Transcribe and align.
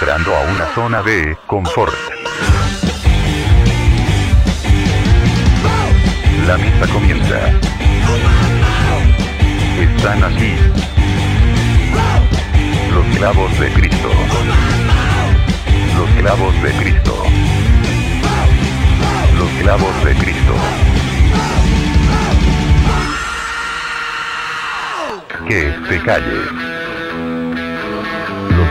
entrando 0.00 0.34
a 0.34 0.40
una 0.40 0.66
zona 0.74 1.02
de 1.02 1.36
confort. 1.46 1.92
La 6.46 6.56
misa 6.56 6.86
comienza. 6.90 7.38
Están 9.78 10.24
aquí. 10.24 10.54
Los 12.94 13.16
clavos 13.18 13.60
de 13.60 13.72
Cristo. 13.74 14.08
Los 15.98 16.08
clavos 16.18 16.62
de 16.62 16.72
Cristo. 16.72 17.22
Los 19.38 19.50
clavos 19.60 20.04
de 20.04 20.14
Cristo. 20.14 20.54
Que 25.46 25.74
se 25.88 26.02
calle. 26.02 26.79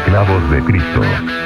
Los 0.10 0.26
clavos 0.26 0.50
de 0.50 0.64
Cristo. 0.64 1.39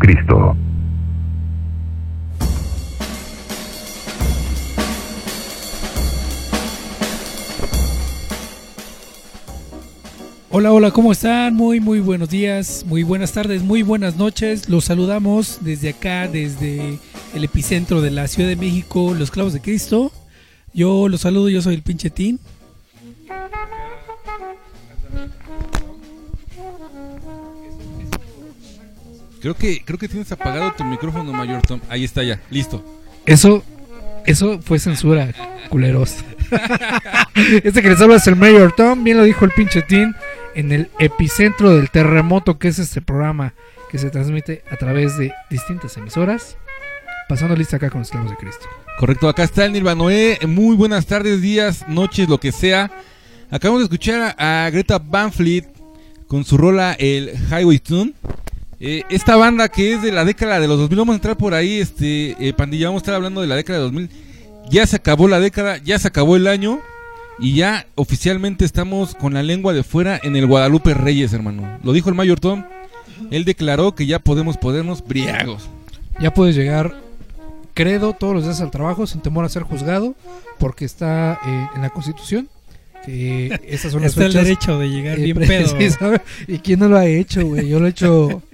Clavos 0.00 0.16
de 0.16 0.22
Cristo. 0.22 0.56
Hola, 10.52 10.72
hola, 10.72 10.90
¿cómo 10.90 11.12
están? 11.12 11.54
Muy, 11.54 11.78
muy 11.80 12.00
buenos 12.00 12.28
días, 12.28 12.84
muy 12.86 13.04
buenas 13.04 13.32
tardes, 13.32 13.62
muy 13.62 13.82
buenas 13.82 14.16
noches. 14.16 14.68
Los 14.68 14.86
saludamos 14.86 15.58
desde 15.60 15.90
acá, 15.90 16.26
desde 16.26 16.98
el 17.34 17.44
epicentro 17.44 18.00
de 18.00 18.10
la 18.10 18.26
Ciudad 18.26 18.48
de 18.48 18.56
México, 18.56 19.14
Los 19.16 19.30
Clavos 19.30 19.52
de 19.52 19.60
Cristo. 19.60 20.12
Yo 20.74 21.08
los 21.08 21.22
saludo, 21.22 21.48
yo 21.48 21.62
soy 21.62 21.74
el 21.74 21.82
pinche 21.82 22.10
Tin. 22.10 22.40
Creo 29.40 29.54
que, 29.54 29.82
creo 29.84 29.98
que 29.98 30.08
tienes 30.08 30.30
apagado 30.32 30.72
tu 30.72 30.84
micrófono, 30.84 31.32
Mayor 31.32 31.62
Tom. 31.62 31.80
Ahí 31.88 32.04
está 32.04 32.22
ya, 32.22 32.40
listo. 32.50 32.84
Eso, 33.24 33.64
eso 34.26 34.60
fue 34.60 34.78
censura, 34.78 35.32
culeros. 35.70 36.16
este 37.64 37.80
que 37.80 37.88
les 37.88 38.00
habla 38.00 38.16
es 38.16 38.26
el 38.26 38.36
Mayor 38.36 38.72
Tom, 38.72 39.02
bien 39.02 39.16
lo 39.16 39.24
dijo 39.24 39.44
el 39.46 39.52
pinche 39.52 39.82
Tin, 39.82 40.14
en 40.54 40.72
el 40.72 40.90
epicentro 40.98 41.74
del 41.74 41.90
terremoto 41.90 42.58
que 42.58 42.68
es 42.68 42.78
este 42.78 43.00
programa 43.00 43.54
que 43.90 43.98
se 43.98 44.10
transmite 44.10 44.62
a 44.70 44.76
través 44.76 45.16
de 45.16 45.32
distintas 45.48 45.96
emisoras. 45.96 46.56
Pasando 47.28 47.56
lista 47.56 47.76
acá 47.76 47.90
con 47.90 48.00
los 48.00 48.10
Clavos 48.10 48.30
de 48.30 48.36
Cristo. 48.36 48.66
Correcto, 48.98 49.28
acá 49.28 49.44
está 49.44 49.64
el 49.64 49.72
Nirvanoé. 49.72 50.38
Muy 50.46 50.76
buenas 50.76 51.06
tardes, 51.06 51.40
días, 51.40 51.86
noches, 51.88 52.28
lo 52.28 52.38
que 52.38 52.52
sea. 52.52 52.90
Acabamos 53.50 53.80
de 53.80 53.84
escuchar 53.84 54.34
a, 54.36 54.66
a 54.66 54.70
Greta 54.70 54.98
Van 54.98 55.32
Fleet 55.32 55.64
con 56.26 56.44
su 56.44 56.58
rola 56.58 56.92
el 56.98 57.32
Highway 57.50 57.78
Tune. 57.78 58.12
Eh, 58.82 59.02
esta 59.10 59.36
banda 59.36 59.68
que 59.68 59.92
es 59.92 60.02
de 60.02 60.10
la 60.10 60.24
década 60.24 60.58
de 60.58 60.66
los 60.66 60.78
2000, 60.78 60.98
vamos 60.98 61.12
a 61.12 61.16
entrar 61.16 61.36
por 61.36 61.52
ahí, 61.52 61.78
este, 61.78 62.34
eh, 62.40 62.54
pandilla, 62.54 62.86
vamos 62.86 63.00
a 63.00 63.04
estar 63.04 63.14
hablando 63.14 63.42
de 63.42 63.46
la 63.46 63.56
década 63.56 63.78
de 63.78 63.84
2000. 63.84 64.10
Ya 64.70 64.86
se 64.86 64.96
acabó 64.96 65.28
la 65.28 65.38
década, 65.38 65.76
ya 65.78 65.98
se 65.98 66.08
acabó 66.08 66.36
el 66.36 66.46
año 66.46 66.80
y 67.38 67.54
ya 67.54 67.86
oficialmente 67.94 68.64
estamos 68.64 69.14
con 69.14 69.34
la 69.34 69.42
lengua 69.42 69.74
de 69.74 69.82
fuera 69.82 70.18
en 70.22 70.34
el 70.34 70.46
Guadalupe 70.46 70.94
Reyes, 70.94 71.32
hermano. 71.34 71.78
Lo 71.82 71.92
dijo 71.92 72.08
el 72.08 72.14
Mayor 72.14 72.40
Tom, 72.40 72.64
él 73.30 73.44
declaró 73.44 73.94
que 73.94 74.06
ya 74.06 74.18
podemos 74.18 74.56
ponernos 74.56 75.04
briagos. 75.06 75.68
Ya 76.18 76.32
puedes 76.32 76.56
llegar 76.56 76.94
credo 77.74 78.14
todos 78.14 78.34
los 78.34 78.44
días 78.44 78.60
al 78.60 78.70
trabajo 78.70 79.06
sin 79.06 79.20
temor 79.20 79.44
a 79.44 79.48
ser 79.48 79.62
juzgado 79.62 80.14
porque 80.58 80.84
está 80.84 81.38
eh, 81.46 81.68
en 81.74 81.82
la 81.82 81.90
Constitución 81.90 82.48
que 83.04 83.58
esas 83.66 83.92
son 83.92 84.02
las 84.02 84.10
Está 84.12 84.26
el 84.26 84.32
derecho 84.32 84.78
de 84.78 84.88
llegar 84.88 85.18
eh, 85.18 85.32
bien 85.32 85.38
pedo. 85.48 85.76
¿Y 86.46 86.58
quién 86.58 86.80
no 86.80 86.88
lo 86.88 86.96
ha 86.96 87.06
hecho, 87.06 87.46
güey? 87.46 87.68
Yo 87.68 87.78
lo 87.80 87.86
he 87.86 87.90
hecho 87.90 88.42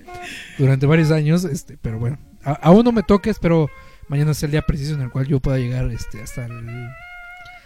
durante 0.59 0.87
varios 0.87 1.11
años, 1.11 1.45
este, 1.45 1.79
pero 1.81 1.99
bueno, 1.99 2.19
aún 2.45 2.85
no 2.85 2.93
me 2.93 3.03
toques, 3.03 3.39
pero 3.41 3.69
mañana 4.09 4.33
es 4.33 4.43
el 4.43 4.51
día 4.51 4.63
preciso 4.63 4.95
en 4.95 5.03
el 5.03 5.11
cual 5.11 5.27
yo 5.27 5.41
pueda 5.41 5.59
llegar 5.59 5.91
este, 5.91 6.23
hasta 6.23 6.47
el, 6.47 6.89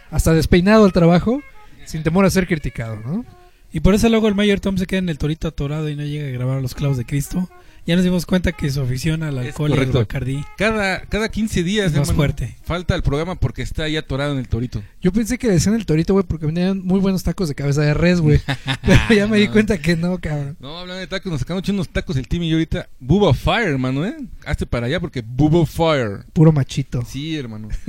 hasta 0.09 0.33
despeinado 0.33 0.85
al 0.85 0.93
trabajo, 0.93 1.41
sin 1.85 2.03
temor 2.03 2.25
a 2.25 2.29
ser 2.29 2.47
criticado, 2.47 2.97
¿no? 2.97 3.25
Y 3.73 3.79
por 3.79 3.93
eso 3.93 4.09
luego 4.09 4.27
el 4.27 4.35
Mayor 4.35 4.59
Tom 4.59 4.77
se 4.77 4.85
queda 4.85 4.99
en 4.99 5.09
el 5.09 5.17
torito 5.17 5.47
atorado 5.47 5.87
y 5.89 5.95
no 5.95 6.03
llega 6.03 6.27
a 6.27 6.31
grabar 6.31 6.61
los 6.61 6.75
clavos 6.75 6.97
de 6.97 7.05
Cristo. 7.05 7.49
Ya 7.87 7.95
nos 7.95 8.03
dimos 8.03 8.27
cuenta 8.27 8.51
que 8.51 8.69
su 8.69 8.79
afición 8.79 9.23
al 9.23 9.39
Es 9.39 9.47
alcohol 9.47 9.71
y 9.71 9.79
al. 9.79 9.91
Bacardí 9.91 10.43
Cada, 10.55 11.01
cada 11.01 11.29
15 11.29 11.63
días, 11.63 11.87
es 11.87 11.91
más 11.93 12.09
hermano, 12.09 12.15
fuerte. 12.15 12.55
falta 12.63 12.93
el 12.93 13.01
programa 13.01 13.35
porque 13.35 13.63
está 13.63 13.83
ahí 13.83 13.97
atorado 13.97 14.33
en 14.33 14.37
el 14.39 14.47
torito. 14.47 14.83
Yo 15.01 15.11
pensé 15.11 15.39
que 15.39 15.49
decían 15.49 15.73
el 15.73 15.85
torito, 15.87 16.13
güey, 16.13 16.23
porque 16.25 16.45
venían 16.45 16.79
muy 16.85 16.99
buenos 16.99 17.23
tacos 17.23 17.47
de 17.49 17.55
cabeza 17.55 17.81
de 17.81 17.95
res, 17.95 18.21
güey. 18.21 18.39
Pero 18.85 19.15
ya 19.15 19.27
me 19.27 19.37
di 19.39 19.47
cuenta 19.47 19.79
que 19.79 19.95
no, 19.95 20.19
cabrón. 20.19 20.57
No, 20.59 20.77
hablando 20.77 20.99
de 20.99 21.07
tacos, 21.07 21.31
nos 21.31 21.41
sacamos 21.41 21.67
unos 21.69 21.89
tacos 21.89 22.17
el 22.17 22.27
team 22.27 22.43
y 22.43 22.49
yo 22.49 22.57
ahorita. 22.57 22.87
Bubba 22.99 23.33
Fire, 23.33 23.69
hermano, 23.69 24.05
¿eh? 24.05 24.15
Hazte 24.45 24.67
para 24.67 24.85
allá 24.85 24.99
porque 24.99 25.23
Bubba 25.25 25.65
Fire. 25.65 26.25
Puro 26.33 26.51
machito. 26.51 27.03
Sí, 27.05 27.35
hermano. 27.35 27.69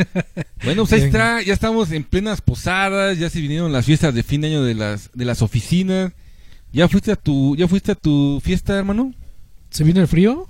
Bueno, 0.65 0.85
pues 0.87 0.93
ahí 0.93 1.09
está, 1.09 1.43
ya 1.43 1.53
estamos 1.53 1.91
en 1.91 2.05
plenas 2.05 2.41
posadas, 2.41 3.19
ya 3.19 3.29
se 3.29 3.41
vinieron 3.41 3.73
las 3.73 3.85
fiestas 3.85 4.15
de 4.15 4.23
fin 4.23 4.41
de 4.43 4.47
año 4.47 4.63
de 4.63 4.75
las, 4.75 5.11
de 5.13 5.25
las 5.25 5.43
oficinas. 5.43 6.13
¿Ya 6.73 6.87
fuiste 6.89 7.11
a 7.11 7.17
tu, 7.17 7.57
ya 7.57 7.67
fuiste 7.67 7.91
a 7.91 7.95
tu 7.97 8.41
fiesta, 8.45 8.79
hermano? 8.79 9.13
¿Se 9.73 9.85
vino 9.85 10.01
el 10.01 10.09
frío? 10.09 10.49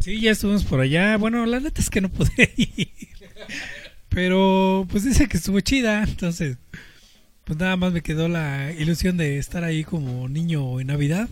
Sí, 0.00 0.20
ya 0.20 0.30
estuvimos 0.32 0.64
por 0.64 0.80
allá. 0.80 1.16
Bueno, 1.16 1.46
la 1.46 1.60
neta 1.60 1.80
es 1.80 1.90
que 1.90 2.00
no 2.00 2.08
pude 2.08 2.52
ir. 2.56 2.88
Pero 4.08 4.86
pues 4.90 5.04
dice 5.04 5.28
que 5.28 5.36
estuvo 5.36 5.60
chida. 5.60 6.02
Entonces, 6.02 6.56
pues 7.44 7.58
nada 7.58 7.76
más 7.76 7.92
me 7.92 8.02
quedó 8.02 8.28
la 8.28 8.72
ilusión 8.72 9.16
de 9.16 9.38
estar 9.38 9.64
ahí 9.64 9.84
como 9.84 10.28
niño 10.28 10.80
en 10.80 10.88
Navidad. 10.88 11.28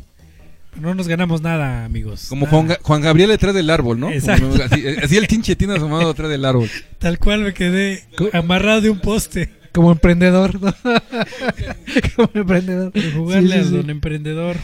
No 0.81 0.93
nos 0.95 1.07
ganamos 1.07 1.41
nada, 1.41 1.85
amigos. 1.85 2.27
Como 2.29 2.47
Nada. 2.47 2.57
Juan, 2.67 2.77
Juan 2.83 3.01
Gabriel 3.03 3.31
detrás 3.31 3.55
del 3.55 3.71
árbol, 3.71 4.01
¿no? 4.01 4.11
Exacto. 4.11 4.49
Como- 4.51 4.63
así, 4.63 4.85
así 5.03 5.17
el 5.17 5.29
tinche 5.29 5.55
tiene 5.55 5.75
asomado 5.75 6.09
detrás 6.09 6.29
del 6.31 6.45
árbol. 6.45 6.69
Tal 6.99 7.19
cual 7.21 7.43
me 7.43 7.55
quedé 7.55 8.03
amarrado 8.33 8.81
de 8.81 8.91
un 8.91 9.01
poste. 9.01 9.51
Como 9.73 9.93
emprendedor, 9.93 10.61
¿no? 10.61 10.75
Como 12.17 12.31
emprendedor. 12.35 12.93
De 12.93 13.13
jugarle 13.13 13.63
Sí, 13.63 13.69
sí. 13.69 13.77
don 13.77 13.89
emprendedor. 13.91 14.57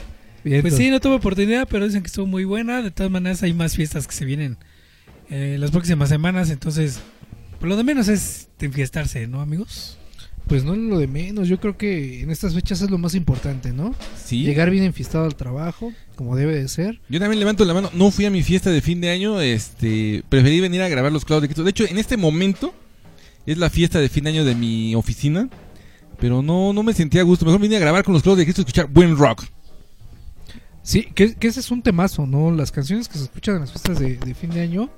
Bien, 0.44 0.62
Pues 0.62 0.72
entonces. 0.74 0.78
sí, 0.78 0.90
no 0.90 1.00
tuve 1.00 1.14
oportunidad, 1.16 1.68
pero 1.68 1.84
dicen 1.86 2.02
que 2.02 2.06
estuvo 2.08 2.26
muy 2.26 2.44
buena. 2.44 2.82
De 2.82 2.90
todas 2.90 3.10
maneras, 3.12 3.42
hay 3.42 3.52
más 3.52 3.74
fiestas 3.76 4.06
que 4.06 4.14
se 4.14 4.24
vienen 4.24 4.56
eh, 5.30 5.56
las 5.58 5.70
próximas 5.70 6.08
semanas. 6.08 6.50
Entonces, 6.50 7.00
lo 7.60 7.76
de 7.76 7.84
menos 7.84 8.08
es 8.08 8.48
enfiestarse, 8.60 9.26
¿no, 9.26 9.40
amigos? 9.40 9.96
Pues 10.46 10.64
no 10.64 10.72
es 10.72 10.80
lo 10.80 10.98
de 10.98 11.06
menos. 11.06 11.46
Yo 11.46 11.60
creo 11.60 11.76
que 11.76 12.22
en 12.22 12.30
estas 12.30 12.54
fechas 12.54 12.80
es 12.82 12.90
lo 12.90 12.98
más 12.98 13.14
importante, 13.14 13.72
¿no? 13.72 13.94
Sí. 14.24 14.42
Llegar 14.42 14.70
bien 14.70 14.82
enfiestado 14.84 15.24
al 15.24 15.36
trabajo, 15.36 15.92
como 16.16 16.34
debe 16.34 16.56
de 16.56 16.66
ser. 16.68 17.00
Yo 17.08 17.20
también 17.20 17.38
levanto 17.38 17.64
la 17.64 17.74
mano. 17.74 17.90
No 17.94 18.10
fui 18.10 18.24
a 18.24 18.30
mi 18.30 18.42
fiesta 18.42 18.70
de 18.70 18.80
fin 18.80 19.00
de 19.00 19.10
año. 19.10 19.40
Este, 19.40 20.24
preferí 20.28 20.58
venir 20.60 20.82
a 20.82 20.88
grabar 20.88 21.12
los 21.12 21.24
clavos 21.24 21.42
de 21.42 21.48
Cristo. 21.48 21.62
De 21.62 21.70
hecho, 21.70 21.84
en 21.86 21.98
este 21.98 22.16
momento 22.16 22.74
es 23.46 23.58
la 23.58 23.70
fiesta 23.70 24.00
de 24.00 24.08
fin 24.08 24.24
de 24.24 24.30
año 24.30 24.44
de 24.44 24.54
mi 24.54 24.94
oficina. 24.94 25.48
Pero 26.18 26.42
no, 26.42 26.72
no 26.72 26.82
me 26.82 26.94
sentía 26.94 27.20
a 27.20 27.24
gusto. 27.24 27.44
Mejor 27.44 27.60
vine 27.60 27.76
a 27.76 27.80
grabar 27.80 28.02
con 28.02 28.14
los 28.14 28.22
clavos 28.22 28.38
de 28.38 28.44
Cristo 28.44 28.62
y 28.62 28.64
escuchar 28.64 28.88
buen 28.88 29.16
rock. 29.16 29.44
Sí, 30.90 31.04
que, 31.14 31.34
que 31.36 31.46
ese 31.46 31.60
es 31.60 31.70
un 31.70 31.82
temazo, 31.82 32.26
¿no? 32.26 32.50
Las 32.50 32.72
canciones 32.72 33.06
que 33.08 33.16
se 33.16 33.22
escuchan 33.24 33.54
en 33.54 33.60
las 33.60 33.70
fiestas 33.70 34.00
de, 34.00 34.16
de 34.16 34.34
fin 34.34 34.50
de 34.50 34.60
año 34.60 34.90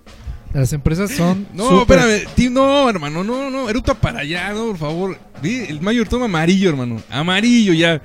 las 0.54 0.72
empresas 0.72 1.10
son. 1.10 1.46
No, 1.54 1.68
súper- 1.68 1.98
espérame, 1.98 2.34
tío, 2.34 2.50
no, 2.50 2.88
hermano, 2.88 3.22
no, 3.22 3.50
no, 3.50 3.68
eruta 3.68 3.92
para 3.92 4.20
allá, 4.20 4.52
no, 4.54 4.68
por 4.68 4.78
favor. 4.78 5.18
El 5.42 5.82
mayor 5.82 6.08
toma 6.08 6.24
amarillo, 6.24 6.70
hermano. 6.70 7.02
Amarillo 7.10 7.74
ya. 7.74 8.00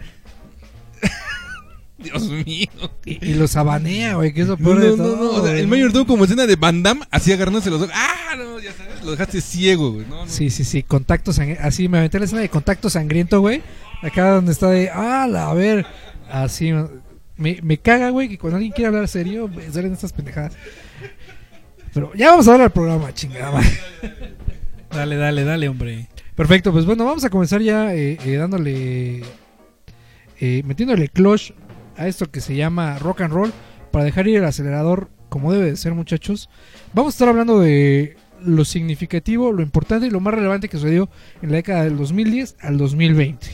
Dios 1.98 2.30
mío. 2.30 2.68
Y, 3.06 3.25
y 3.25 3.34
los 3.36 3.56
abanea, 3.56 4.16
güey, 4.16 4.33
que 4.33 4.42
es 4.42 4.48
lo 4.48 4.57
No, 4.57 4.75
no, 4.75 4.95
no, 4.98 5.30
o 5.31 5.44
sea, 5.45 5.57
el 5.57 6.06
como 6.06 6.25
escena 6.25 6.45
de 6.45 6.57
Van 6.57 6.83
Damme, 6.83 7.06
así 7.10 7.31
agarrándose 7.31 7.69
los 7.69 7.81
ojos. 7.81 7.94
Ah, 7.95 8.36
no, 8.38 8.60
ya 8.60 8.74
sabes, 8.74 9.01
lo 9.04 9.12
dejaste 9.12 9.40
ciego, 9.42 9.94
güey. 9.94 10.06
No, 10.07 10.25
no. 10.25 10.31
Sí, 10.31 10.50
sí, 10.50 10.63
sí, 10.63 10.83
contacto 10.83 11.31
sangriento. 11.33 11.63
Así 11.66 11.88
me 11.88 11.98
aventé 12.00 12.19
la 12.19 12.25
escena 12.25 12.42
de 12.42 12.50
contacto 12.50 12.90
sangriento, 12.90 13.40
güey. 13.40 13.62
Acá 14.04 14.31
donde 14.31 14.51
está 14.51 14.69
de, 14.69 14.90
ah, 14.90 15.24
a 15.24 15.54
ver. 15.54 15.86
Así, 16.30 16.72
me, 17.38 17.60
me 17.62 17.78
caga, 17.78 18.10
güey, 18.10 18.30
que 18.30 18.38
cuando 18.38 18.57
alguien 18.57 18.74
quiere 18.74 18.88
hablar 18.88 19.07
serio, 19.07 19.48
me 19.48 19.69
salen 19.72 19.94
estas 19.94 20.13
pendejadas. 20.13 20.54
Pero 21.94 22.13
ya 22.13 22.31
vamos 22.31 22.48
a 22.48 22.51
ver 22.51 22.62
al 22.62 22.72
programa, 22.72 23.13
chingada. 23.13 23.62
Dale, 24.89 25.16
dale, 25.16 25.44
dale, 25.44 25.68
hombre. 25.68 26.07
Perfecto, 26.36 26.72
pues 26.72 26.86
bueno, 26.86 27.04
vamos 27.06 27.24
a 27.24 27.30
comenzar 27.30 27.62
ya 27.62 27.94
eh, 27.94 28.18
eh, 28.24 28.36
dándole, 28.36 29.24
eh, 30.39 30.62
metiéndole 30.66 31.10
clutch 31.10 31.51
a 31.98 32.07
esto 32.07 32.30
que 32.30 32.42
se 32.42 32.56
llama 32.56 33.00
rock 33.00 33.22
and 33.22 33.34
roll 33.34 33.51
para 33.92 34.06
dejar 34.06 34.28
ir 34.28 34.38
el 34.38 34.45
acelerador 34.45 35.10
como 35.30 35.51
debe 35.51 35.72
de 35.72 35.75
ser, 35.78 35.94
muchachos. 35.94 36.50
Vamos 36.94 37.13
a 37.13 37.16
estar 37.16 37.30
hablando 37.30 37.60
de 37.60 38.18
lo 38.42 38.66
significativo, 38.66 39.51
lo 39.51 39.63
importante 39.63 40.07
y 40.07 40.10
lo 40.10 40.19
más 40.19 40.33
relevante 40.33 40.69
que 40.69 40.78
sucedió 40.78 41.10
en 41.42 41.50
la 41.50 41.57
década 41.57 41.83
del 41.83 41.98
2010 41.98 42.56
al 42.60 42.78
2020. 42.78 43.48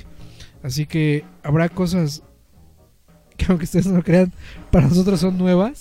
Así 0.61 0.85
que 0.85 1.23
habrá 1.41 1.69
cosas 1.69 2.23
que 3.37 3.45
aunque 3.49 3.65
ustedes 3.65 3.87
no 3.87 3.97
lo 3.97 4.03
crean, 4.03 4.31
para 4.71 4.87
nosotros 4.87 5.19
son 5.19 5.37
nuevas. 5.37 5.79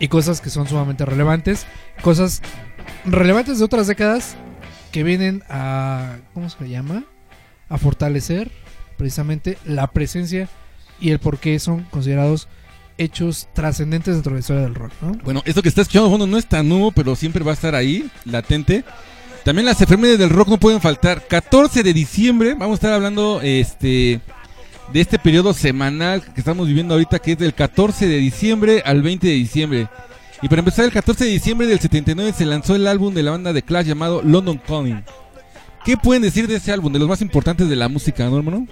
Y 0.00 0.08
cosas 0.08 0.40
que 0.40 0.50
son 0.50 0.68
sumamente 0.68 1.04
relevantes. 1.04 1.66
Cosas 2.02 2.40
relevantes 3.04 3.58
de 3.58 3.64
otras 3.64 3.86
décadas 3.86 4.36
que 4.92 5.02
vienen 5.02 5.42
a 5.48 6.18
¿cómo 6.34 6.48
se 6.48 6.68
llama? 6.68 7.04
a 7.68 7.78
fortalecer 7.78 8.50
precisamente 8.96 9.58
la 9.64 9.88
presencia 9.88 10.48
y 11.00 11.10
el 11.10 11.18
por 11.18 11.38
qué 11.38 11.58
son 11.58 11.82
considerados 11.84 12.48
hechos 12.96 13.48
trascendentes 13.52 14.14
dentro 14.14 14.30
de 14.30 14.36
la 14.36 14.40
historia 14.40 14.62
del 14.62 14.74
rock, 14.74 14.92
¿no? 15.00 15.12
Bueno, 15.22 15.42
esto 15.44 15.62
que 15.62 15.68
está 15.68 15.82
escuchando 15.82 16.10
fondo 16.10 16.26
no 16.26 16.36
es 16.36 16.46
tan 16.46 16.68
nuevo, 16.68 16.90
pero 16.90 17.14
siempre 17.14 17.44
va 17.44 17.52
a 17.52 17.54
estar 17.54 17.74
ahí, 17.74 18.10
latente. 18.24 18.84
También 19.44 19.66
las 19.66 19.80
efemérides 19.80 20.18
del 20.18 20.30
rock 20.30 20.48
no 20.48 20.58
pueden 20.58 20.80
faltar. 20.80 21.26
14 21.28 21.82
de 21.82 21.92
diciembre, 21.92 22.54
vamos 22.54 22.72
a 22.72 22.74
estar 22.74 22.92
hablando 22.92 23.40
este 23.40 24.20
de 24.92 25.00
este 25.00 25.18
periodo 25.18 25.52
semanal 25.52 26.22
que 26.22 26.40
estamos 26.40 26.66
viviendo 26.66 26.94
ahorita, 26.94 27.18
que 27.18 27.32
es 27.32 27.38
del 27.38 27.54
14 27.54 28.06
de 28.06 28.16
diciembre 28.16 28.82
al 28.84 29.02
20 29.02 29.26
de 29.26 29.32
diciembre. 29.34 29.88
Y 30.40 30.48
para 30.48 30.60
empezar, 30.60 30.84
el 30.84 30.92
14 30.92 31.24
de 31.24 31.30
diciembre 31.30 31.66
del 31.66 31.80
79 31.80 32.32
se 32.32 32.46
lanzó 32.46 32.76
el 32.76 32.86
álbum 32.86 33.12
de 33.12 33.22
la 33.22 33.32
banda 33.32 33.52
de 33.52 33.62
Clash 33.62 33.86
llamado 33.86 34.22
London 34.22 34.58
Calling. 34.58 35.04
¿Qué 35.84 35.96
pueden 35.96 36.22
decir 36.22 36.46
de 36.46 36.56
ese 36.56 36.72
álbum? 36.72 36.92
De 36.92 36.98
los 36.98 37.08
más 37.08 37.22
importantes 37.22 37.68
de 37.68 37.76
la 37.76 37.88
música, 37.88 38.28
¿no, 38.28 38.38
hermano? 38.38 38.66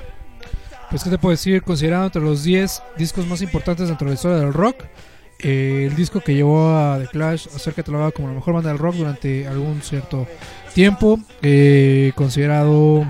Pues 0.90 1.02
qué 1.02 1.10
te 1.10 1.18
puedo 1.18 1.32
decir, 1.32 1.62
considerado 1.62 2.06
entre 2.06 2.22
los 2.22 2.44
10 2.44 2.82
discos 2.96 3.26
más 3.26 3.42
importantes 3.42 3.88
dentro 3.88 4.06
de 4.06 4.10
la 4.12 4.14
historia 4.14 4.38
del 4.38 4.52
rock, 4.52 4.84
eh, 5.40 5.88
el 5.90 5.96
disco 5.96 6.20
que 6.20 6.34
llevó 6.34 6.68
a 6.70 6.98
The 7.00 7.08
Clash 7.08 7.48
a 7.54 7.58
ser 7.58 7.74
catalogado 7.74 8.12
como 8.12 8.28
la 8.28 8.34
mejor 8.34 8.54
banda 8.54 8.70
del 8.70 8.78
rock 8.78 8.94
durante 8.94 9.46
algún 9.46 9.82
cierto 9.82 10.26
tiempo, 10.74 11.18
eh, 11.42 12.12
considerado 12.14 13.04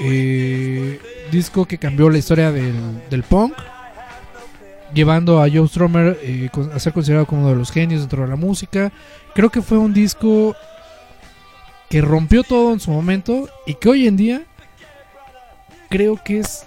eh, 0.00 1.00
disco 1.30 1.66
que 1.66 1.78
cambió 1.78 2.08
la 2.10 2.18
historia 2.18 2.50
del, 2.52 3.22
punk, 3.28 3.54
llevando 4.94 5.42
a 5.42 5.48
Joe 5.50 5.66
Strummer 5.68 6.18
eh, 6.22 6.50
a 6.74 6.78
ser 6.78 6.92
considerado 6.92 7.26
como 7.26 7.42
uno 7.42 7.50
de 7.50 7.56
los 7.56 7.70
genios 7.70 8.00
dentro 8.00 8.22
de 8.22 8.28
la 8.28 8.36
música. 8.36 8.92
Creo 9.34 9.50
que 9.50 9.62
fue 9.62 9.78
un 9.78 9.92
disco 9.94 10.54
que 11.88 12.00
rompió 12.00 12.42
todo 12.42 12.72
en 12.72 12.80
su 12.80 12.90
momento 12.90 13.48
y 13.66 13.74
que 13.74 13.88
hoy 13.88 14.06
en 14.06 14.16
día 14.16 14.42
creo 15.88 16.18
que 16.22 16.38
es 16.40 16.66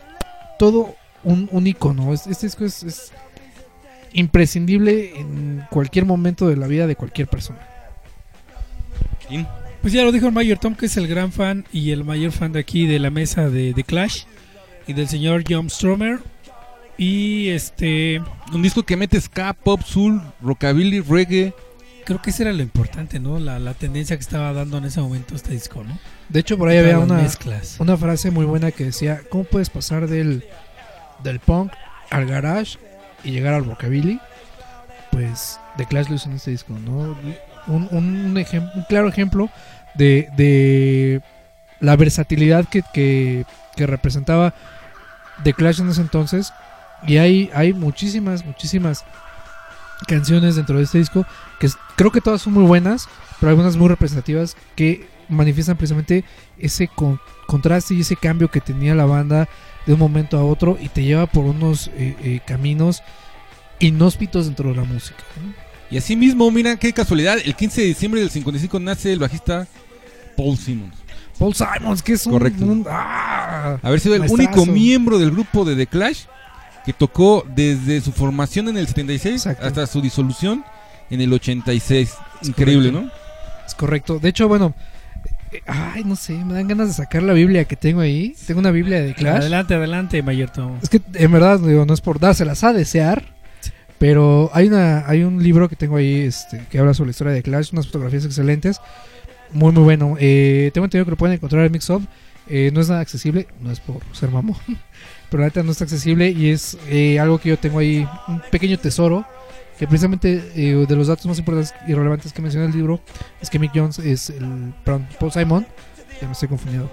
todo 0.60 0.96
un, 1.24 1.50
icono. 1.68 2.14
Es- 2.14 2.28
Este 2.28 2.46
disco 2.46 2.64
es, 2.66 2.84
es 2.84 3.12
imprescindible 4.14 5.20
en 5.20 5.66
cualquier 5.70 6.06
momento 6.06 6.48
de 6.48 6.56
la 6.58 6.68
vida 6.68 6.88
de 6.88 6.96
cualquier 6.96 7.28
persona. 7.28 7.60
Pues 9.86 9.94
ya 9.94 10.02
lo 10.02 10.12
dijo 10.12 10.26
el 10.26 10.32
Mayor 10.34 10.58
Tom, 10.58 10.74
que 10.74 10.88
es 10.88 10.98
el 10.98 11.08
gran 11.08 11.32
fan 11.32 11.64
y 11.72 11.92
el 11.92 12.04
mayor 12.04 12.32
fan 12.32 12.52
de 12.52 12.60
aquí 12.60 12.88
de 12.88 12.98
la 12.98 13.12
mesa 13.12 13.52
de, 13.52 13.72
de 13.72 13.84
Clash 13.84 14.24
y 14.88 14.94
del 14.94 15.08
señor 15.08 15.44
John 15.48 15.70
Stromer. 15.70 16.22
Y 16.98 17.50
este, 17.50 18.20
Un 18.52 18.64
disco 18.64 18.82
que 18.82 18.98
mete 18.98 19.22
ska, 19.22 19.54
pop, 19.54 19.84
soul, 19.84 20.24
rockabilly, 20.42 21.02
reggae. 21.02 21.54
creo 22.04 22.20
que 22.20 22.32
ese 22.32 22.42
era 22.42 22.54
lo 22.54 22.64
importante, 22.64 23.20
¿no? 23.20 23.38
La, 23.38 23.60
la 23.60 23.76
tendencia 23.76 24.18
que 24.18 24.24
estaba 24.24 24.54
dando 24.54 24.80
en 24.80 24.86
ese 24.86 25.02
momento 25.02 25.36
este 25.36 25.52
disco, 25.52 25.84
¿no? 25.84 26.00
De 26.30 26.40
hecho, 26.40 26.58
por 26.58 26.70
ahí 26.70 26.80
había 26.80 26.98
una, 26.98 27.18
mezclas. 27.22 27.80
una 27.80 27.96
frase 27.96 28.32
muy 28.32 28.46
buena 28.46 28.72
que 28.72 28.86
decía, 28.86 29.22
¿cómo 29.30 29.44
puedes 29.44 29.70
pasar 29.70 30.08
del, 30.08 30.46
del 31.24 31.40
punk 31.40 31.72
al 32.10 32.26
garage 32.26 32.80
y 33.24 33.30
llegar 33.30 33.54
al 33.54 33.66
rockabilly? 33.66 34.20
Pues 35.12 35.60
The 35.78 35.86
Clash 35.86 36.10
lo 36.10 36.16
hizo 36.16 36.28
en 36.28 36.38
este 36.38 36.50
disco, 36.50 36.74
¿no? 36.84 37.16
Un, 37.68 37.88
un, 37.92 38.38
un 38.38 38.84
claro 38.88 39.08
ejemplo 39.08 39.50
de, 39.96 40.30
de 40.36 41.22
la 41.80 41.96
versatilidad 41.96 42.66
que, 42.66 42.84
que, 42.94 43.46
representaba 43.86 44.54
The 45.44 45.54
Clash 45.54 45.82
en 45.82 45.90
ese 45.90 46.02
entonces. 46.02 46.54
Y 47.08 47.18
hay, 47.18 47.50
hay 47.54 47.74
muchísimas, 47.74 48.46
muchísimas 48.46 49.04
canciones 50.08 50.56
dentro 50.56 50.78
de 50.78 50.84
este 50.84 50.98
disco 50.98 51.26
que 51.60 51.70
creo 51.96 52.12
que 52.12 52.22
todas 52.22 52.42
son 52.42 52.54
muy 52.54 52.64
buenas, 52.64 53.08
pero 53.40 53.50
algunas 53.50 53.78
muy 53.78 53.88
representativas 53.88 54.56
que 54.76 55.08
manifiestan 55.30 55.78
precisamente 55.78 56.24
ese 56.58 56.88
con- 56.88 57.20
contraste 57.48 57.94
y 57.94 58.02
ese 58.02 58.16
cambio 58.16 58.50
que 58.50 58.62
tenía 58.62 58.96
la 58.96 59.06
banda 59.06 59.48
de 59.86 59.94
un 59.94 60.00
momento 60.00 60.38
a 60.38 60.44
otro 60.44 60.78
y 60.80 60.90
te 60.90 61.04
lleva 61.04 61.26
por 61.28 61.46
unos 61.46 61.88
eh, 61.96 62.16
eh, 62.24 62.40
caminos 62.46 63.04
inhóspitos 63.80 64.46
dentro 64.46 64.70
de 64.70 64.76
la 64.76 64.84
música. 64.84 65.24
Y 65.92 65.98
así 65.98 66.16
mismo, 66.16 66.50
mira 66.52 66.76
qué 66.78 66.92
casualidad, 66.94 67.38
el 67.44 67.56
15 67.56 67.82
de 67.82 67.88
diciembre 67.88 68.22
del 68.22 68.30
55 68.32 68.80
nace 68.80 69.14
el 69.14 69.20
bajista 69.20 69.68
Paul 70.36 70.58
Simmons. 70.58 70.96
Paul 71.38 71.54
Simons, 71.54 72.02
que 72.02 72.14
es 72.14 72.26
un... 72.26 72.34
Correcto. 72.34 72.66
un- 72.66 72.86
¡ah! 72.90 73.78
Haber 73.84 74.00
sido 74.00 74.16
el 74.16 74.22
Maestrazo. 74.22 74.62
único 74.62 74.66
miembro 74.72 75.20
del 75.20 75.32
grupo 75.32 75.64
de 75.66 75.76
The 75.76 75.88
Clash 75.88 76.24
que 76.86 76.94
tocó 76.94 77.46
desde 77.56 78.00
su 78.02 78.12
formación 78.12 78.70
en 78.70 78.78
el 78.78 78.88
76 78.88 79.36
Exacto. 79.36 79.66
hasta 79.66 79.88
su 79.88 80.02
disolución 80.02 80.64
en 81.10 81.22
el 81.22 81.32
86. 81.34 82.14
Increíble, 82.44 82.92
correcto. 82.92 83.12
¿no? 83.18 83.66
Es 83.68 83.76
correcto. 83.76 84.20
De 84.20 84.30
hecho, 84.30 84.48
bueno... 84.48 84.74
eh, 85.52 85.62
Ay, 85.68 86.04
no 86.04 86.16
sé, 86.16 86.34
me 86.34 86.54
dan 86.54 86.68
ganas 86.68 86.88
de 86.88 86.94
sacar 86.94 87.22
la 87.24 87.34
Biblia 87.34 87.66
que 87.66 87.76
tengo 87.76 88.02
ahí. 88.02 88.36
Tengo 88.48 88.60
una 88.60 88.72
Biblia 88.72 89.02
de 89.02 89.14
Clash. 89.14 89.38
Adelante, 89.42 89.74
adelante, 89.76 90.24
Mayor 90.24 90.50
Tom. 90.52 90.78
Es 90.82 90.90
que 90.90 91.02
en 91.14 91.32
verdad 91.32 91.60
digo, 91.60 91.86
no 91.86 91.94
es 91.94 92.02
por 92.02 92.20
dárselas 92.20 92.64
a 92.64 92.72
desear, 92.74 93.35
pero 94.00 94.50
hay 94.54 94.68
una 94.68 95.08
hay 95.08 95.24
un 95.24 95.42
libro 95.42 95.70
que 95.70 95.76
tengo 95.76 95.98
ahí 95.98 96.22
este, 96.22 96.66
que 96.70 96.80
habla 96.80 96.94
sobre 96.94 97.08
la 97.08 97.12
historia 97.12 97.34
de 97.34 97.44
Clash, 97.44 97.70
unas 97.74 97.86
fotografías 97.88 98.26
excelentes, 98.26 98.80
muy 99.52 99.72
muy 99.72 99.84
bueno. 99.84 100.16
Eh, 100.20 100.72
tengo 100.74 100.86
entendido 100.86 101.06
que 101.06 101.12
lo 101.12 101.18
pueden 101.18 101.36
encontrar 101.36 101.66
en 101.66 101.72
Mixup, 101.72 102.04
eh, 102.50 102.72
no 102.74 102.82
es 102.82 102.90
nada 102.90 103.02
accesible, 103.02 103.48
no 103.62 103.72
es 103.72 103.80
por 103.80 104.02
ser 104.14 104.30
mamón, 104.30 104.58
pero 105.30 105.42
la 105.42 105.48
neta 105.48 105.64
no 105.64 105.72
está 105.72 105.84
accesible 105.86 106.30
y 106.30 106.50
es 106.50 106.78
eh, 106.90 107.20
algo 107.20 107.38
que 107.40 107.50
yo 107.50 107.58
tengo 107.58 107.80
ahí, 107.80 108.08
un 108.28 108.42
pequeño 108.52 108.78
tesoro. 108.78 109.26
Que 109.78 109.88
precisamente 109.88 110.42
eh, 110.56 110.86
de 110.88 110.96
los 110.96 111.08
datos 111.08 111.26
más 111.26 111.38
importantes 111.38 111.74
y 111.86 111.94
relevantes 111.94 112.32
que 112.32 112.42
menciona 112.42 112.66
el 112.66 112.72
libro 112.72 113.02
es 113.42 113.50
que 113.50 113.60
Mick 113.60 113.74
Jones 113.76 114.00
es 114.00 114.30
el. 114.30 114.74
Perdón, 114.86 115.06
Paul 115.20 115.34
Simon, 115.34 115.68
ya 116.22 116.28
me 116.28 116.32
estoy 116.32 116.48
confundido. 116.48 116.90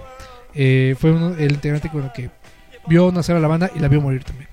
eh, 0.53 0.93
fue 0.99 1.13
uno- 1.13 1.33
el 1.37 1.53
integrante 1.53 1.87
con 1.89 2.03
el 2.03 2.11
que 2.11 2.29
vio 2.89 3.09
nacer 3.13 3.37
a 3.37 3.39
la 3.39 3.47
banda 3.47 3.71
y 3.73 3.79
la 3.79 3.87
vio 3.87 4.01
morir 4.01 4.25
también. 4.25 4.49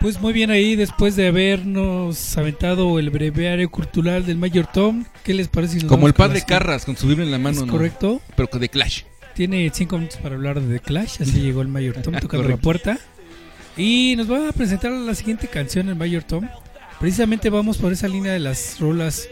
Pues 0.00 0.20
muy 0.20 0.32
bien 0.32 0.50
ahí, 0.52 0.76
después 0.76 1.16
de 1.16 1.26
habernos 1.26 2.38
aventado 2.38 3.00
el 3.00 3.10
breviario 3.10 3.68
cultural 3.68 4.24
del 4.24 4.38
Mayor 4.38 4.68
Tom, 4.72 5.04
¿qué 5.24 5.34
les 5.34 5.48
parece? 5.48 5.80
si 5.80 5.86
Como 5.86 6.06
el 6.06 6.14
padre 6.14 6.42
Carras 6.46 6.84
con 6.84 6.96
su 6.96 7.08
Biblia 7.08 7.24
en 7.24 7.32
la 7.32 7.36
Es 7.38 7.42
mano, 7.42 7.66
¿no? 7.66 7.72
correcto. 7.72 8.20
Pero 8.36 8.48
de 8.58 8.68
Clash. 8.68 9.02
Tiene 9.34 9.68
cinco 9.74 9.98
minutos 9.98 10.18
para 10.22 10.36
hablar 10.36 10.60
de 10.60 10.78
The 10.78 10.84
Clash, 10.84 11.20
así 11.22 11.40
llegó 11.40 11.62
el 11.62 11.68
Mayor 11.68 11.96
Tom 11.96 12.14
tocando 12.20 12.48
la 12.48 12.56
puerta. 12.56 12.98
Y 13.76 14.14
nos 14.16 14.30
va 14.30 14.48
a 14.48 14.52
presentar 14.52 14.92
la 14.92 15.14
siguiente 15.16 15.48
canción, 15.48 15.88
el 15.88 15.96
Mayor 15.96 16.22
Tom. 16.22 16.48
Precisamente 17.00 17.50
vamos 17.50 17.78
por 17.78 17.92
esa 17.92 18.06
línea 18.06 18.32
de 18.32 18.40
las 18.40 18.78
rolas 18.78 19.28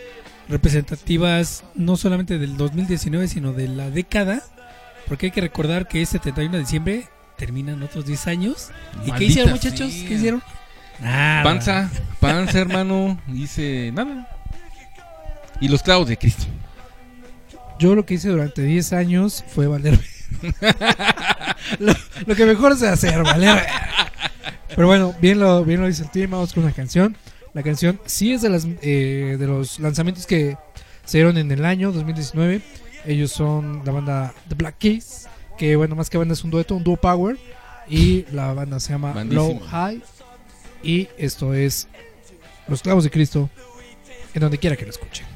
representativas, 0.48 1.64
no 1.74 1.96
solamente 1.96 2.38
del 2.38 2.56
2019, 2.56 3.28
sino 3.28 3.52
de 3.52 3.68
la 3.68 3.90
década. 3.90 4.42
Porque 5.06 5.26
hay 5.26 5.32
que 5.32 5.40
recordar 5.40 5.86
que 5.86 6.02
este 6.02 6.18
31 6.18 6.52
de 6.54 6.58
diciembre 6.60 7.04
terminan 7.36 7.82
otros 7.82 8.06
10 8.06 8.26
años. 8.26 8.70
¿Y 9.04 9.12
qué 9.12 9.24
hicieron, 9.24 9.52
muchachos? 9.52 9.92
sea. 9.92 10.08
¿Qué 10.08 10.14
hicieron? 10.14 10.42
Nada. 11.00 11.42
Panza, 11.42 11.90
panza, 12.20 12.58
hermano. 12.58 13.20
Dice 13.26 13.90
nada. 13.92 14.28
Y 15.60 15.68
los 15.68 15.82
clavos 15.82 16.08
de 16.08 16.16
Cristo. 16.16 16.44
Yo 17.78 17.94
lo 17.94 18.06
que 18.06 18.14
hice 18.14 18.28
durante 18.28 18.62
10 18.62 18.92
años 18.94 19.44
fue 19.48 19.66
valer. 19.66 19.98
lo, 21.78 21.92
lo 22.26 22.34
que 22.34 22.46
mejor 22.46 22.76
sé 22.76 22.88
hacer, 22.88 23.22
valer. 23.22 23.66
Pero 24.74 24.88
bueno, 24.88 25.14
bien 25.20 25.38
lo, 25.38 25.64
bien 25.64 25.80
lo 25.80 25.86
dice 25.86 26.02
el 26.02 26.10
team. 26.10 26.30
Vamos 26.30 26.52
con 26.52 26.64
una 26.64 26.72
canción. 26.72 27.16
La 27.54 27.62
canción 27.62 27.98
sí 28.04 28.32
es 28.32 28.42
de, 28.42 28.50
las, 28.50 28.66
eh, 28.82 29.36
de 29.38 29.46
los 29.46 29.78
lanzamientos 29.80 30.26
que 30.26 30.56
se 31.04 31.18
dieron 31.18 31.38
en 31.38 31.50
el 31.50 31.64
año 31.64 31.92
2019. 31.92 32.60
Ellos 33.06 33.32
son 33.32 33.82
la 33.84 33.92
banda 33.92 34.34
The 34.48 34.54
Black 34.54 34.76
Keys. 34.78 35.28
Que 35.58 35.76
bueno, 35.76 35.96
más 35.96 36.10
que 36.10 36.18
banda 36.18 36.34
es 36.34 36.44
un 36.44 36.50
dueto, 36.50 36.74
un 36.74 36.84
duo 36.84 36.96
power. 36.96 37.36
Y 37.88 38.24
la 38.32 38.52
banda 38.52 38.80
se 38.80 38.92
llama 38.92 39.12
Bandísimo. 39.12 39.60
Low 39.60 39.60
High. 39.68 40.02
Y 40.82 41.08
esto 41.16 41.54
es 41.54 41.88
Los 42.68 42.82
Clavos 42.82 43.04
de 43.04 43.10
Cristo. 43.10 43.48
En 44.34 44.40
donde 44.40 44.58
quiera 44.58 44.76
que 44.76 44.84
lo 44.84 44.90
escuchen. 44.90 45.26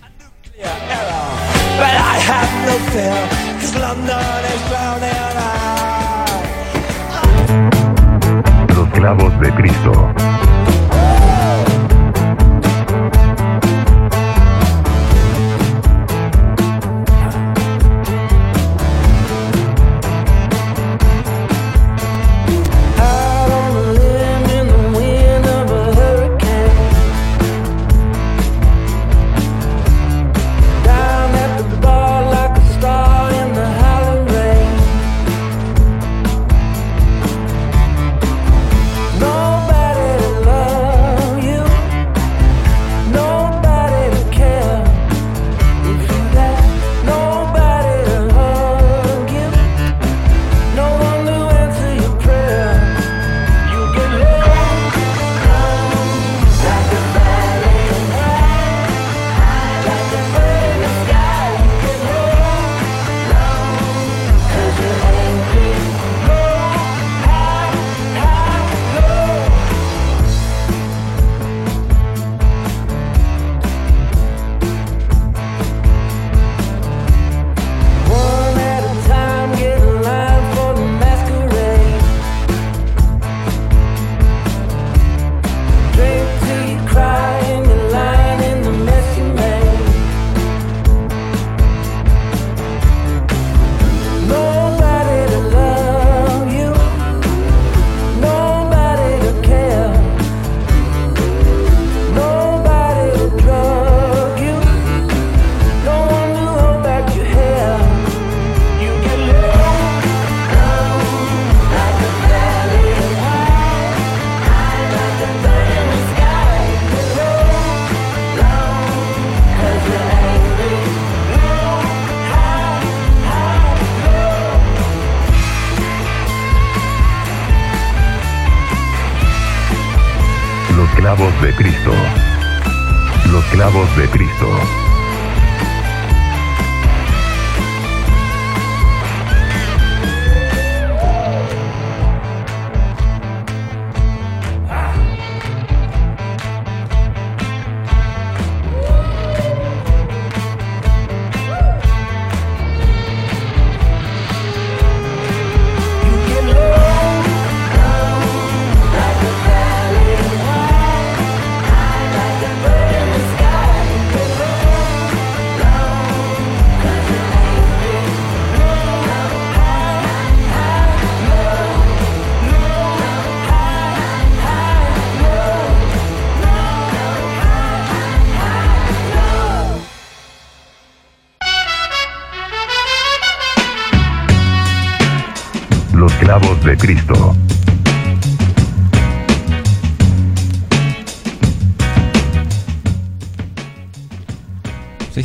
Los 8.69 8.89
clavos 8.91 9.41
de 9.41 9.55
Cristo. 9.55 10.50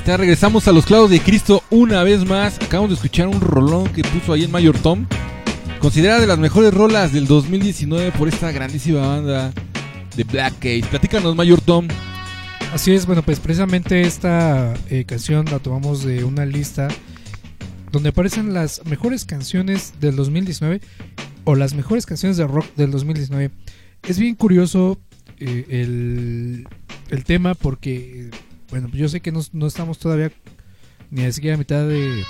Regresamos 0.05 0.67
a 0.67 0.71
los 0.71 0.85
clavos 0.85 1.09
de 1.09 1.19
Cristo 1.19 1.63
una 1.71 2.03
vez 2.03 2.25
más. 2.25 2.57
Acabamos 2.61 2.91
de 2.91 2.95
escuchar 2.95 3.27
un 3.27 3.41
rolón 3.41 3.87
que 3.89 4.03
puso 4.03 4.33
ahí 4.33 4.43
en 4.43 4.51
Mayor 4.51 4.77
Tom. 4.77 5.07
Considerada 5.79 6.19
de 6.19 6.27
las 6.27 6.37
mejores 6.37 6.73
rolas 6.73 7.11
del 7.11 7.25
2019 7.27 8.11
por 8.11 8.27
esta 8.27 8.51
grandísima 8.51 9.05
banda 9.07 9.51
de 10.15 10.23
Black 10.23 10.53
Case. 10.59 10.85
Platícanos, 10.89 11.35
Mayor 11.35 11.59
Tom. 11.59 11.87
Así 12.71 12.93
es, 12.93 13.05
bueno, 13.05 13.23
pues 13.23 13.39
precisamente 13.39 14.01
esta 14.01 14.75
eh, 14.89 15.05
canción 15.05 15.45
la 15.45 15.59
tomamos 15.59 16.03
de 16.03 16.23
una 16.23 16.45
lista 16.45 16.87
donde 17.91 18.09
aparecen 18.09 18.53
las 18.53 18.85
mejores 18.85 19.25
canciones 19.25 19.93
del 19.99 20.15
2019 20.15 20.81
o 21.45 21.55
las 21.55 21.73
mejores 21.73 22.05
canciones 22.05 22.37
de 22.37 22.45
rock 22.45 22.67
del 22.75 22.91
2019. 22.91 23.51
Es 24.07 24.19
bien 24.19 24.35
curioso 24.35 24.99
eh, 25.39 25.65
el, 25.69 26.67
el 27.09 27.23
tema 27.23 27.55
porque, 27.55 28.29
bueno, 28.81 28.89
yo 28.93 29.07
sé 29.07 29.21
que 29.21 29.31
no, 29.31 29.41
no 29.53 29.67
estamos 29.67 29.99
todavía 29.99 30.33
ni 31.09 31.31
siquiera 31.31 31.55
a 31.55 31.57
mitad 31.57 31.87
de, 31.87 32.25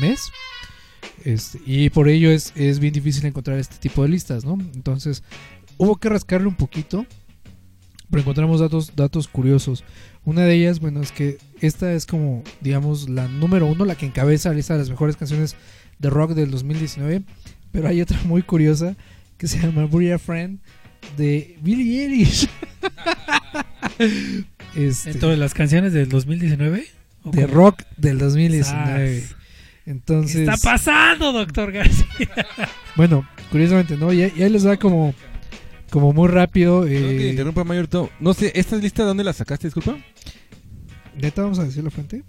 mes. 0.00 0.30
Este, 1.24 1.60
y 1.66 1.90
por 1.90 2.08
ello 2.08 2.30
es, 2.30 2.52
es 2.54 2.78
bien 2.78 2.94
difícil 2.94 3.26
encontrar 3.26 3.58
este 3.58 3.76
tipo 3.76 4.02
de 4.02 4.08
listas, 4.08 4.44
¿no? 4.44 4.54
Entonces, 4.74 5.24
hubo 5.76 5.96
que 5.96 6.08
rascarle 6.08 6.46
un 6.46 6.54
poquito 6.54 7.06
pero 8.08 8.20
encontramos 8.20 8.60
datos, 8.60 8.94
datos 8.94 9.26
curiosos. 9.26 9.82
Una 10.24 10.42
de 10.42 10.54
ellas, 10.54 10.78
bueno, 10.78 11.02
es 11.02 11.10
que 11.10 11.38
esta 11.60 11.92
es 11.92 12.06
como, 12.06 12.44
digamos, 12.60 13.08
la 13.08 13.26
número 13.26 13.66
uno, 13.66 13.84
la 13.84 13.96
que 13.96 14.06
encabeza 14.06 14.50
la 14.50 14.54
lista 14.54 14.74
de 14.74 14.78
las 14.78 14.90
mejores 14.90 15.16
canciones 15.16 15.56
de 15.98 16.10
rock 16.10 16.34
del 16.34 16.52
2019. 16.52 17.24
Pero 17.72 17.88
hay 17.88 18.00
otra 18.00 18.20
muy 18.24 18.42
curiosa 18.42 18.94
que 19.36 19.48
se 19.48 19.58
llama 19.58 19.86
Bury 19.86 20.12
a 20.12 20.20
Friend 20.20 20.60
de 21.16 21.58
Billie 21.60 22.04
Eilish. 22.04 22.48
Este, 24.76 25.10
Dentro 25.10 25.28
de 25.30 25.36
las 25.36 25.54
canciones 25.54 25.92
del 25.92 26.08
2019. 26.08 26.86
¿o 27.24 27.30
de 27.30 27.42
cómo? 27.42 27.54
rock 27.54 27.82
del 27.96 28.18
2019. 28.18 29.20
Sas. 29.20 29.34
Entonces, 29.86 30.36
¿Qué 30.36 30.42
está 30.44 30.56
pasando, 30.70 31.32
doctor 31.32 31.70
García? 31.72 32.28
bueno, 32.96 33.26
curiosamente, 33.50 33.96
¿no? 33.96 34.12
Y, 34.12 34.20
y 34.20 34.42
ahí 34.42 34.50
les 34.50 34.66
va 34.66 34.76
como, 34.78 35.14
como 35.90 36.12
muy 36.12 36.28
rápido. 36.28 36.82
Perdón 36.82 37.08
que 37.10 37.26
Eh, 37.26 37.30
interrumpa, 37.30 37.64
Mayor 37.64 37.86
Tom. 37.86 38.08
No 38.18 38.32
sé, 38.34 38.50
¿esta 38.54 38.76
lista 38.76 39.04
dónde 39.04 39.24
la 39.24 39.32
sacaste, 39.32 39.66
disculpa? 39.66 39.96
¿Neta 41.16 41.42
vamos 41.42 41.58
a 41.58 41.64
decir 41.64 41.84
la 41.84 41.90
fuente? 41.90 42.24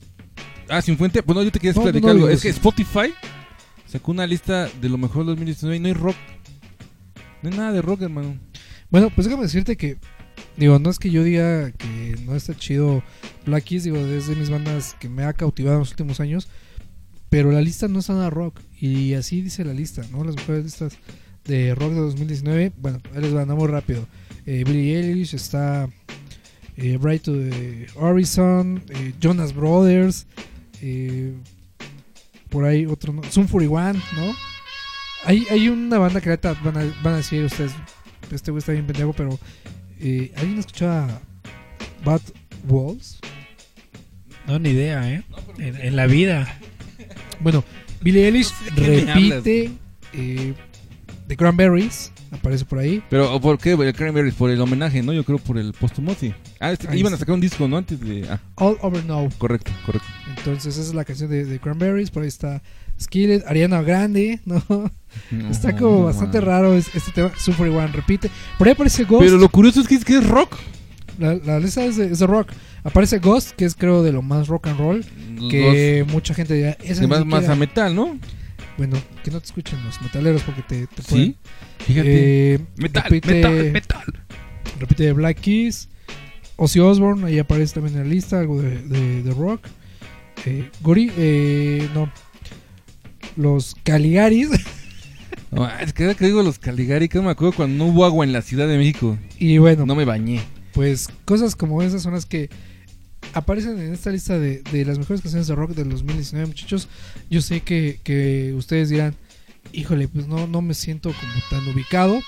Ah, 0.69 0.81
sin 0.81 0.97
fuente. 0.97 1.21
Bueno, 1.21 1.43
yo 1.43 1.51
te 1.51 1.59
quería 1.59 1.73
No, 1.73 1.83
platicar 1.83 2.01
no, 2.09 2.13
no 2.13 2.25
algo. 2.25 2.29
Es 2.29 2.41
que. 2.41 2.49
Spotify 2.49 3.13
sacó 3.87 4.11
una 4.11 4.27
lista 4.27 4.67
de 4.81 4.89
lo 4.89 4.97
mejor 4.97 5.19
del 5.25 5.27
2019 5.35 5.77
y 5.77 5.79
no 5.79 5.87
hay 5.87 5.93
rock. 5.93 6.15
No 7.41 7.49
hay 7.49 7.57
nada 7.57 7.71
de 7.71 7.81
rock, 7.81 8.01
hermano. 8.01 8.37
Bueno, 8.89 9.09
pues 9.15 9.25
déjame 9.25 9.43
decirte 9.43 9.77
que, 9.77 9.97
digo, 10.57 10.79
no 10.79 10.89
es 10.89 10.99
que 10.99 11.09
yo 11.09 11.23
diga 11.23 11.71
que 11.71 12.15
no 12.25 12.35
está 12.35 12.55
chido 12.55 13.03
Black 13.45 13.65
Keys, 13.65 13.83
digo, 13.83 13.97
es 13.97 14.27
de 14.27 14.35
mis 14.35 14.49
bandas 14.49 14.95
que 14.99 15.09
me 15.09 15.23
ha 15.23 15.33
cautivado 15.33 15.75
en 15.75 15.79
los 15.81 15.91
últimos 15.91 16.19
años, 16.19 16.47
pero 17.29 17.51
la 17.51 17.61
lista 17.61 17.87
no 17.87 17.99
es 17.99 18.09
nada 18.09 18.29
rock, 18.29 18.59
y 18.79 19.13
así 19.13 19.41
dice 19.41 19.65
la 19.65 19.73
lista, 19.73 20.03
¿no? 20.11 20.23
Las 20.23 20.35
mejores 20.35 20.63
listas 20.63 20.97
de 21.45 21.75
rock 21.75 21.91
de 21.91 21.99
2019, 21.99 22.73
bueno, 22.77 22.99
ahí 23.13 23.21
les 23.21 23.47
muy 23.47 23.67
rápido. 23.67 24.07
Eh, 24.45 24.63
Billie 24.65 24.97
Eilish, 24.97 25.33
está 25.33 25.89
eh, 26.77 26.97
Bright 26.97 27.23
to 27.23 27.33
the 27.33 27.87
Horizon, 27.95 28.83
eh, 28.89 29.13
Jonas 29.19 29.53
Brothers, 29.53 30.27
eh, 30.81 31.33
por 32.49 32.65
ahí 32.65 32.85
otro, 32.85 33.13
¿no? 33.13 33.23
Zoom 33.23 33.47
41, 33.47 33.93
¿no? 33.93 34.35
Hay, 35.23 35.45
hay 35.49 35.69
una 35.69 35.97
banda 35.97 36.21
que 36.21 36.29
van 36.29 36.77
a, 36.77 37.01
van 37.03 37.13
a 37.13 37.17
decir 37.17 37.43
ustedes, 37.43 37.71
este 38.31 38.51
güey 38.51 38.59
está 38.59 38.73
bien 38.73 38.85
pendejo, 38.85 39.13
pero 39.13 39.39
eh, 39.99 40.31
¿alguien 40.37 40.59
escuchaba 40.59 41.21
Bad 42.03 42.21
Walls? 42.67 43.19
No, 44.47 44.59
ni 44.59 44.69
idea, 44.69 45.11
¿eh? 45.11 45.23
En, 45.57 45.75
en 45.75 45.95
la 45.95 46.05
vida. 46.07 46.59
Bueno, 47.39 47.63
Billie 48.01 48.25
Eilish 48.27 48.51
qué 48.75 48.81
me 48.81 49.13
repite 49.13 49.71
eh, 50.13 50.53
The 51.27 51.35
Cranberries, 51.35 52.11
aparece 52.31 52.63
por 52.65 52.79
ahí. 52.79 53.01
Pero 53.09 53.39
¿por 53.41 53.57
qué? 53.57 53.71
El 53.71 53.93
Cranberries, 53.93 54.35
por 54.35 54.51
el 54.51 54.61
homenaje, 54.61 55.01
¿no? 55.01 55.13
Yo 55.13 55.23
creo 55.23 55.39
por 55.39 55.57
el 55.57 55.73
póstumo, 55.73 56.13
sí. 56.13 56.33
Ah, 56.59 56.71
este- 56.71 56.95
iban 56.97 57.13
a 57.13 57.17
sacar 57.17 57.33
un 57.33 57.41
disco, 57.41 57.67
¿no? 57.67 57.77
Antes 57.77 57.99
de... 57.99 58.27
Ah, 58.29 58.39
All 58.55 58.77
Over 58.81 59.03
Now. 59.05 59.29
correcto, 59.37 59.71
correcto. 59.85 60.07
Entonces, 60.37 60.77
esa 60.77 60.87
es 60.89 60.93
la 60.93 61.03
canción 61.05 61.29
de, 61.29 61.45
de 61.45 61.59
Cranberries. 61.59 62.11
Por 62.11 62.21
ahí 62.23 62.29
está 62.29 62.61
Skillet, 62.99 63.43
Ariana 63.47 63.81
Grande, 63.81 64.39
¿no? 64.45 64.61
Está 65.49 65.75
como 65.75 66.03
bastante 66.05 66.37
man. 66.39 66.47
raro 66.47 66.73
es- 66.73 66.93
este 66.95 67.11
tema. 67.11 67.31
Zoom 67.37 67.55
41 67.57 67.87
repite. 67.93 68.29
Por 68.57 68.67
ahí 68.67 68.73
aparece 68.73 69.03
Ghost. 69.03 69.23
Pero 69.25 69.37
lo 69.37 69.49
curioso 69.49 69.81
es 69.81 69.87
que 69.87 69.95
es, 69.95 70.05
que 70.05 70.17
es 70.17 70.27
rock. 70.27 70.55
La, 71.19 71.35
la 71.35 71.59
lista 71.59 71.83
es 71.85 71.95
de, 71.97 72.07
es 72.11 72.19
de 72.19 72.27
rock. 72.27 72.49
Aparece 72.83 73.19
Ghost, 73.19 73.51
que 73.51 73.65
es 73.65 73.75
creo 73.75 74.03
de 74.03 74.11
lo 74.11 74.21
más 74.21 74.47
rock 74.47 74.67
and 74.67 74.79
roll. 74.79 75.05
Que 75.49 76.05
mucha 76.09 76.33
gente 76.33 76.53
dirá, 76.53 76.71
esa 76.83 77.05
más 77.07 77.19
siquiera- 77.19 77.51
a 77.53 77.55
metal, 77.55 77.95
¿no? 77.95 78.17
Bueno, 78.77 78.97
que 79.23 79.31
no 79.31 79.39
te 79.39 79.45
escuchen 79.45 79.81
los 79.85 80.01
metaleros 80.01 80.41
porque 80.43 80.61
te, 80.63 80.87
te 80.87 81.01
Sí. 81.01 81.07
pueden- 81.09 81.35
Fíjate. 81.79 82.53
Eh, 82.55 82.59
metal, 82.77 83.03
repite, 83.03 83.33
metal, 83.35 83.71
metal. 83.71 84.03
repite 84.79 85.13
Black 85.13 85.39
Keys. 85.39 85.87
Ozzy 86.57 86.79
Osbourne, 86.79 87.25
ahí 87.27 87.39
aparece 87.39 87.75
también 87.75 87.95
en 87.97 88.03
la 88.03 88.09
lista, 88.09 88.39
algo 88.39 88.61
de, 88.61 88.81
de- 88.81 89.23
de 89.23 89.31
rock. 89.31 89.61
Eh, 90.45 90.69
Gori, 90.81 91.11
eh, 91.17 91.87
no. 91.93 92.11
Los 93.35 93.75
Caligaris. 93.83 94.49
No, 95.51 95.69
es 95.79 95.93
que 95.93 96.13
que 96.15 96.25
digo 96.25 96.43
los 96.43 96.59
Caligari, 96.59 97.07
que 97.07 97.17
no 97.17 97.25
me 97.25 97.31
acuerdo 97.31 97.53
cuando 97.55 97.77
no 97.85 97.89
hubo 97.89 98.03
agua 98.03 98.25
en 98.25 98.33
la 98.33 98.41
Ciudad 98.41 98.67
de 98.67 98.77
México. 98.77 99.17
y 99.39 99.57
bueno, 99.57 99.85
No 99.85 99.95
me 99.95 100.03
bañé. 100.03 100.41
pues 100.73 101.07
cosas 101.23 101.55
como 101.55 101.81
esas 101.81 102.01
son 102.03 102.13
las 102.13 102.25
que 102.25 102.49
aparecen 103.33 103.79
en 103.79 103.93
esta 103.93 104.09
lista 104.11 104.37
de, 104.37 104.61
de 104.71 104.83
las 104.83 104.97
mejores 104.99 105.21
canciones 105.21 105.47
de 105.47 105.55
rock 105.55 105.71
del 105.71 105.89
2019, 105.89 106.47
muchachos. 106.47 106.89
Yo 107.29 107.41
sé 107.41 107.61
que, 107.61 107.99
que 108.03 108.53
ustedes 108.53 108.89
dirán, 108.89 109.15
híjole, 109.71 110.09
pues 110.09 110.27
no, 110.27 110.45
no 110.45 110.61
me 110.61 110.73
siento 110.73 111.13
como 111.13 111.33
tan 111.49 111.73
ubicado. 111.73 112.19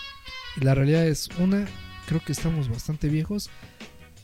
Y 0.56 0.63
la 0.63 0.74
realidad 0.74 1.06
es, 1.06 1.28
una, 1.39 1.65
creo 2.08 2.22
que 2.24 2.32
estamos 2.32 2.70
bastante 2.70 3.10
viejos. 3.10 3.50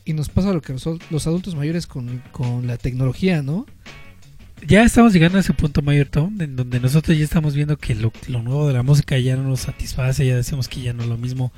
Y 0.06 0.14
nos 0.14 0.30
pasa 0.30 0.52
lo 0.54 0.62
que 0.62 0.72
los, 0.72 0.84
los 1.10 1.26
adultos 1.26 1.54
mayores 1.56 1.86
con, 1.86 2.22
con 2.32 2.66
la 2.66 2.78
tecnología, 2.78 3.42
¿no? 3.42 3.66
Ya 4.66 4.82
estamos 4.82 5.12
llegando 5.12 5.36
a 5.38 5.40
ese 5.42 5.52
punto, 5.52 5.82
Mayor 5.82 6.06
Tom, 6.08 6.40
en 6.40 6.56
donde 6.56 6.80
nosotros 6.80 7.16
ya 7.18 7.24
estamos 7.24 7.54
viendo 7.54 7.76
que 7.76 7.94
lo, 7.94 8.12
lo 8.28 8.42
nuevo 8.42 8.66
de 8.66 8.72
la 8.74 8.82
música 8.82 9.18
ya 9.18 9.36
no 9.36 9.42
nos 9.42 9.60
satisface, 9.60 10.24
ya 10.26 10.36
decimos 10.36 10.68
que 10.68 10.80
ya 10.80 10.92
no 10.94 11.02
es 11.02 11.08
lo 11.08 11.18
mismo. 11.18 11.52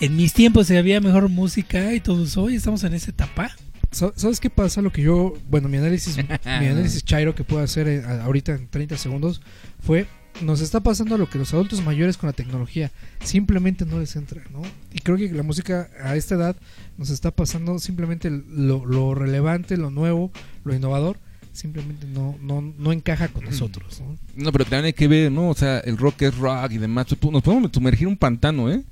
En 0.00 0.16
mis 0.16 0.32
tiempos 0.32 0.70
había 0.70 1.00
mejor 1.00 1.28
música 1.28 1.92
y 1.92 2.00
todo 2.00 2.24
eso, 2.24 2.44
hoy 2.44 2.56
estamos 2.56 2.82
en 2.84 2.94
esa 2.94 3.10
etapa. 3.10 3.50
Sa- 3.90 4.12
¿Sabes 4.16 4.40
qué 4.40 4.48
pasa? 4.48 4.80
Lo 4.80 4.90
que 4.90 5.02
yo, 5.02 5.34
bueno, 5.50 5.68
mi 5.68 5.76
análisis, 5.76 6.16
mi 6.44 6.66
análisis 6.66 7.04
chairo 7.04 7.34
que 7.34 7.44
puedo 7.44 7.62
hacer 7.62 7.88
eh, 7.88 8.02
ahorita 8.22 8.52
en 8.52 8.68
30 8.68 8.96
segundos 8.96 9.42
fue, 9.80 10.06
nos 10.42 10.60
está 10.62 10.80
pasando 10.80 11.18
lo 11.18 11.28
que 11.28 11.38
los 11.38 11.52
adultos 11.52 11.84
mayores 11.84 12.16
con 12.16 12.26
la 12.28 12.32
tecnología 12.32 12.90
simplemente 13.22 13.84
no 13.84 13.98
les 14.00 14.16
entra, 14.16 14.42
¿no? 14.50 14.62
Y 14.94 15.00
creo 15.00 15.16
que 15.18 15.30
la 15.30 15.42
música 15.42 15.90
a 16.02 16.16
esta 16.16 16.34
edad 16.36 16.56
nos 16.96 17.10
está 17.10 17.30
pasando 17.32 17.78
simplemente 17.78 18.30
lo, 18.30 18.84
lo 18.86 19.14
relevante, 19.14 19.76
lo 19.76 19.90
nuevo, 19.90 20.30
lo 20.64 20.74
innovador, 20.74 21.18
simplemente 21.56 22.06
no, 22.06 22.36
no, 22.40 22.60
no 22.60 22.92
encaja 22.92 23.28
con 23.28 23.44
nosotros, 23.44 24.00
¿no? 24.00 24.16
No, 24.36 24.52
pero 24.52 24.64
también 24.64 24.84
hay 24.86 24.92
que 24.92 25.08
ver, 25.08 25.32
¿no? 25.32 25.48
O 25.50 25.54
sea, 25.54 25.78
el 25.80 25.96
rock 25.96 26.22
es 26.22 26.36
rock 26.36 26.70
y 26.72 26.78
demás. 26.78 27.06
Nos 27.30 27.42
podemos 27.42 27.70
sumergir 27.72 28.06
un 28.06 28.16
pantano, 28.16 28.70
¿eh? 28.70 28.82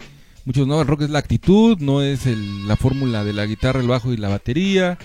Muchos 0.45 0.67
no, 0.67 0.81
el 0.81 0.87
rock 0.87 1.03
es 1.03 1.11
la 1.11 1.19
actitud, 1.21 1.79
no 1.81 2.03
es 2.03 2.27
el- 2.27 2.67
la 2.69 2.77
fórmula 2.77 3.25
de 3.25 3.33
la 3.33 3.47
guitarra, 3.47 3.81
el 3.81 3.89
bajo 3.89 4.13
y 4.13 4.17
la 4.17 4.29
batería. 4.29 4.99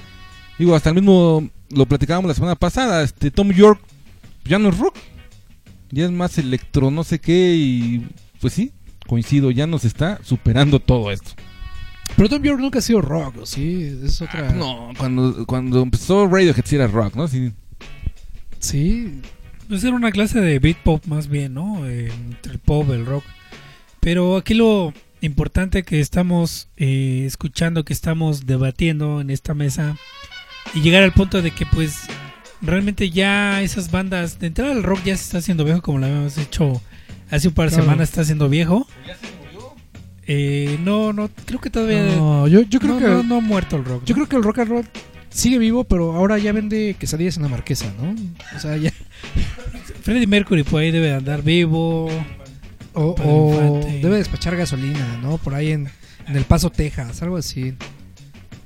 Digo, 0.57 0.75
hasta 0.75 0.89
el 0.89 0.95
mismo, 0.95 1.49
lo 1.69 1.85
platicábamos 1.85 2.27
la 2.27 2.33
semana 2.35 2.55
pasada, 2.55 3.03
este 3.03 3.31
Tom 3.31 3.51
York 3.51 3.79
ya 4.43 4.59
no 4.59 4.69
es 4.69 4.77
rock, 4.77 4.95
ya 5.91 6.05
es 6.05 6.11
más 6.11 6.37
electro, 6.37 6.91
no 6.91 7.03
sé 7.05 7.19
qué, 7.19 7.55
y 7.55 8.07
pues 8.41 8.53
sí, 8.53 8.73
coincido, 9.07 9.51
ya 9.51 9.65
nos 9.67 9.85
está 9.85 10.19
superando 10.23 10.79
todo 10.79 11.11
esto. 11.11 11.31
Pero 12.19 12.27
Tom 12.27 12.43
York 12.43 12.59
nunca 12.59 12.79
ha 12.79 12.81
sido 12.81 12.99
rock, 13.01 13.37
¿o 13.43 13.45
¿sí? 13.45 13.97
Es 14.03 14.21
otra... 14.21 14.49
Ah, 14.49 14.51
no, 14.53 14.89
cuando, 14.97 15.45
cuando 15.45 15.81
empezó 15.81 16.27
Radiohead 16.27 16.65
sí 16.65 16.75
era 16.75 16.85
rock, 16.87 17.15
¿no? 17.15 17.29
Sí. 17.29 17.53
Sí, 18.59 19.21
Pues 19.69 19.85
era 19.85 19.95
una 19.95 20.11
clase 20.11 20.41
de 20.41 20.59
beat 20.59 20.75
pop 20.83 21.01
más 21.05 21.29
bien, 21.29 21.53
¿no? 21.53 21.87
Eh, 21.87 22.11
entre 22.11 22.51
el 22.51 22.59
pop, 22.59 22.89
el 22.89 23.05
rock. 23.05 23.23
Pero 24.01 24.35
aquí 24.35 24.53
lo 24.53 24.93
importante 25.21 25.83
que 25.83 26.01
estamos 26.01 26.67
eh, 26.75 27.23
escuchando, 27.25 27.85
que 27.85 27.93
estamos 27.93 28.45
debatiendo 28.45 29.21
en 29.21 29.29
esta 29.29 29.53
mesa 29.53 29.95
y 30.73 30.81
llegar 30.81 31.03
al 31.03 31.13
punto 31.13 31.41
de 31.41 31.51
que 31.51 31.65
pues 31.67 31.99
realmente 32.61 33.11
ya 33.11 33.61
esas 33.61 33.91
bandas, 33.91 34.39
de 34.39 34.47
entrada 34.47 34.73
el 34.73 34.83
rock 34.83 35.03
ya 35.05 35.15
se 35.15 35.23
está 35.23 35.37
haciendo 35.37 35.63
viejo 35.63 35.81
como 35.81 35.99
lo 35.99 36.07
habíamos 36.07 36.37
hecho 36.37 36.81
hace 37.31 37.47
un 37.47 37.53
par 37.53 37.67
de 37.69 37.75
Claro. 37.75 37.83
semanas, 37.85 38.09
está 38.09 38.21
haciendo 38.21 38.49
viejo. 38.49 38.85
Eh, 40.31 40.77
no, 40.83 41.11
no, 41.11 41.27
creo 41.45 41.59
que 41.59 41.71
todavía... 41.71 42.03
no, 42.03 42.47
yo, 42.47 42.61
yo 42.61 42.79
creo 42.79 42.93
no, 42.93 42.99
que... 42.99 43.07
no, 43.07 43.23
no 43.23 43.35
ha 43.37 43.39
muerto 43.39 43.77
el 43.77 43.83
rock. 43.83 44.03
Yo 44.05 44.13
creo 44.13 44.29
que 44.29 44.35
el 44.35 44.43
rock 44.43 44.59
and 44.59 44.69
roll 44.69 44.85
sigue 45.29 45.57
vivo, 45.57 45.85
pero 45.85 46.15
ahora 46.15 46.37
ya 46.37 46.51
vende 46.51 46.95
quesadillas 46.99 47.37
en 47.37 47.43
la 47.43 47.49
marquesa, 47.49 47.91
¿no? 47.99 48.15
O 48.55 48.59
sea, 48.59 48.77
ya. 48.77 48.93
Freddie 50.03 50.27
Mercury 50.27 50.61
por 50.61 50.81
ahí 50.81 50.91
debe 50.91 51.07
de 51.07 51.15
andar 51.15 51.41
vivo. 51.41 52.11
O, 52.93 53.81
debe 54.03 54.17
despachar 54.17 54.55
gasolina, 54.55 55.17
¿no? 55.19 55.39
Por 55.39 55.55
ahí 55.55 55.71
en, 55.71 55.89
en 56.27 56.35
El 56.35 56.43
Paso, 56.43 56.69
Texas, 56.69 57.23
algo 57.23 57.37
así. 57.37 57.73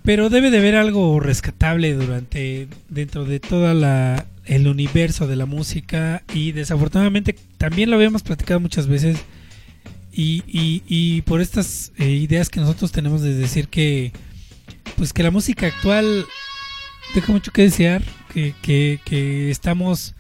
Pero 0.04 0.30
debe 0.30 0.52
de 0.52 0.58
haber 0.58 0.76
algo 0.76 1.22
rescatable 1.22 1.94
durante 1.94 2.68
dentro 2.90 3.24
de 3.24 3.40
toda 3.40 3.74
la 3.74 4.26
el 4.44 4.68
universo 4.68 5.28
de 5.28 5.38
la 5.38 5.46
música 5.46 6.24
y 6.34 6.52
desafortunadamente 6.52 7.38
también 7.58 7.90
lo 7.90 7.96
habíamos 7.96 8.22
platicado 8.22 8.60
muchas 8.60 8.88
veces 8.88 9.18
y, 10.14 10.44
y, 10.48 10.84
y 10.88 11.22
por 11.24 11.42
estas 11.42 11.92
eh, 11.98 12.10
ideas 12.10 12.50
que 12.50 12.60
nosotros 12.60 12.92
tenemos 12.92 13.22
de 13.22 13.34
decir 13.34 13.68
que 13.68 14.12
pues 14.98 15.12
que 15.14 15.24
la 15.24 15.32
música 15.32 15.68
actual 15.68 16.26
deja 17.16 17.32
mucho 17.32 17.52
que 17.52 17.64
desear 17.64 18.04
que, 18.34 18.54
que, 18.62 19.00
que 19.06 19.50
estamos 19.50 20.16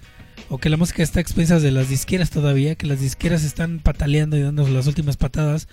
o 0.49 0.57
que 0.57 0.69
la 0.69 0.77
música 0.77 1.03
está 1.03 1.19
a 1.19 1.21
expensas 1.21 1.61
de 1.61 1.71
las 1.71 1.89
disqueras 1.89 2.29
todavía 2.29 2.75
que 2.75 2.87
las 2.87 2.99
disqueras 2.99 3.43
están 3.43 3.79
pataleando 3.79 4.37
y 4.37 4.41
dando 4.41 4.67
las 4.67 4.87
últimas 4.87 5.17
patadas 5.17 5.67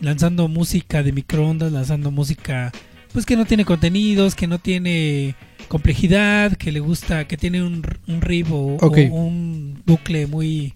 lanzando 0.00 0.48
música 0.48 1.02
de 1.02 1.12
microondas 1.12 1.72
lanzando 1.72 2.10
música 2.10 2.72
pues 3.12 3.26
que 3.26 3.36
no 3.36 3.44
tiene 3.44 3.64
contenidos, 3.64 4.34
que 4.34 4.46
no 4.46 4.58
tiene 4.58 5.34
complejidad, 5.68 6.56
que 6.56 6.72
le 6.72 6.80
gusta, 6.80 7.26
que 7.28 7.36
tiene 7.36 7.62
un, 7.62 7.82
un 8.06 8.46
o, 8.50 8.78
Ok. 8.80 8.98
o 9.10 9.14
un 9.14 9.82
bucle 9.86 10.26
muy... 10.26 10.74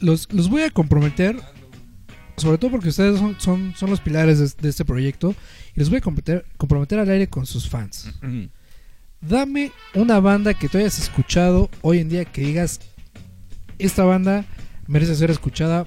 Los, 0.00 0.32
los 0.32 0.48
voy 0.48 0.62
a 0.62 0.70
comprometer, 0.70 1.36
sobre 2.40 2.58
todo 2.58 2.70
porque 2.72 2.88
ustedes 2.88 3.18
son, 3.38 3.74
son, 3.74 3.90
los 3.90 4.00
pilares 4.00 4.56
de, 4.56 4.68
este 4.68 4.84
proyecto, 4.84 5.34
y 5.74 5.80
los 5.80 5.88
voy 5.90 5.98
a 5.98 6.00
comprometer, 6.56 6.98
al 6.98 7.10
aire 7.10 7.28
con 7.28 7.46
sus 7.46 7.68
fans. 7.68 8.10
Dame 9.20 9.72
una 9.94 10.18
banda 10.18 10.54
que 10.54 10.68
tú 10.68 10.78
hayas 10.78 10.98
escuchado 10.98 11.68
hoy 11.82 11.98
en 11.98 12.08
día 12.08 12.24
que 12.24 12.40
digas, 12.40 12.80
esta 13.78 14.04
banda 14.04 14.46
merece 14.86 15.14
ser 15.14 15.30
escuchada 15.30 15.86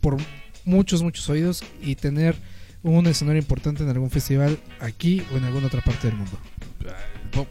por 0.00 0.16
muchos, 0.64 1.02
muchos 1.02 1.28
oídos 1.30 1.64
y 1.80 1.94
tener 1.94 2.36
un 2.82 3.06
escenario 3.06 3.40
importante 3.40 3.82
en 3.82 3.88
algún 3.88 4.10
festival 4.10 4.58
aquí 4.80 5.22
o 5.32 5.36
en 5.36 5.44
alguna 5.44 5.66
otra 5.68 5.80
parte 5.80 6.08
del 6.08 6.16
mundo. 6.16 6.38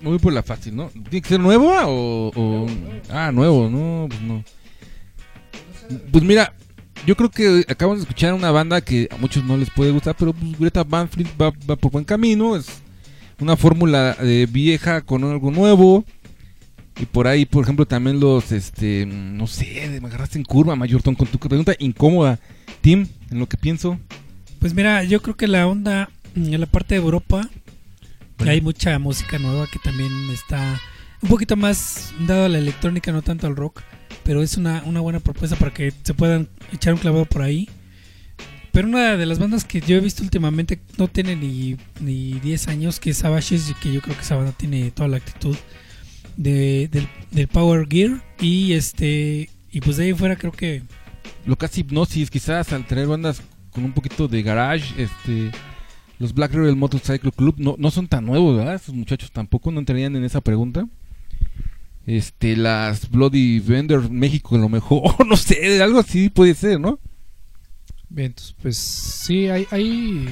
Muy 0.01 0.19
por 0.19 0.33
la 0.33 0.43
fácil, 0.43 0.75
¿no? 0.75 0.89
¿Tiene 0.89 1.21
que 1.21 1.29
ser 1.29 1.39
nuevo 1.39 1.69
o, 1.69 2.31
o- 2.35 2.67
Ah, 3.09 3.31
nuevo, 3.31 3.69
no, 3.69 4.07
pues 4.09 4.21
no. 4.21 4.43
Pues 6.11 6.23
mira, 6.23 6.53
yo 7.05 7.15
creo 7.15 7.29
que 7.29 7.65
acabamos 7.67 7.99
de 7.99 8.03
escuchar 8.03 8.34
una 8.34 8.51
banda 8.51 8.81
que 8.81 9.08
a 9.12 9.17
muchos 9.17 9.43
no 9.43 9.58
les 9.58 9.69
puede 9.69 9.91
gustar, 9.91 10.15
pero 10.17 10.34
pues 10.34 10.58
Greta 10.60 10.84
Van 10.84 11.10
Fleet 11.10 11.29
va, 11.39 11.51
va 11.69 11.75
por 11.75 11.91
buen 11.91 12.05
camino. 12.05 12.55
Es 12.55 12.67
una 13.39 13.58
fórmula 13.58 14.15
eh, 14.21 14.47
vieja 14.49 15.01
con 15.01 15.23
algo 15.23 15.51
nuevo. 15.51 16.05
Y 16.97 17.05
por 17.05 17.27
ahí, 17.27 17.45
por 17.45 17.63
ejemplo, 17.63 17.86
también 17.86 18.19
los, 18.21 18.53
este, 18.53 19.05
no 19.05 19.47
sé, 19.47 19.99
me 20.01 20.08
agarraste 20.08 20.38
en 20.38 20.45
curva, 20.45 20.77
Mayorton, 20.77 21.15
con 21.15 21.27
tu 21.27 21.38
pregunta 21.38 21.73
incómoda. 21.79 22.39
Tim, 22.79 23.08
en 23.29 23.39
lo 23.39 23.47
que 23.47 23.58
pienso. 23.58 23.99
Pues 24.60 24.73
mira, 24.73 25.03
yo 25.03 25.21
creo 25.21 25.36
que 25.36 25.47
la 25.47 25.67
onda 25.67 26.10
mm, 26.36 26.53
en 26.53 26.62
la 26.62 26.67
parte 26.67 26.95
de 26.95 27.01
Europa, 27.01 27.49
que 28.38 28.49
hay 28.49 28.62
mucha 28.62 28.97
música 28.97 29.39
nueva 29.39 29.67
que 29.67 29.79
también 29.79 30.12
está 30.29 30.79
un 31.21 31.29
poquito 31.29 31.58
más 31.58 32.13
dado 32.27 32.45
a 32.45 32.49
la 32.49 32.60
electrónica, 32.60 33.12
no 33.12 33.21
tanto 33.21 33.47
al 33.47 33.55
rock, 33.55 33.81
pero 34.25 34.41
es 34.41 34.57
una, 34.57 34.83
una 34.85 34.99
buena 34.99 35.19
propuesta 35.19 35.55
para 35.55 35.71
que 35.71 35.93
se 36.03 36.15
puedan 36.15 36.49
echar 36.73 36.93
un 36.95 36.99
clavado 36.99 37.25
por 37.25 37.43
ahí. 37.43 37.69
Pero 38.71 38.88
una 38.89 39.15
de 39.15 39.25
las 39.25 39.39
bandas 39.39 39.63
que 39.63 39.79
yo 39.79 39.95
he 39.95 40.01
visto 40.01 40.23
últimamente 40.23 40.81
no 40.97 41.07
tiene 41.07 41.35
ni, 41.35 41.77
ni 42.01 42.39
10 42.39 42.67
años, 42.67 42.99
que 42.99 43.11
es 43.11 43.19
Savages, 43.19 43.73
que 43.81 43.93
yo 43.93 44.01
creo 44.01 44.15
que 44.17 44.23
esa 44.23 44.35
banda 44.35 44.51
tiene 44.51 44.91
toda 44.91 45.07
la 45.07 45.17
actitud 45.17 45.55
de, 46.35 46.89
del, 46.91 47.07
del 47.31 47.47
Power 47.47 47.88
Gear. 47.88 48.21
Y 48.41 48.73
este 48.73 49.49
y 49.71 49.81
pues 49.81 49.97
de 49.97 50.05
ahí 50.05 50.13
fuera 50.13 50.35
creo 50.35 50.51
que 50.51 50.81
lo 51.45 51.55
casi 51.55 51.81
hipnosis, 51.81 52.31
quizás 52.31 52.73
al 52.73 52.88
tener 52.88 53.07
bandas 53.07 53.41
con 53.69 53.83
un 53.83 53.93
poquito 53.93 54.27
de 54.27 54.41
garage, 54.41 55.01
este 55.01 55.51
los 56.17 56.33
Black 56.33 56.53
Rebel 56.53 56.75
Motorcycle 56.75 57.31
Club 57.31 57.55
no, 57.57 57.75
no 57.77 57.91
son 57.91 58.07
tan 58.07 58.25
nuevos, 58.25 58.57
¿verdad? 58.57 58.75
Esos 58.75 58.95
muchachos 58.95 59.31
tampoco 59.31 59.71
no 59.71 59.79
entrarían 59.79 60.15
en 60.15 60.23
esa 60.23 60.41
pregunta. 60.41 60.88
Este, 62.05 62.55
las 62.55 63.09
Bloody 63.09 63.59
Vendor 63.59 64.09
México 64.11 64.57
lo 64.57 64.69
mejor, 64.69 65.25
no 65.27 65.35
sé, 65.35 65.81
algo 65.81 65.99
así 65.99 66.29
puede 66.29 66.53
ser, 66.53 66.79
¿no? 66.79 66.99
Bien, 68.09 68.27
entonces, 68.27 68.55
pues 68.61 68.77
sí, 68.77 69.49
hay, 69.49 69.67
hay 69.71 70.27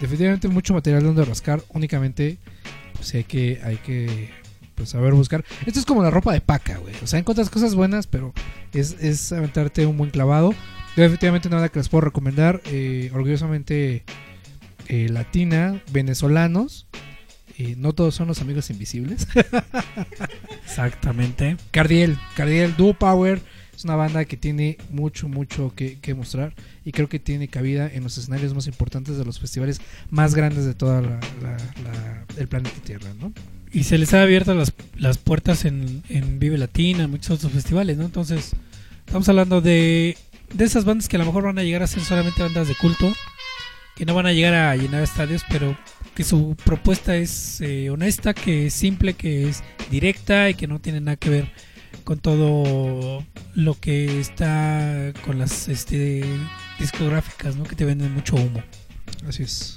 definitivamente 0.00 0.48
mucho 0.48 0.74
material 0.74 1.02
donde 1.02 1.24
rascar. 1.24 1.62
Únicamente, 1.70 2.38
pues 2.94 3.14
hay 3.14 3.24
que, 3.24 3.60
hay 3.62 3.76
que 3.76 4.30
pues, 4.74 4.90
saber 4.90 5.12
buscar. 5.14 5.44
Esto 5.66 5.80
es 5.80 5.86
como 5.86 6.02
la 6.02 6.10
ropa 6.10 6.32
de 6.32 6.40
paca, 6.40 6.78
güey. 6.78 6.94
O 7.02 7.06
sea, 7.06 7.18
encuentras 7.18 7.50
cosas 7.50 7.74
buenas, 7.74 8.06
pero 8.06 8.32
es, 8.72 8.96
es 9.00 9.32
aventarte 9.32 9.86
un 9.86 9.96
buen 9.96 10.10
clavado. 10.10 10.52
Yo 10.96 11.02
definitivamente 11.02 11.50
nada 11.50 11.68
que 11.68 11.78
les 11.78 11.88
puedo 11.88 12.02
recomendar. 12.02 12.62
eh, 12.66 13.10
orgullosamente 13.12 14.04
eh, 14.88 15.08
latina, 15.10 15.82
venezolanos. 15.92 16.86
Eh, 17.58 17.74
no 17.78 17.92
todos 17.92 18.14
son 18.14 18.28
los 18.28 18.40
amigos 18.40 18.70
invisibles. 18.70 19.26
exactamente. 20.64 21.56
Cardiel, 21.70 22.18
Cardiel, 22.36 22.74
Duo 22.76 22.94
Power 22.94 23.40
es 23.74 23.84
una 23.84 23.96
banda 23.96 24.24
que 24.24 24.36
tiene 24.36 24.78
mucho, 24.90 25.28
mucho 25.28 25.72
que, 25.76 25.98
que 26.00 26.14
mostrar 26.14 26.54
y 26.84 26.92
creo 26.92 27.08
que 27.08 27.18
tiene 27.18 27.48
cabida 27.48 27.90
en 27.92 28.02
los 28.04 28.16
escenarios 28.16 28.54
más 28.54 28.66
importantes 28.66 29.18
de 29.18 29.24
los 29.24 29.38
festivales 29.38 29.80
más 30.10 30.34
grandes 30.34 30.64
de 30.64 30.74
toda 30.74 31.02
la, 31.02 31.20
la- 31.42 31.56
la- 31.84 32.24
el 32.38 32.48
planeta 32.48 32.76
Tierra, 32.84 33.10
¿no? 33.20 33.32
Y 33.72 33.84
se 33.84 33.98
les 33.98 34.14
ha 34.14 34.22
abierto 34.22 34.54
las, 34.54 34.72
las 34.96 35.18
puertas 35.18 35.64
en, 35.66 36.02
en 36.08 36.38
Vive 36.38 36.56
Latina, 36.56 37.04
en 37.04 37.10
muchos 37.10 37.32
otros 37.38 37.52
festivales, 37.52 37.98
¿no? 37.98 38.04
Entonces, 38.06 38.52
estamos 39.04 39.28
hablando 39.28 39.60
de, 39.60 40.16
de 40.54 40.64
esas 40.64 40.84
bandas 40.86 41.08
que 41.08 41.16
a 41.16 41.18
lo 41.18 41.26
mejor 41.26 41.44
van 41.44 41.58
a 41.58 41.62
llegar 41.62 41.82
a 41.82 41.86
ser 41.86 42.02
solamente 42.02 42.42
bandas 42.42 42.68
de 42.68 42.74
culto, 42.76 43.12
que 43.94 44.06
no 44.06 44.14
van 44.14 44.24
a 44.26 44.32
llegar 44.32 44.54
a 44.54 44.76
llenar 44.76 45.02
estadios, 45.02 45.42
pero 45.50 45.76
que 46.16 46.24
su 46.24 46.56
propuesta 46.64 47.14
es 47.14 47.60
eh, 47.60 47.90
honesta, 47.90 48.32
que 48.32 48.66
es 48.66 48.74
simple, 48.74 49.12
que 49.12 49.48
es 49.50 49.62
directa 49.90 50.48
y 50.48 50.54
que 50.54 50.66
no 50.66 50.78
tiene 50.80 51.00
nada 51.02 51.16
que 51.16 51.28
ver 51.28 51.52
con 52.04 52.18
todo 52.18 53.22
lo 53.54 53.74
que 53.78 54.18
está 54.18 55.12
con 55.26 55.38
las 55.38 55.68
este, 55.68 56.24
discográficas, 56.80 57.56
¿no? 57.56 57.64
Que 57.64 57.76
te 57.76 57.84
venden 57.84 58.14
mucho 58.14 58.34
humo. 58.36 58.62
Así 59.28 59.42
es. 59.42 59.76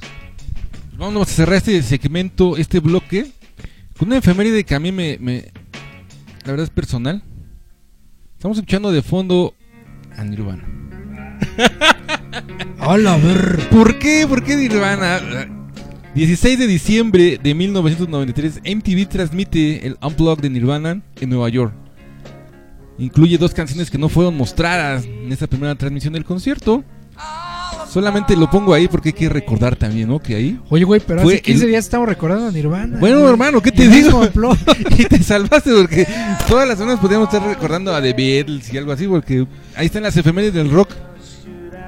Vamos 0.97 1.29
a 1.29 1.31
cerrar 1.31 1.57
este 1.57 1.81
segmento, 1.83 2.55
este 2.55 2.79
bloque, 2.79 3.31
con 3.97 4.07
una 4.07 4.17
efeméride 4.19 4.63
que 4.63 4.75
a 4.75 4.79
mí 4.79 4.93
me, 4.93 5.17
me- 5.19 5.51
la 6.45 6.51
verdad 6.51 6.63
es 6.63 6.69
personal. 6.69 7.21
Estamos 8.35 8.57
escuchando 8.57 8.93
de 8.93 9.01
fondo 9.01 9.53
a 10.15 10.23
Nirvana. 10.23 10.63
¡Hola, 12.79 13.17
ver! 13.17 13.67
¿Por 13.69 13.99
qué? 13.99 14.25
¿Por 14.25 14.41
qué 14.41 14.55
Nirvana? 14.55 15.19
16 16.15 16.57
de 16.59 16.67
diciembre 16.67 17.39
de 17.41 17.53
1993, 17.53 18.61
MTV 18.75 19.07
transmite 19.07 19.85
el 19.87 19.97
Unplugged 20.01 20.41
de 20.41 20.49
Nirvana 20.49 21.01
en 21.19 21.29
Nueva 21.29 21.49
York. 21.49 21.73
Incluye 22.97 23.37
dos 23.37 23.53
canciones 23.53 23.89
que 23.89 23.97
no 23.97 24.09
fueron 24.09 24.35
mostradas 24.35 25.05
en 25.05 25.31
esa 25.31 25.47
primera 25.47 25.75
transmisión 25.75 26.13
del 26.13 26.25
concierto. 26.25 26.83
Solamente 27.87 28.35
lo 28.35 28.49
pongo 28.51 28.73
ahí 28.73 28.87
porque 28.87 29.09
hay 29.09 29.13
que 29.13 29.29
recordar 29.29 29.75
también, 29.75 30.09
¿no? 30.09 30.19
Que 30.19 30.35
ahí. 30.35 30.59
Oye, 30.69 30.83
güey, 30.83 30.99
pero 31.05 31.21
hace 31.21 31.41
15 31.41 31.63
el- 31.63 31.69
días 31.71 31.85
estamos 31.85 32.07
recordando 32.07 32.47
a 32.47 32.51
Nirvana. 32.51 32.99
Bueno, 32.99 33.19
güey. 33.19 33.29
hermano, 33.31 33.61
¿qué 33.61 33.71
te 33.71 33.87
digo? 33.87 34.21
y 34.97 35.05
te 35.05 35.23
salvaste 35.23 35.71
porque 35.73 36.05
todas 36.47 36.67
las 36.67 36.77
semanas 36.77 36.99
podríamos 36.99 37.33
estar 37.33 37.47
recordando 37.47 37.95
a 37.95 38.01
The 38.01 38.13
Beatles 38.13 38.71
y 38.73 38.77
algo 38.77 38.91
así 38.91 39.07
porque 39.07 39.47
ahí 39.75 39.85
están 39.87 40.03
las 40.03 40.15
efemérides 40.17 40.53
del 40.55 40.69
rock 40.69 40.91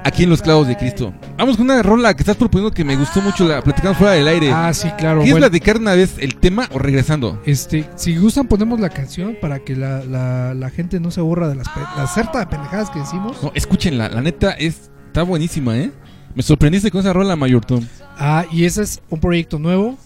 aquí 0.04 0.24
en 0.24 0.30
Los 0.30 0.42
Clavos 0.42 0.66
de 0.66 0.76
Cristo. 0.76 1.12
Vamos 1.36 1.56
con 1.56 1.66
una 1.66 1.82
rola 1.82 2.14
que 2.14 2.22
estás 2.22 2.36
proponiendo 2.36 2.74
que 2.74 2.84
me 2.84 2.96
gustó 2.96 3.20
mucho, 3.20 3.46
la 3.46 3.62
platicamos 3.62 3.98
fuera 3.98 4.12
del 4.14 4.28
aire. 4.28 4.52
Ah, 4.52 4.72
sí, 4.72 4.88
claro. 4.98 5.20
¿Quieres 5.20 5.32
bueno. 5.34 5.48
platicar 5.48 5.78
una 5.78 5.94
vez 5.94 6.16
el 6.18 6.36
tema 6.36 6.68
o 6.72 6.78
regresando? 6.78 7.40
Este, 7.46 7.88
si 7.96 8.16
gustan 8.16 8.46
ponemos 8.48 8.80
la 8.80 8.90
canción 8.90 9.36
para 9.40 9.60
que 9.60 9.76
la, 9.76 10.04
la, 10.04 10.54
la 10.54 10.70
gente 10.70 11.00
no 11.00 11.10
se 11.10 11.20
aburra 11.20 11.48
de 11.48 11.56
las, 11.56 11.66
la 11.96 12.06
certa 12.06 12.40
de 12.40 12.46
pendejadas 12.46 12.90
que 12.90 13.00
decimos. 13.00 13.42
No, 13.42 13.52
escúchenla, 13.54 14.08
la 14.08 14.20
neta 14.20 14.52
es, 14.52 14.90
está 15.06 15.22
buenísima, 15.22 15.76
¿eh? 15.76 15.90
Me 16.34 16.42
sorprendiste 16.42 16.90
con 16.90 17.00
esa 17.00 17.12
rola, 17.12 17.36
Mayor 17.36 17.64
Tom. 17.64 17.84
Ah, 18.18 18.46
y 18.50 18.64
ese 18.64 18.82
es 18.82 19.02
un 19.10 19.20
proyecto 19.20 19.58
nuevo, 19.58 19.98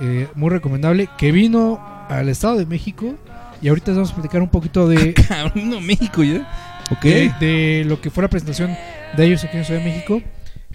eh, 0.00 0.28
muy 0.34 0.48
recomendable, 0.50 1.08
que 1.18 1.30
vino 1.32 1.80
al 2.08 2.28
Estado 2.28 2.56
de 2.56 2.66
México. 2.66 3.14
Y 3.60 3.68
ahorita 3.68 3.92
vamos 3.92 4.10
a 4.10 4.14
platicar 4.14 4.40
un 4.42 4.48
poquito 4.48 4.88
de, 4.88 5.14
Cabrón, 5.28 5.70
no, 5.70 5.80
México 5.80 6.22
ya. 6.24 6.48
Ok. 6.90 7.02
de, 7.02 7.32
de 7.40 7.84
lo 7.86 8.00
que 8.00 8.10
fue 8.10 8.22
la 8.22 8.28
presentación 8.28 8.76
de 9.16 9.26
ellos 9.26 9.44
aquí 9.44 9.56
en 9.56 9.64
Ciudad 9.64 9.80
de 9.80 9.86
México. 9.86 10.22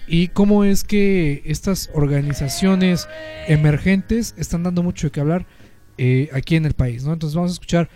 Y 0.06 0.28
cómo 0.28 0.64
es 0.64 0.84
que 0.84 1.42
estas 1.44 1.90
organizaciones 1.92 3.08
emergentes 3.46 4.34
están 4.38 4.62
dando 4.62 4.82
mucho 4.82 5.08
de 5.08 5.10
qué 5.10 5.20
hablar 5.20 5.46
eh, 5.98 6.30
aquí 6.32 6.56
en 6.56 6.64
el 6.64 6.74
país, 6.74 7.04
¿no? 7.04 7.12
Entonces 7.12 7.34
vamos 7.34 7.50
a 7.50 7.54
escuchar 7.54 7.90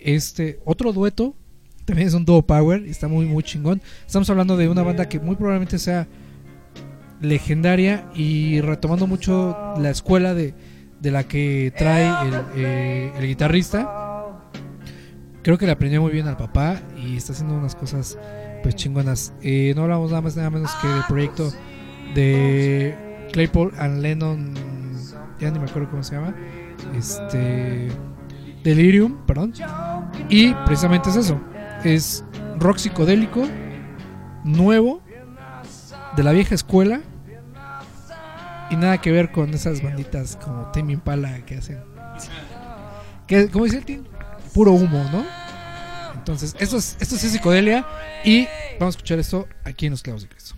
este 0.00 0.60
otro 0.64 0.92
dueto. 0.92 1.34
También 1.84 2.08
es 2.08 2.14
un 2.14 2.24
duo 2.24 2.42
power 2.42 2.84
está 2.84 3.08
muy, 3.08 3.26
muy 3.26 3.42
chingón. 3.42 3.82
Estamos 4.06 4.30
hablando 4.30 4.56
de 4.56 4.68
una 4.68 4.82
banda 4.82 5.08
que 5.08 5.18
muy 5.18 5.34
probablemente 5.36 5.78
sea 5.78 6.06
legendaria 7.20 8.08
y 8.14 8.60
retomando 8.60 9.06
mucho 9.06 9.74
la 9.78 9.90
escuela 9.90 10.34
de, 10.34 10.54
de 11.00 11.10
la 11.10 11.24
que 11.24 11.72
trae 11.76 12.28
el, 12.28 12.34
eh, 12.56 13.12
el 13.18 13.26
guitarrista. 13.26 14.42
Creo 15.42 15.58
que 15.58 15.66
le 15.66 15.72
aprendió 15.72 16.02
muy 16.02 16.12
bien 16.12 16.28
al 16.28 16.36
papá 16.36 16.80
y 16.96 17.16
está 17.16 17.32
haciendo 17.32 17.54
unas 17.54 17.74
cosas 17.74 18.18
pues 18.66 18.74
chingonas. 18.74 19.32
Eh, 19.42 19.74
no 19.76 19.82
hablamos 19.82 20.10
nada 20.10 20.22
más 20.22 20.36
nada 20.36 20.50
menos 20.50 20.72
que 20.82 20.88
del 20.88 21.04
proyecto 21.04 21.52
de 22.16 23.28
Claypool 23.32 23.72
and 23.78 24.02
Lennon, 24.02 24.54
ya 25.38 25.52
ni 25.52 25.60
me 25.60 25.66
acuerdo 25.66 25.88
cómo 25.88 26.02
se 26.02 26.16
llama, 26.16 26.34
este 26.96 27.92
Delirium, 28.64 29.24
perdón. 29.24 29.52
Y 30.28 30.52
precisamente 30.64 31.10
es 31.10 31.14
eso, 31.16 31.40
es 31.84 32.24
rock 32.58 32.78
psicodélico 32.78 33.46
nuevo 34.42 35.00
de 36.16 36.24
la 36.24 36.32
vieja 36.32 36.56
escuela 36.56 37.02
y 38.68 38.74
nada 38.74 38.98
que 39.00 39.12
ver 39.12 39.30
con 39.30 39.54
esas 39.54 39.80
banditas 39.80 40.34
como 40.42 40.72
Tame 40.72 40.94
Impala 40.94 41.38
que 41.44 41.58
hacen 41.58 41.78
que 43.28 43.48
como 43.48 43.66
dice 43.66 43.78
el 43.78 43.84
Tim, 43.84 44.04
puro 44.52 44.72
humo, 44.72 45.04
¿no? 45.12 45.35
Entonces, 46.26 46.56
esto 46.58 46.76
es, 46.76 46.96
esto 46.98 47.14
es 47.14 47.20
psicodelia 47.20 47.86
y 48.24 48.48
vamos 48.80 48.96
a 48.96 48.98
escuchar 48.98 49.20
esto 49.20 49.46
aquí 49.62 49.86
en 49.86 49.92
Los 49.92 50.02
Clavos 50.02 50.22
de 50.22 50.28
Cristo. 50.28 50.56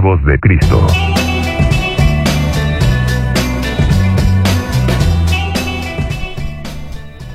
Los 0.00 0.18
clavos 0.18 0.24
de 0.24 0.38
Cristo. 0.40 0.86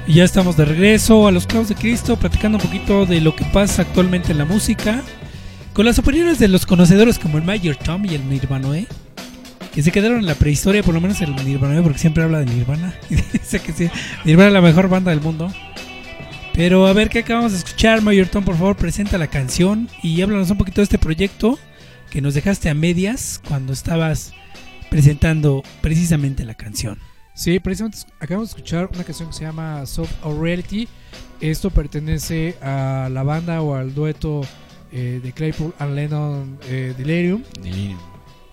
Y 0.07 0.13
ya 0.13 0.23
estamos 0.23 0.57
de 0.57 0.65
regreso 0.65 1.27
a 1.27 1.31
los 1.31 1.45
clavos 1.45 1.69
de 1.69 1.75
Cristo, 1.75 2.17
platicando 2.17 2.57
un 2.57 2.63
poquito 2.63 3.05
de 3.05 3.21
lo 3.21 3.35
que 3.35 3.45
pasa 3.45 3.83
actualmente 3.83 4.31
en 4.31 4.39
la 4.39 4.45
música, 4.45 5.03
con 5.73 5.85
las 5.85 5.99
opiniones 5.99 6.39
de 6.39 6.47
los 6.47 6.65
conocedores 6.65 7.19
como 7.19 7.37
el 7.37 7.43
Mayor 7.43 7.75
Tom 7.75 8.03
y 8.05 8.15
el 8.15 8.27
Nirvanoe, 8.27 8.87
que 9.71 9.83
se 9.83 9.91
quedaron 9.91 10.19
en 10.19 10.25
la 10.25 10.35
prehistoria, 10.35 10.81
por 10.81 10.95
lo 10.95 11.01
menos 11.01 11.21
el 11.21 11.35
Nirvanoe, 11.35 11.83
porque 11.83 11.99
siempre 11.99 12.23
habla 12.23 12.39
de 12.39 12.45
Nirvana. 12.45 12.95
Y 13.11 13.15
dice 13.33 13.59
que 13.59 13.73
sí, 13.73 13.89
Nirvana 14.23 14.47
es 14.47 14.53
la 14.53 14.61
mejor 14.61 14.89
banda 14.89 15.11
del 15.11 15.21
mundo. 15.21 15.53
Pero 16.53 16.87
a 16.87 16.93
ver 16.93 17.09
qué 17.09 17.19
acabamos 17.19 17.51
de 17.51 17.59
escuchar, 17.59 18.01
Mayor 18.01 18.27
Tom, 18.27 18.43
por 18.43 18.55
favor, 18.57 18.75
presenta 18.75 19.19
la 19.19 19.27
canción 19.27 19.87
y 20.01 20.19
háblanos 20.21 20.49
un 20.49 20.57
poquito 20.57 20.81
de 20.81 20.85
este 20.85 20.97
proyecto 20.97 21.59
que 22.15 22.21
nos 22.21 22.33
dejaste 22.33 22.69
a 22.69 22.73
medias 22.73 23.41
cuando 23.45 23.73
estabas 23.73 24.31
presentando 24.89 25.63
precisamente 25.81 26.45
la 26.45 26.53
canción. 26.53 26.97
Sí, 27.33 27.59
precisamente 27.59 27.97
acabamos 28.21 28.51
de 28.51 28.51
escuchar 28.51 28.89
una 28.93 29.03
canción 29.03 29.27
que 29.27 29.35
se 29.35 29.43
llama 29.43 29.85
Soft 29.85 30.13
or 30.23 30.39
Reality. 30.41 30.87
Esto 31.41 31.71
pertenece 31.71 32.55
a 32.61 33.09
la 33.11 33.23
banda 33.23 33.61
o 33.61 33.75
al 33.75 33.93
dueto 33.93 34.43
eh, 34.93 35.19
de 35.21 35.33
Claypool 35.33 35.73
and 35.77 35.93
Lennon 35.93 36.57
eh, 36.69 36.93
Delirium, 36.97 37.43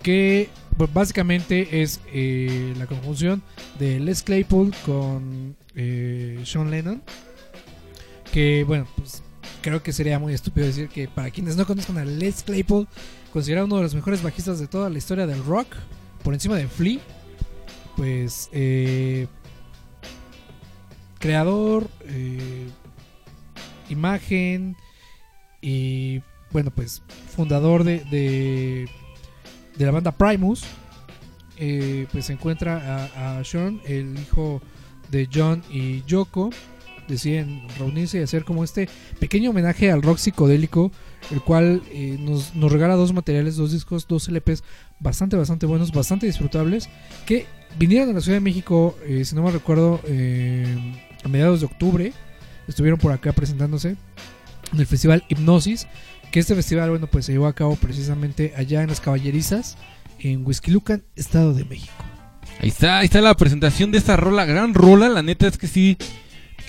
que 0.02 0.48
pues, 0.76 0.92
básicamente 0.92 1.82
es 1.82 2.00
eh, 2.12 2.74
la 2.76 2.88
conjunción 2.88 3.44
de 3.78 4.00
Les 4.00 4.24
Claypool 4.24 4.74
con 4.84 5.54
eh, 5.76 6.40
Sean 6.44 6.68
Lennon. 6.68 7.00
Que 8.32 8.64
bueno, 8.64 8.88
pues 8.96 9.22
creo 9.62 9.82
que 9.82 9.92
sería 9.92 10.18
muy 10.18 10.34
estúpido 10.34 10.66
decir 10.66 10.88
que 10.88 11.08
para 11.08 11.30
quienes 11.30 11.56
no 11.56 11.66
conozcan 11.66 11.96
a 11.96 12.04
Les 12.04 12.42
Claypool, 12.42 12.86
considerado 13.32 13.66
uno 13.66 13.76
de 13.76 13.82
los 13.82 13.94
mejores 13.94 14.22
bajistas 14.22 14.58
de 14.58 14.66
toda 14.66 14.90
la 14.90 14.98
historia 14.98 15.26
del 15.26 15.42
rock, 15.44 15.68
por 16.22 16.34
encima 16.34 16.56
de 16.56 16.68
Flea. 16.68 17.00
Pues, 17.96 18.48
eh, 18.52 19.26
creador, 21.18 21.88
eh, 22.06 22.68
imagen 23.88 24.76
y, 25.60 26.22
bueno, 26.50 26.70
pues, 26.70 27.02
fundador 27.34 27.84
de, 27.84 27.98
de, 28.10 28.88
la 29.84 29.92
banda 29.92 30.12
Primus. 30.12 30.64
Eh, 31.58 32.08
pues 32.10 32.26
se 32.26 32.32
encuentra 32.32 33.08
a, 33.14 33.38
a 33.38 33.44
Sean, 33.44 33.80
el 33.84 34.18
hijo 34.18 34.60
de 35.10 35.28
John 35.32 35.62
y 35.70 36.02
Yoko. 36.04 36.50
Deciden 37.12 37.62
reunirse 37.78 38.18
y 38.18 38.22
hacer 38.22 38.44
como 38.44 38.64
este 38.64 38.88
pequeño 39.20 39.50
homenaje 39.50 39.90
al 39.90 40.00
rock 40.00 40.16
psicodélico, 40.16 40.90
el 41.30 41.42
cual 41.42 41.82
eh, 41.92 42.16
nos, 42.18 42.54
nos 42.54 42.72
regala 42.72 42.94
dos 42.94 43.12
materiales, 43.12 43.56
dos 43.56 43.70
discos, 43.70 44.08
dos 44.08 44.28
LPs 44.28 44.64
bastante, 44.98 45.36
bastante 45.36 45.66
buenos, 45.66 45.92
bastante 45.92 46.26
disfrutables, 46.26 46.88
que 47.26 47.46
vinieron 47.78 48.08
a 48.08 48.12
la 48.14 48.20
Ciudad 48.22 48.36
de 48.36 48.40
México, 48.40 48.96
eh, 49.06 49.24
si 49.26 49.34
no 49.34 49.42
me 49.42 49.50
recuerdo, 49.50 50.00
eh, 50.06 50.66
a 51.22 51.28
mediados 51.28 51.60
de 51.60 51.66
octubre. 51.66 52.12
Estuvieron 52.66 52.98
por 52.98 53.12
acá 53.12 53.32
presentándose 53.32 53.96
en 54.72 54.80
el 54.80 54.86
festival 54.86 55.24
Hipnosis, 55.28 55.86
que 56.30 56.40
este 56.40 56.54
festival, 56.54 56.90
bueno, 56.90 57.08
pues 57.08 57.26
se 57.26 57.32
llevó 57.32 57.46
a 57.46 57.52
cabo 57.52 57.76
precisamente 57.76 58.54
allá 58.56 58.82
en 58.82 58.88
las 58.88 59.00
Caballerizas, 59.00 59.76
en 60.18 60.46
Huizquilucan, 60.46 61.02
Estado 61.14 61.52
de 61.52 61.64
México. 61.66 61.92
Ahí 62.60 62.68
está, 62.68 62.98
ahí 63.00 63.06
está 63.06 63.20
la 63.20 63.36
presentación 63.36 63.90
de 63.90 63.98
esta 63.98 64.16
rola, 64.16 64.44
gran 64.44 64.72
rola, 64.72 65.08
la 65.08 65.22
neta 65.22 65.46
es 65.46 65.58
que 65.58 65.66
sí, 65.66 65.98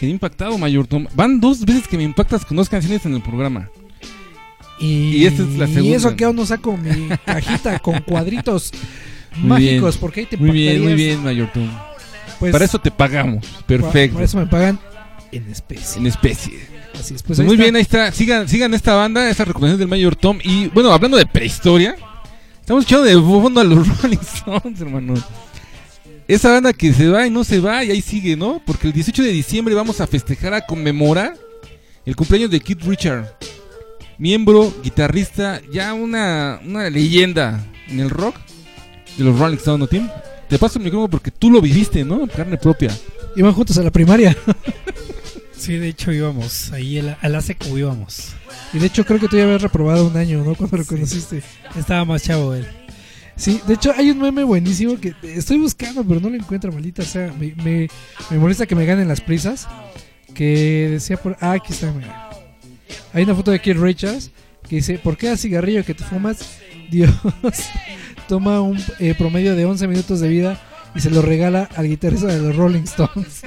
quedé 0.03 0.11
impactado, 0.11 0.57
Mayor 0.57 0.85
Tom. 0.85 1.07
Van 1.15 1.39
dos 1.39 1.61
veces 1.63 1.87
que 1.87 1.95
me 1.95 2.03
impactas 2.03 2.43
con 2.45 2.57
dos 2.57 2.67
canciones 2.67 3.05
en 3.05 3.13
el 3.13 3.21
programa. 3.21 3.69
Y, 4.79 5.15
Y 5.17 5.25
esta 5.27 5.43
es 5.43 5.49
la 5.57 5.65
Y 5.69 5.73
segunda. 5.73 5.95
eso 5.97 6.15
que 6.17 6.25
aún 6.25 6.35
no 6.35 6.45
saco 6.45 6.75
mi 6.75 7.07
cajita 7.25 7.79
con 7.79 8.01
cuadritos 8.01 8.71
Muy 9.37 9.47
mágicos, 9.49 9.93
bien, 9.95 10.01
porque 10.01 10.19
ahí 10.21 10.25
te 10.25 10.35
Muy 10.35 10.51
bien, 10.51 10.83
muy 10.83 10.93
bien, 10.95 11.23
Mayor 11.23 11.49
Tom. 11.53 11.69
Pues, 12.39 12.51
Para 12.51 12.65
eso 12.65 12.79
te 12.79 12.91
pagamos, 12.91 13.45
pa- 13.45 13.61
perfecto, 13.67 14.15
Para 14.15 14.25
eso 14.25 14.37
me 14.37 14.47
pagan 14.47 14.77
en 15.31 15.49
especie. 15.49 16.01
en 16.01 16.07
especie. 16.07 16.59
Así 16.99 17.13
es, 17.15 17.23
Pues 17.23 17.37
pues 17.37 17.39
muy 17.39 17.53
está. 17.53 17.63
bien, 17.63 17.75
ahí 17.77 17.81
está. 17.81 18.11
Sigan, 18.11 18.49
sigan 18.49 18.73
esta 18.73 18.93
banda, 18.95 19.29
esa 19.29 19.45
recomendación 19.45 19.79
del 19.79 19.87
Mayor 19.87 20.15
Tom. 20.17 20.37
Y 20.43 20.67
bueno, 20.67 20.91
hablando 20.91 21.15
de 21.17 21.25
prehistoria, 21.25 21.95
estamos 22.59 22.83
echando 22.83 23.05
de 23.05 23.13
fondo 23.15 23.61
a 23.61 23.63
los 23.63 23.87
Rolling 24.01 24.17
Stones, 24.21 24.81
hermano. 24.81 25.13
Esa 26.27 26.51
banda 26.51 26.73
que 26.73 26.93
se 26.93 27.09
va 27.09 27.27
y 27.27 27.29
no 27.29 27.43
se 27.43 27.59
va 27.59 27.83
y 27.83 27.91
ahí 27.91 28.01
sigue, 28.01 28.35
¿no? 28.35 28.61
Porque 28.65 28.87
el 28.87 28.93
18 28.93 29.23
de 29.23 29.31
diciembre 29.31 29.75
vamos 29.75 29.99
a 29.99 30.07
festejar, 30.07 30.53
a 30.53 30.65
conmemorar 30.65 31.37
el 32.05 32.15
cumpleaños 32.15 32.51
de 32.51 32.59
Keith 32.59 32.81
Richard. 32.83 33.37
Miembro, 34.17 34.73
guitarrista, 34.83 35.61
ya 35.71 35.93
una, 35.93 36.61
una 36.65 36.89
leyenda 36.89 37.65
en 37.89 37.99
el 37.99 38.09
rock 38.09 38.35
de 39.17 39.23
los 39.23 39.37
Rolling 39.37 39.57
Stones, 39.57 39.79
¿no, 39.79 39.87
Tim? 39.87 40.07
Te 40.47 40.57
paso 40.57 40.79
el 40.79 40.85
micrófono 40.85 41.09
porque 41.09 41.31
tú 41.31 41.49
lo 41.49 41.59
viviste, 41.61 42.03
¿no? 42.03 42.21
En 42.21 42.27
Carne 42.27 42.57
propia. 42.57 42.95
Iban 43.35 43.53
juntos 43.53 43.77
a 43.77 43.83
la 43.83 43.91
primaria. 43.91 44.35
Sí, 45.55 45.77
de 45.77 45.87
hecho 45.87 46.11
íbamos 46.11 46.73
ahí 46.73 46.99
al, 46.99 47.17
al 47.21 47.35
ASECO 47.35 47.77
íbamos. 47.77 48.33
Y 48.73 48.79
de 48.79 48.87
hecho 48.87 49.05
creo 49.05 49.17
que 49.17 49.29
tú 49.29 49.37
ya 49.37 49.43
habías 49.43 49.61
reprobado 49.61 50.05
un 50.05 50.17
año, 50.17 50.43
¿no? 50.43 50.55
Cuando 50.55 50.75
lo 50.75 50.85
conociste. 50.85 51.41
Estaba 51.77 52.03
más 52.03 52.23
chavo 52.23 52.53
él. 52.53 52.67
Sí, 53.35 53.59
de 53.67 53.73
hecho 53.73 53.91
hay 53.95 54.11
un 54.11 54.19
meme 54.19 54.43
buenísimo 54.43 54.99
que 54.99 55.13
estoy 55.23 55.57
buscando, 55.57 56.03
pero 56.03 56.19
no 56.19 56.29
lo 56.29 56.35
encuentro, 56.35 56.71
maldita 56.71 57.03
sea. 57.03 57.33
Me, 57.39 57.53
me, 57.63 57.89
me 58.29 58.37
molesta 58.37 58.65
que 58.65 58.75
me 58.75 58.85
ganen 58.85 59.07
las 59.07 59.21
prisas. 59.21 59.67
Que 60.33 60.89
decía 60.91 61.17
por... 61.17 61.37
Ah, 61.39 61.51
aquí 61.53 61.73
está, 61.73 61.91
mira. 61.91 62.29
Hay 63.13 63.23
una 63.23 63.35
foto 63.35 63.51
de 63.51 63.59
Keith 63.59 63.77
Richards 63.77 64.31
que 64.67 64.77
dice, 64.77 64.97
por 64.97 65.17
cada 65.17 65.37
cigarrillo 65.37 65.83
que 65.83 65.93
te 65.93 66.03
fumas, 66.03 66.57
Dios 66.89 67.11
toma 68.27 68.61
un 68.61 68.81
eh, 68.99 69.13
promedio 69.17 69.55
de 69.55 69.65
11 69.65 69.87
minutos 69.87 70.19
de 70.19 70.27
vida 70.29 70.59
y 70.95 70.99
se 70.99 71.09
lo 71.09 71.21
regala 71.21 71.69
al 71.75 71.87
guitarrista 71.87 72.27
de 72.27 72.39
los 72.39 72.55
Rolling 72.55 72.83
Stones. 72.83 73.41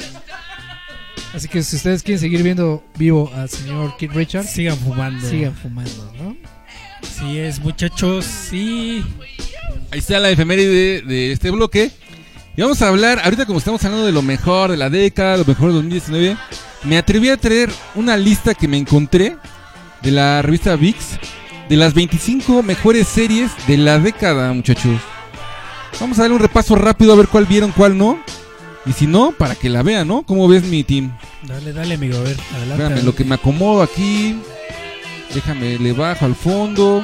Así 1.34 1.48
que 1.48 1.62
si 1.62 1.76
ustedes 1.76 2.02
quieren 2.02 2.20
seguir 2.20 2.42
viendo 2.42 2.84
vivo 2.96 3.30
al 3.34 3.48
señor 3.48 3.96
Keith 3.96 4.12
Richards, 4.12 4.50
Sigan 4.50 4.76
fumando. 4.78 5.28
sigan 5.28 5.54
fumando, 5.54 6.12
¿no? 6.18 6.36
Sí 7.02 7.38
es, 7.38 7.60
muchachos, 7.60 8.24
sí. 8.24 9.04
Ahí 9.90 9.98
está 9.98 10.18
la 10.18 10.30
efeméride 10.30 10.68
de, 10.68 11.02
de 11.02 11.32
este 11.32 11.50
bloque. 11.50 11.90
Y 12.56 12.62
vamos 12.62 12.80
a 12.82 12.88
hablar, 12.88 13.20
ahorita 13.22 13.44
como 13.44 13.58
estamos 13.58 13.84
hablando 13.84 14.06
de 14.06 14.12
lo 14.12 14.22
mejor 14.22 14.70
de 14.70 14.76
la 14.78 14.88
década, 14.88 15.36
lo 15.36 15.44
mejor 15.44 15.68
de 15.68 15.74
2019, 15.74 16.36
me 16.84 16.96
atreví 16.96 17.28
a 17.28 17.36
traer 17.36 17.70
una 17.94 18.16
lista 18.16 18.54
que 18.54 18.66
me 18.66 18.78
encontré 18.78 19.36
de 20.02 20.10
la 20.10 20.40
revista 20.40 20.74
VIX 20.76 20.96
de 21.68 21.76
las 21.76 21.94
25 21.94 22.62
mejores 22.62 23.08
series 23.08 23.50
de 23.66 23.76
la 23.76 23.98
década, 23.98 24.52
muchachos. 24.52 25.00
Vamos 26.00 26.18
a 26.18 26.22
darle 26.22 26.36
un 26.36 26.42
repaso 26.42 26.76
rápido 26.76 27.12
a 27.12 27.16
ver 27.16 27.28
cuál 27.28 27.46
vieron, 27.46 27.72
cuál 27.72 27.96
no. 27.96 28.18
Y 28.84 28.92
si 28.92 29.06
no, 29.06 29.32
para 29.32 29.54
que 29.54 29.68
la 29.68 29.82
vean, 29.82 30.06
¿no? 30.06 30.22
¿Cómo 30.22 30.46
ves 30.46 30.62
mi 30.62 30.84
team? 30.84 31.16
Dale, 31.42 31.72
dale, 31.72 31.94
amigo, 31.94 32.16
a 32.18 32.20
ver, 32.20 32.36
adelante. 32.54 32.84
Espérame, 32.84 33.04
lo 33.04 33.14
que 33.14 33.24
me 33.24 33.34
acomodo 33.34 33.82
aquí. 33.82 34.38
Déjame, 35.34 35.78
le 35.78 35.92
bajo 35.92 36.24
al 36.24 36.36
fondo. 36.36 37.02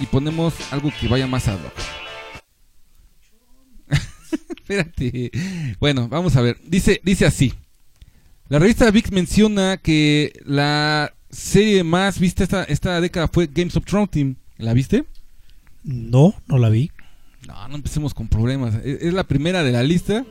Y 0.00 0.06
ponemos 0.06 0.54
algo 0.72 0.92
que 0.98 1.08
vaya 1.08 1.26
más 1.26 1.48
ad 1.48 1.58
hoc. 1.58 1.72
Espérate. 4.56 5.30
Bueno, 5.78 6.08
vamos 6.08 6.36
a 6.36 6.40
ver. 6.40 6.58
Dice, 6.66 7.00
dice 7.04 7.26
así. 7.26 7.52
La 8.48 8.58
revista 8.58 8.90
VIX 8.90 9.12
menciona 9.12 9.76
que 9.78 10.32
la 10.44 11.14
serie 11.30 11.82
más 11.84 12.18
vista 12.18 12.44
esta, 12.44 12.64
esta 12.64 13.00
década 13.00 13.28
fue 13.28 13.48
Games 13.52 13.76
of 13.76 13.84
Thrones 13.84 14.10
Team. 14.10 14.36
¿La 14.58 14.74
viste? 14.74 15.04
No, 15.82 16.34
no 16.46 16.58
la 16.58 16.68
vi. 16.68 16.90
No, 17.46 17.68
no 17.68 17.76
empecemos 17.76 18.14
con 18.14 18.28
problemas. 18.28 18.74
Es, 18.84 19.02
es 19.02 19.14
la 19.14 19.24
primera 19.24 19.62
de 19.62 19.72
la 19.72 19.82
lista. 19.82 20.24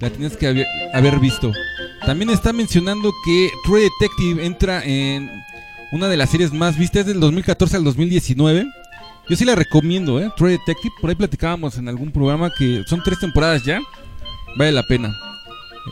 La 0.00 0.10
tienes 0.10 0.36
que 0.36 0.48
haber, 0.48 0.66
haber 0.92 1.20
visto. 1.20 1.52
También 2.04 2.30
está 2.30 2.52
mencionando 2.52 3.12
que 3.24 3.50
True 3.64 3.82
Detective 3.82 4.44
entra 4.44 4.84
en 4.84 5.30
una 5.92 6.08
de 6.08 6.16
las 6.16 6.30
series 6.30 6.52
más 6.52 6.76
vistas 6.76 7.06
del 7.06 7.20
2014 7.20 7.76
al 7.76 7.84
2019. 7.84 8.66
Yo 9.28 9.36
sí 9.36 9.44
la 9.44 9.54
recomiendo, 9.54 10.20
¿eh? 10.20 10.30
True 10.36 10.52
Detective. 10.52 10.94
Por 11.00 11.08
ahí 11.10 11.16
platicábamos 11.16 11.78
en 11.78 11.88
algún 11.88 12.10
programa 12.12 12.52
que 12.56 12.82
son 12.86 13.02
tres 13.02 13.18
temporadas 13.18 13.64
ya. 13.64 13.80
Vale 14.56 14.72
la 14.72 14.82
pena. 14.82 15.14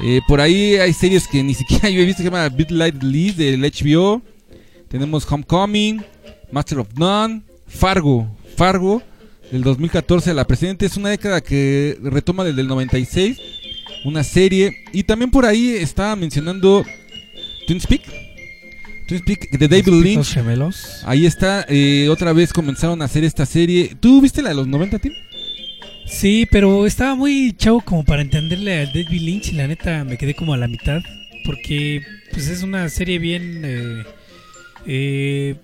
Eh, 0.02 0.20
por 0.26 0.40
ahí 0.40 0.76
hay 0.76 0.92
series 0.92 1.26
que 1.26 1.42
ni 1.42 1.54
siquiera 1.54 1.88
yo 1.90 2.00
he 2.00 2.04
visto. 2.04 2.22
que 2.22 2.28
Se 2.28 2.30
llama 2.30 2.48
Bit 2.48 2.70
Light 2.70 3.02
Lead 3.02 3.34
del 3.34 3.62
HBO. 3.62 4.20
Tenemos 4.88 5.30
Homecoming, 5.30 6.02
Master 6.50 6.80
of 6.80 6.88
None, 6.96 7.42
Fargo. 7.66 8.28
Fargo 8.54 9.02
del 9.50 9.62
2014 9.62 10.30
a 10.30 10.34
la 10.34 10.46
presente. 10.46 10.84
Es 10.84 10.98
una 10.98 11.08
década 11.08 11.40
que 11.40 11.98
retoma 12.02 12.44
desde 12.44 12.60
el 12.60 12.68
96. 12.68 13.38
Una 14.04 14.24
serie. 14.24 14.84
Y 14.92 15.04
también 15.04 15.30
por 15.30 15.46
ahí 15.46 15.70
estaba 15.70 16.14
mencionando 16.16 16.84
Twin 17.66 17.80
Peak. 17.80 18.21
Twin 19.20 19.38
de 19.50 19.68
David 19.68 19.86
Los 19.88 20.02
Lynch. 20.02 20.32
gemelos. 20.34 21.02
Ahí 21.04 21.26
está. 21.26 21.64
eh, 21.68 22.08
otra 22.08 22.32
vez 22.32 22.52
comenzaron 22.52 23.02
a 23.02 23.04
hacer 23.04 23.24
esta 23.24 23.44
serie. 23.46 23.94
¿Tú 24.00 24.20
viste 24.20 24.42
la 24.42 24.48
de 24.50 24.54
los 24.56 24.66
90, 24.66 24.98
Tim? 24.98 25.12
Sí, 26.06 26.46
pero 26.50 26.84
estaba 26.86 27.14
muy 27.14 27.54
chavo 27.56 27.80
como 27.80 28.04
para 28.04 28.22
entenderle 28.22 28.80
al 28.80 28.86
David 28.88 29.20
Lynch 29.20 29.48
y 29.48 29.52
la 29.52 29.66
neta 29.68 30.04
me 30.04 30.18
quedé 30.18 30.34
como 30.34 30.52
a 30.52 30.56
la 30.56 30.68
mitad 30.68 31.00
porque 31.44 32.02
pues 32.32 32.48
es 32.48 32.62
una 32.62 32.88
serie 32.88 33.18
bien 33.18 33.62
eh, 33.64 34.02
eh, 34.86 35.54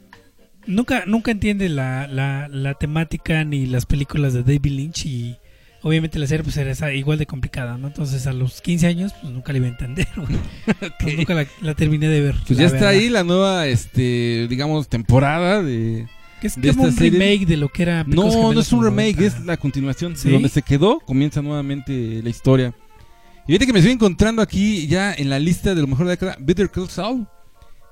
nunca 0.66 1.05
nunca 1.07 1.30
entiende 1.32 1.68
la, 1.68 2.07
la, 2.07 2.49
la 2.49 2.74
temática 2.74 3.44
ni 3.44 3.66
las 3.66 3.84
películas 3.84 4.32
de 4.32 4.42
David 4.42 4.66
Lynch 4.72 5.07
y 5.07 5.36
obviamente 5.82 6.18
la 6.18 6.26
serie 6.26 6.44
pues 6.44 6.56
era 6.56 6.92
igual 6.92 7.18
de 7.18 7.26
complicada, 7.26 7.76
¿no? 7.78 7.88
Entonces 7.88 8.26
a 8.26 8.32
los 8.32 8.60
15 8.60 8.86
años 8.86 9.12
pues 9.20 9.32
nunca 9.32 9.52
la 9.52 9.58
iba 9.58 9.66
a 9.66 9.70
entender, 9.70 10.08
güey. 10.16 10.38
Entonces, 10.66 11.16
nunca 11.16 11.34
la, 11.34 11.46
la 11.62 11.74
terminé 11.74 12.08
de 12.08 12.20
ver. 12.20 12.36
Pues 12.46 12.58
ya 12.58 12.66
está 12.66 12.88
ahí 12.88 13.08
la 13.08 13.24
nueva, 13.24 13.66
este, 13.66 14.46
digamos, 14.48 14.88
temporada 14.88 15.62
de... 15.62 16.06
Que 16.40 16.46
es 16.46 16.60
de 16.60 16.70
un 16.70 16.92
serie. 16.92 17.10
remake 17.18 17.46
de 17.46 17.56
lo 17.56 17.68
que 17.68 17.82
era 17.82 18.04
Picos 18.04 18.32
No, 18.36 18.52
no 18.52 18.60
es 18.60 18.72
un 18.72 18.84
remake, 18.84 19.16
90. 19.16 19.38
es 19.38 19.44
la 19.44 19.56
continuación. 19.56 20.16
¿Sí? 20.16 20.28
De 20.28 20.34
donde 20.34 20.48
se 20.48 20.62
quedó, 20.62 21.00
comienza 21.00 21.42
nuevamente 21.42 22.22
la 22.22 22.30
historia. 22.30 22.74
Y 23.44 23.52
fíjate 23.52 23.66
que 23.66 23.72
me 23.72 23.78
estoy 23.80 23.92
encontrando 23.92 24.40
aquí 24.40 24.86
ya 24.86 25.12
en 25.12 25.30
la 25.30 25.40
lista 25.40 25.74
de 25.74 25.80
lo 25.80 25.88
mejor 25.88 26.06
de 26.06 26.10
la 26.10 26.12
década, 26.12 26.36
Better 26.38 26.70
Call 26.70 26.88
Saul. 26.88 27.26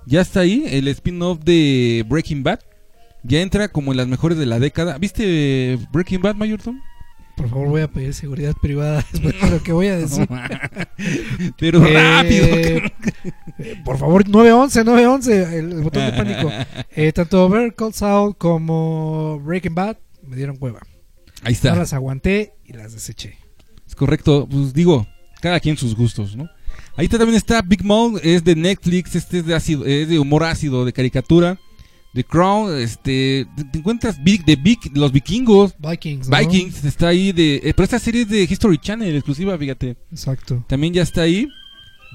Ya 0.07 0.21
está 0.21 0.41
ahí, 0.41 0.65
el 0.69 0.87
spin-off 0.87 1.41
de 1.41 2.05
Breaking 2.09 2.45
Bad. 2.45 2.61
Ya 3.25 3.41
entra 3.41 3.67
como 3.67 3.91
en 3.91 3.97
las 3.97 4.07
mejores 4.07 4.39
de 4.39 4.47
la 4.47 4.61
década. 4.61 4.99
¿Viste 4.99 5.77
Breaking 5.91 6.23
Bad, 6.23 6.37
Mayorton? 6.37 6.81
Por 7.37 7.49
favor, 7.51 7.69
voy 7.69 7.83
a 7.83 7.89
pedir 7.89 8.15
seguridad 8.15 8.55
privada 8.61 9.05
después 9.13 9.41
de 9.41 9.51
lo 9.51 9.63
que 9.63 9.73
voy 9.73 9.89
a 9.89 9.97
decir. 9.99 10.27
Pero 11.59 11.85
Eh, 11.87 11.93
rápido. 11.93 12.47
eh, 12.47 12.93
por 13.85 13.99
favor, 13.99 14.29
911, 14.29 14.85
911, 14.85 15.59
el, 15.59 15.73
el 15.73 15.83
botón 15.83 16.07
de 16.07 16.13
pánico. 16.13 16.51
Eh, 16.99 17.13
tanto 17.13 17.49
Better 17.51 17.75
Call 17.75 17.93
Saul 17.93 18.37
como 18.37 19.39
Breaking 19.41 19.75
Bad 19.75 19.99
me 20.27 20.35
dieron 20.37 20.57
cueva. 20.57 20.81
Ahí 21.43 21.53
está. 21.53 21.71
No 21.73 21.81
las 21.81 21.93
aguanté 21.93 22.55
y 22.65 22.73
las 22.73 22.93
deseché. 22.95 23.37
Es 23.87 23.95
correcto, 23.95 24.49
pues 24.51 24.73
digo, 24.73 25.07
cada 25.43 25.61
quien 25.61 25.77
sus 25.77 25.95
gustos, 25.95 26.35
¿no? 26.37 26.49
Ahí 26.97 27.05
está- 27.05 27.19
también 27.19 27.37
está 27.37 27.61
Big 27.61 27.85
Mouth, 27.85 28.19
es 28.23 28.43
de 28.45 28.57
Netflix, 28.57 29.15
este 29.15 29.39
es 29.41 29.47
de 29.47 29.55
ácido, 29.55 29.85
es 29.85 30.09
de 30.09 30.19
humor 30.19 30.43
ácido, 30.45 30.85
de 30.87 30.93
caricatura, 30.95 31.59
The 32.17 32.25
Crown, 32.25 32.77
este, 32.81 33.47
te, 33.71 33.79
encuentras 33.79 34.23
Big, 34.25 34.45
de 34.45 34.57
Big, 34.57 34.79
los 34.95 35.13
vikingos, 35.13 35.77
Vikings. 35.79 36.29
¿no? 36.29 36.37
Vikings, 36.39 36.85
está 36.85 37.09
ahí 37.09 37.31
de, 37.33 37.57
eh, 37.57 37.73
pero 37.77 37.85
esta 37.85 37.99
serie 37.99 38.23
es 38.23 38.29
de 38.31 38.43
History 38.43 38.79
Channel 38.79 39.15
exclusiva, 39.15 39.57
fíjate, 39.59 39.97
Exacto. 40.11 40.65
también 40.67 40.95
ya 40.95 41.03
está 41.03 41.23
ahí. 41.23 41.47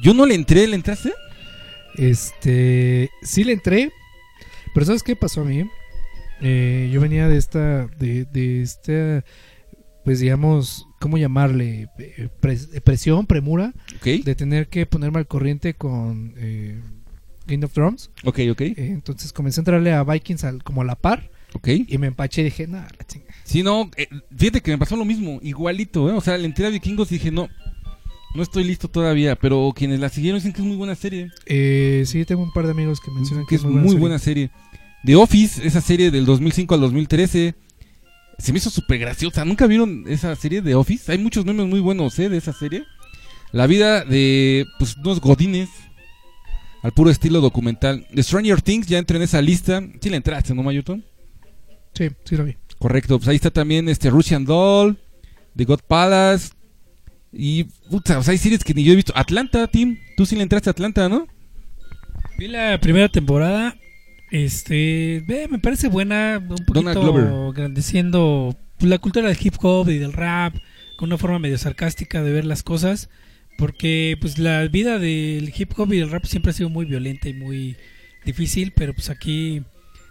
Yo 0.03 0.13
no 0.15 0.25
le 0.25 0.33
entré, 0.35 0.65
¿le 0.67 0.75
entraste? 0.75 1.13
Este, 1.95 3.09
sí 3.21 3.43
le 3.43 3.53
entré, 3.53 3.91
pero 4.73 4.85
¿sabes 4.87 5.03
qué 5.03 5.15
pasó 5.15 5.41
a 5.41 5.45
mí? 5.45 5.63
Eh, 6.41 6.89
yo 6.91 6.99
venía 6.99 7.27
de 7.27 7.37
esta, 7.37 7.85
de, 7.99 8.25
de 8.25 8.61
esta, 8.63 9.23
pues 10.03 10.19
digamos, 10.19 10.87
¿cómo 10.99 11.17
llamarle? 11.19 11.89
Eh, 11.99 12.29
pres- 12.41 12.81
presión, 12.81 13.27
premura, 13.27 13.73
Ok, 13.97 14.23
de 14.23 14.33
tener 14.35 14.67
que 14.67 14.87
ponerme 14.87 15.19
al 15.19 15.27
corriente 15.27 15.75
con 15.75 16.33
eh, 16.37 16.81
Game 17.47 17.65
of 17.65 17.73
Thrones. 17.73 18.09
ok, 18.23 18.39
ok, 18.51 18.61
Eh, 18.61 18.75
entonces 18.77 19.33
comencé 19.33 19.59
a 19.59 19.61
entrarle 19.61 19.91
a 19.93 20.03
Vikings 20.03 20.43
al- 20.43 20.63
como 20.63 20.81
a 20.81 20.85
la 20.85 20.95
par 20.95 21.29
ok. 21.53 21.67
y 21.87 21.97
me 21.97 22.07
empaché 22.07 22.41
y 22.41 22.45
dije, 22.45 22.67
nada, 22.67 22.87
la 22.97 23.05
chinga. 23.05 23.25
Sí, 23.43 23.63
no, 23.63 23.89
eh, 23.97 24.07
fíjate 24.35 24.61
que 24.61 24.71
me 24.71 24.77
pasó 24.77 24.95
lo 24.95 25.05
mismo, 25.05 25.39
igualito, 25.41 26.09
¿eh? 26.09 26.13
O 26.13 26.21
sea, 26.21 26.37
le 26.37 26.45
entré 26.45 26.65
a 26.65 26.69
Vikingos 26.69 27.11
y 27.11 27.15
dije, 27.15 27.31
no, 27.31 27.49
no 28.35 28.43
estoy 28.43 28.63
listo 28.63 28.87
todavía, 28.87 29.35
pero 29.35 29.73
quienes 29.75 29.99
la 29.99 30.07
siguieron 30.09 30.39
dicen 30.39 30.53
que 30.53 30.61
es 30.61 30.67
muy 30.67 30.77
buena 30.77 30.95
serie. 30.95 31.29
Eh, 31.47 32.03
sí, 32.05 32.23
tengo 32.25 32.43
un 32.43 32.53
par 32.53 32.65
de 32.65 32.71
amigos 32.71 33.01
que 33.01 33.11
mencionan 33.11 33.45
que 33.45 33.55
es 33.55 33.63
muy 33.63 33.95
buena, 33.95 34.19
serie. 34.19 34.51
The 35.03 35.15
Office, 35.15 35.65
esa 35.67 35.81
serie 35.81 36.11
del 36.11 36.25
2005 36.25 36.75
al 36.75 36.81
2013, 36.81 37.55
se 38.37 38.51
me 38.53 38.59
hizo 38.59 38.69
súper 38.69 38.99
graciosa. 38.99 39.43
¿Nunca 39.43 39.67
vieron 39.67 40.05
esa 40.07 40.33
serie 40.35 40.61
de 40.61 40.75
Office? 40.75 41.11
Hay 41.11 41.17
muchos 41.17 41.43
memes 41.45 41.67
muy 41.67 41.79
buenos 41.79 42.17
¿eh? 42.19 42.29
de 42.29 42.37
esa 42.37 42.53
serie. 42.53 42.83
La 43.51 43.67
vida 43.67 44.05
de 44.05 44.65
pues, 44.79 44.95
unos 44.95 45.19
godines, 45.19 45.67
al 46.81 46.91
puro 46.91 47.09
estilo 47.09 47.41
documental. 47.41 48.05
The 48.13 48.23
Stranger 48.23 48.61
Things 48.61 48.87
ya 48.87 48.97
entra 48.97 49.17
en 49.17 49.23
esa 49.23 49.41
lista. 49.41 49.83
Sí 50.01 50.09
le 50.09 50.17
entraste, 50.17 50.53
¿no, 50.53 50.63
Mayuton? 50.63 51.03
Sí, 51.93 52.09
sí 52.23 52.35
lo 52.35 52.45
vi. 52.45 52.55
Correcto, 52.79 53.19
pues 53.19 53.27
ahí 53.27 53.35
está 53.35 53.51
también 53.51 53.87
este 53.89 54.09
Russian 54.09 54.45
Doll, 54.45 54.97
The 55.55 55.65
God 55.65 55.81
Palace. 55.87 56.49
Y, 57.31 57.65
puta, 57.89 58.19
o 58.19 58.23
sea, 58.23 58.31
hay 58.31 58.37
series 58.37 58.63
que 58.63 58.73
ni 58.73 58.83
yo 58.83 58.93
he 58.93 58.95
visto. 58.95 59.13
Atlanta, 59.15 59.67
Tim, 59.67 59.97
tú 60.17 60.25
sí 60.25 60.35
le 60.35 60.43
entraste 60.43 60.69
a 60.69 60.71
Atlanta, 60.71 61.07
¿no? 61.07 61.27
Vi 62.37 62.47
la 62.47 62.79
primera 62.79 63.07
temporada. 63.07 63.75
Este, 64.31 65.23
ve, 65.27 65.47
me 65.49 65.59
parece 65.59 65.89
buena, 65.89 66.39
un 66.39 66.65
poquito 66.65 67.01
Glover. 67.01 67.25
engrandeciendo 67.25 68.57
la 68.79 68.97
cultura 68.97 69.27
del 69.27 69.37
hip 69.39 69.55
hop 69.61 69.89
y 69.89 69.97
del 69.97 70.13
rap, 70.13 70.55
con 70.97 71.09
una 71.09 71.17
forma 71.17 71.39
medio 71.39 71.57
sarcástica 71.57 72.23
de 72.23 72.31
ver 72.31 72.45
las 72.45 72.63
cosas, 72.63 73.09
porque 73.61 74.17
pues 74.19 74.39
la 74.39 74.67
vida 74.67 74.97
del 74.97 75.53
hip 75.55 75.73
hop 75.77 75.93
y 75.93 75.99
del 75.99 76.09
rap 76.09 76.25
siempre 76.25 76.49
ha 76.49 76.53
sido 76.53 76.71
muy 76.71 76.87
violenta 76.87 77.29
y 77.29 77.33
muy 77.33 77.77
difícil, 78.25 78.73
pero 78.75 78.91
pues 78.95 79.11
aquí 79.11 79.61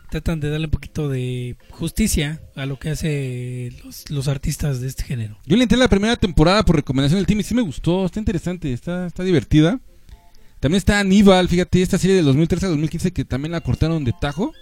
tratan 0.09 0.39
de 0.39 0.51
darle 0.51 0.67
un 0.67 0.71
poquito 0.71 1.09
de 1.09 1.57
justicia 1.71 2.41
a 2.55 2.65
lo 2.65 2.79
que 2.79 2.91
hace 2.91 3.73
los, 4.09 4.29
artistas 4.29 4.81
de 4.81 4.87
este 4.87 5.03
género. 5.03 5.37
Yo 5.47 5.57
le 5.57 5.65
entré 5.65 5.77
la 5.77 5.89
primera 5.89 6.15
temporada 6.15 6.65
por 6.65 6.77
recomendación 6.77 7.19
del 7.19 7.27
team 7.27 7.41
y 7.41 7.43
sí 7.43 7.57
me 7.57 7.63
gustó, 7.63 8.07
está 8.07 8.21
interesante, 8.21 8.73
está, 8.73 9.09
está 9.09 9.25
divertida. 9.25 9.81
También 10.61 10.79
está 10.79 11.01
Aníbal, 11.01 11.49
fíjate, 11.49 11.83
esta 11.83 11.99
serie 11.99 12.15
del 12.15 12.27
2013 12.27 12.67
al 12.67 12.73
2015 12.73 13.13
que 13.13 13.25
también 13.25 13.51
la 13.51 13.63
cortaron 13.63 14.05
de 14.05 14.13
tajo, 14.13 14.53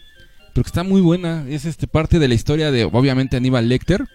pero 0.54 0.64
que 0.64 0.68
está 0.68 0.82
muy 0.82 1.02
buena. 1.02 1.44
Es 1.46 1.66
este 1.66 1.88
parte 1.88 2.18
de 2.18 2.28
la 2.28 2.34
historia 2.34 2.70
de, 2.70 2.84
obviamente, 2.84 3.36
Aníbal 3.36 3.68
Lecter. 3.68 4.08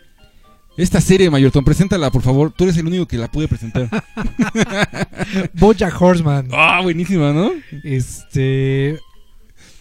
Esta 0.75 0.99
serie, 1.01 1.29
Mayorton, 1.29 1.63
preséntala, 1.63 2.09
por 2.11 2.21
favor. 2.23 2.51
Tú 2.51 2.63
eres 2.63 2.77
el 2.77 2.87
único 2.87 3.05
que 3.07 3.17
la 3.17 3.29
pude 3.31 3.47
presentar. 3.47 3.87
Bojack 5.53 5.99
Horseman. 6.01 6.47
Ah, 6.51 6.79
buenísima, 6.81 7.31
¿no? 7.31 7.51
Este. 7.83 8.97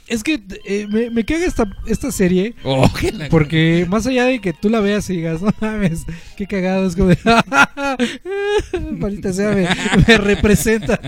Es 0.09 0.23
que 0.23 0.43
eh, 0.67 0.87
me, 0.91 1.09
me 1.09 1.25
caga 1.25 1.47
esta, 1.47 1.65
esta 1.87 2.13
serie. 2.13 2.55
Oh, 2.65 2.91
la- 3.15 3.29
Porque 3.31 3.87
más 3.89 4.07
allá 4.07 4.25
de 4.27 4.41
que 4.41 4.53
tú 4.53 4.69
la 4.69 4.81
veas 4.81 5.09
y 5.09 5.15
digas, 5.17 5.41
no 5.41 5.55
mames, 5.61 6.03
qué 6.37 6.47
cagado, 6.47 6.87
es 6.87 6.95
como 6.97 7.09
de. 7.09 7.19
Maldita 8.99 9.33
sea, 9.33 9.53
me, 9.55 9.67
me 10.07 10.19
representa. 10.19 11.01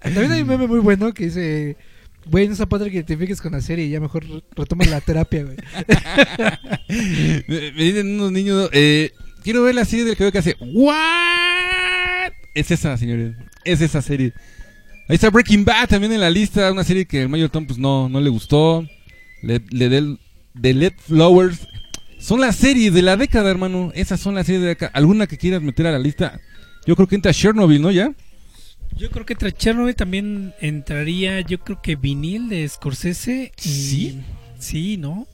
También 0.00 0.30
hay 0.32 0.42
un 0.42 0.48
meme 0.48 0.66
muy 0.68 0.78
bueno 0.80 1.12
que 1.12 1.24
dice. 1.24 1.76
Güey, 2.24 2.46
no 2.46 2.54
es 2.54 2.60
padre 2.66 2.84
que 2.92 3.02
te 3.02 3.14
identifiques 3.14 3.40
con 3.40 3.50
la 3.50 3.60
serie 3.60 3.86
y 3.86 3.90
ya 3.90 3.98
mejor 3.98 4.24
retomas 4.54 4.86
la 4.88 5.00
terapia, 5.00 5.42
güey. 5.42 5.56
me, 7.48 7.72
me 7.72 7.82
dicen 7.82 8.14
unos 8.14 8.30
niños, 8.30 8.70
eh, 8.72 9.10
quiero 9.42 9.62
ver 9.62 9.74
la 9.74 9.84
serie 9.84 10.04
del 10.04 10.16
que 10.16 10.38
hace, 10.38 10.56
¿what? 10.60 12.32
Es 12.54 12.70
esa, 12.70 12.96
señores, 12.96 13.34
es 13.64 13.80
esa 13.80 14.02
serie. 14.02 14.32
Ahí 15.08 15.16
está 15.16 15.30
Breaking 15.30 15.64
Bad 15.64 15.88
también 15.88 16.12
en 16.12 16.20
la 16.20 16.30
lista, 16.30 16.70
una 16.70 16.84
serie 16.84 17.06
que 17.06 17.22
el 17.22 17.28
Mayor 17.28 17.50
Tom 17.50 17.66
pues 17.66 17.78
no, 17.78 18.08
no 18.08 18.20
le 18.20 18.30
gustó. 18.30 18.86
Le, 19.42 19.60
le 19.70 19.88
del 19.88 20.18
The 20.60 20.74
Led 20.74 20.92
Flowers. 21.06 21.66
Son 22.18 22.40
las 22.40 22.56
series 22.56 22.94
de 22.94 23.02
la 23.02 23.16
década, 23.16 23.50
hermano. 23.50 23.90
Esas 23.94 24.20
son 24.20 24.34
las 24.36 24.46
series 24.46 24.60
de 24.62 24.66
la 24.66 24.70
década. 24.70 24.92
¿Alguna 24.94 25.26
que 25.26 25.36
quieras 25.38 25.60
meter 25.62 25.86
a 25.86 25.92
la 25.92 25.98
lista? 25.98 26.40
Yo 26.86 26.94
creo 26.94 27.08
que 27.08 27.16
entra 27.16 27.32
Chernobyl, 27.32 27.82
¿no? 27.82 27.90
¿Ya? 27.90 28.12
Yo 28.96 29.10
creo 29.10 29.26
que 29.26 29.32
entre 29.32 29.52
Chernobyl 29.52 29.94
también 29.96 30.54
entraría, 30.60 31.40
yo 31.40 31.58
creo 31.58 31.80
que 31.82 31.96
vinil 31.96 32.48
de 32.48 32.68
Scorsese. 32.68 33.52
Y... 33.64 33.68
¿Sí? 33.68 34.20
Sí, 34.58 34.96
¿no? 34.98 35.26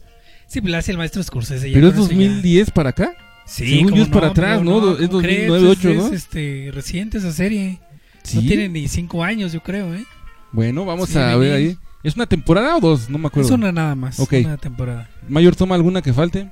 Sí, 0.47 0.61
pues 0.63 0.71
la 0.71 0.79
hace 0.79 0.93
el 0.93 0.99
maestro 0.99 1.23
Scorsese. 1.23 1.69
ya 1.71 1.75
Pero 1.75 1.89
es 1.89 1.95
con 1.95 2.05
eso 2.05 2.13
ya- 2.13 2.19
2010 2.27 2.71
para 2.71 2.91
acá. 2.91 3.13
Sí, 3.49 3.67
Según 3.79 3.95
yo 3.95 4.03
es 4.03 4.09
para 4.09 4.29
atrás, 4.29 4.63
¿no? 4.63 4.93
Es 4.99 5.09
¿Cómo 5.09 5.21
crees? 5.23 5.49
2009, 5.49 5.69
8, 5.69 5.89
Es- 5.91 5.97
¿no? 5.97 6.07
Es 6.09 6.13
este, 6.13 6.71
reciente 6.73 7.19
esa 7.19 7.33
serie. 7.33 7.81
Sí. 8.23 8.37
No 8.37 8.43
tiene 8.43 8.69
ni 8.69 8.87
cinco 8.89 9.25
años, 9.25 9.53
yo 9.53 9.63
creo, 9.63 9.95
¿eh? 9.95 10.05
Bueno, 10.53 10.85
vamos 10.85 11.09
Sí, 11.09 11.19
a 11.19 11.35
ver 11.37 11.53
ahí. 11.55 11.77
¿Es 12.03 12.15
una 12.15 12.27
temporada 12.27 12.77
o 12.77 12.81
dos? 12.81 13.09
No 13.09 13.17
me 13.19 13.27
acuerdo. 13.29 13.49
Es 13.49 13.55
una 13.55 13.73
nada 13.73 13.95
más, 13.95 14.21
Ok. 14.21 14.35
una 14.45 14.57
temporada. 14.59 15.09
Mayor 15.29 15.57
toma 15.57 15.75
alguna 15.75 16.03
que 16.03 16.13
falte. 16.13 16.51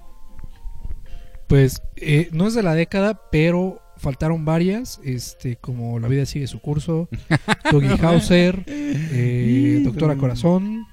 Pues 1.48 1.80
eh, 1.96 2.28
no 2.32 2.46
es 2.48 2.54
de 2.54 2.62
la 2.62 2.74
década, 2.74 3.20
pero 3.30 3.80
faltaron 3.98 4.44
varias, 4.44 5.00
este, 5.04 5.56
como 5.56 5.98
La 6.00 6.08
vida 6.08 6.26
sigue 6.26 6.46
su 6.46 6.60
curso, 6.60 7.08
Doggy 7.70 7.88
Hauser, 8.02 8.64
eh, 8.66 9.80
Doctora 9.84 10.16
Corazón, 10.16 10.84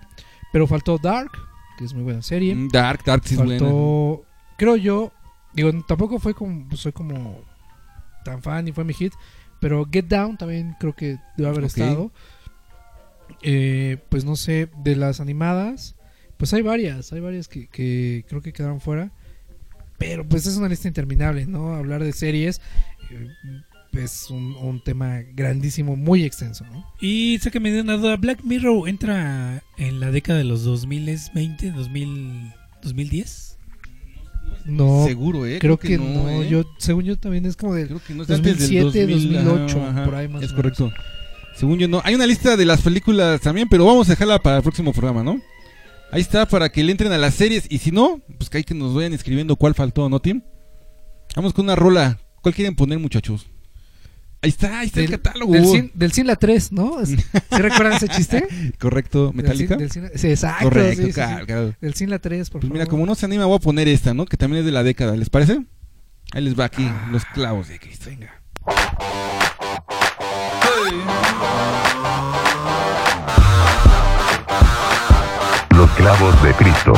pero 0.51 0.67
faltó 0.67 0.97
Dark, 1.01 1.31
que 1.77 1.85
es 1.85 1.93
muy 1.93 2.03
buena 2.03 2.21
serie. 2.21 2.53
Mm, 2.53 2.69
Dark, 2.69 3.01
Dark 3.05 3.23
sí 3.25 3.33
es 3.33 3.39
buena. 3.39 3.57
faltó, 3.59 4.23
creo 4.57 4.75
yo, 4.75 5.11
digo, 5.53 5.71
tampoco 5.87 6.19
fue 6.19 6.33
como, 6.33 6.75
soy 6.75 6.91
como 6.91 7.41
tan 8.23 8.41
fan 8.41 8.67
y 8.67 8.71
fue 8.71 8.83
mi 8.83 8.93
hit, 8.93 9.13
pero 9.59 9.87
Get 9.91 10.05
Down 10.05 10.37
también 10.37 10.75
creo 10.79 10.95
que 10.95 11.17
debe 11.37 11.49
haber 11.49 11.65
estado. 11.65 12.11
Eh, 13.41 13.97
pues 14.09 14.25
no 14.25 14.35
sé, 14.35 14.69
de 14.83 14.95
las 14.95 15.19
animadas, 15.19 15.95
pues 16.37 16.53
hay 16.53 16.61
varias, 16.61 17.13
hay 17.13 17.19
varias 17.19 17.47
que, 17.47 17.67
que 17.67 18.25
creo 18.27 18.41
que 18.41 18.53
quedaron 18.53 18.81
fuera. 18.81 19.11
Pero 19.97 20.27
pues 20.27 20.45
es 20.47 20.57
una 20.57 20.67
lista 20.67 20.87
interminable, 20.87 21.45
¿no? 21.45 21.75
Hablar 21.75 22.03
de 22.03 22.11
series 22.11 22.59
eh, 23.09 23.29
es 23.93 24.29
un, 24.29 24.55
un 24.55 24.83
tema 24.83 25.21
grandísimo, 25.33 25.95
muy 25.95 26.23
extenso, 26.23 26.65
¿no? 26.65 26.85
Y 26.99 27.39
sé 27.41 27.51
que 27.51 27.59
me 27.59 27.71
dio 27.71 27.81
una 27.81 27.97
duda, 27.97 28.17
Black 28.17 28.43
Mirror 28.43 28.89
entra 28.89 29.63
en 29.77 29.99
la 29.99 30.11
década 30.11 30.39
de 30.39 30.45
los 30.45 30.63
2020, 30.63 31.71
2000, 31.71 32.53
2010. 32.81 33.52
No, 34.65 35.05
Seguro, 35.05 35.45
¿eh? 35.45 35.59
creo, 35.59 35.77
que, 35.77 35.97
no. 35.97 36.29
¿eh? 36.29 36.47
Yo, 36.49 36.63
según 36.77 37.03
yo 37.03 37.17
también 37.17 37.45
es 37.45 37.55
como 37.55 37.73
de 37.73 37.87
creo 37.87 38.01
que 38.05 38.13
no 38.13 38.23
es 38.23 38.29
antes 38.29 38.69
del 38.69 38.83
2007, 38.83 39.13
2000, 39.13 39.45
2008, 39.45 39.83
ajá, 39.87 40.05
por 40.05 40.15
ahí 40.15 40.27
más 40.27 40.43
Es 40.43 40.51
o 40.51 40.55
correcto. 40.55 40.91
Según 41.55 41.79
yo 41.79 41.87
no. 41.87 42.01
Hay 42.03 42.15
una 42.15 42.25
lista 42.25 42.57
de 42.57 42.65
las 42.65 42.81
películas 42.81 43.41
también, 43.41 43.67
pero 43.69 43.85
vamos 43.85 44.07
a 44.07 44.13
dejarla 44.13 44.39
para 44.39 44.57
el 44.57 44.63
próximo 44.63 44.91
programa, 44.91 45.23
¿no? 45.23 45.39
Ahí 46.11 46.21
está 46.21 46.47
para 46.47 46.69
que 46.69 46.83
le 46.83 46.91
entren 46.91 47.11
a 47.11 47.17
las 47.17 47.33
series 47.35 47.65
y 47.69 47.79
si 47.79 47.91
no, 47.91 48.21
pues 48.37 48.49
que 48.49 48.57
hay 48.57 48.63
que 48.63 48.73
nos 48.73 48.93
vayan 48.93 49.13
escribiendo 49.13 49.55
cuál 49.55 49.73
faltó, 49.73 50.09
¿no, 50.09 50.19
Tim? 50.19 50.41
Vamos 51.35 51.53
con 51.53 51.65
una 51.65 51.75
rola. 51.75 52.19
¿Cuál 52.41 52.53
quieren 52.53 52.75
poner, 52.75 52.99
muchachos? 52.99 53.47
Ahí 54.43 54.49
está, 54.49 54.79
ahí 54.79 54.87
está 54.87 54.99
Del, 54.99 55.13
el 55.13 55.21
catálogo. 55.21 55.53
del, 55.53 55.65
cin, 55.65 55.91
del 55.93 56.11
Cinla 56.11 56.35
3, 56.35 56.71
¿no? 56.73 56.97
¿Sí 57.05 57.15
recuerdan 57.49 57.93
ese 57.93 58.09
chiste? 58.09 58.45
Correcto, 58.79 59.31
Metallica. 59.33 59.77
Del, 59.77 59.89
Cin- 59.89 60.01
del 60.09 60.19
sí, 60.19 60.27
exacto. 60.29 60.65
Correcto, 60.65 60.97
sí, 60.97 61.01
sí, 61.01 61.07
sí. 61.07 61.13
claro, 61.13 61.45
claro. 61.45 61.73
Del 61.79 61.93
Cinla 61.93 62.19
3, 62.19 62.49
por 62.49 62.59
Pues 62.59 62.67
favor. 62.69 62.73
mira, 62.77 62.85
como 62.89 63.05
no 63.05 63.15
se 63.15 63.25
anima, 63.25 63.45
voy 63.45 63.55
a 63.55 63.59
poner 63.59 63.87
esta, 63.87 64.13
¿no? 64.13 64.25
Que 64.25 64.35
también 64.37 64.59
es 64.59 64.65
de 64.65 64.71
la 64.73 64.83
década, 64.83 65.15
¿les 65.15 65.29
parece? 65.29 65.63
Ahí 66.33 66.43
les 66.43 66.59
va 66.59 66.65
aquí, 66.65 66.85
Ah. 66.85 67.07
los 67.11 67.23
clavos 67.25 67.69
de 67.69 67.79
Cristo. 67.79 68.09
Venga. 68.09 68.33
Los 75.75 75.89
clavos 75.91 76.43
de 76.43 76.53
Cristo. 76.53 76.93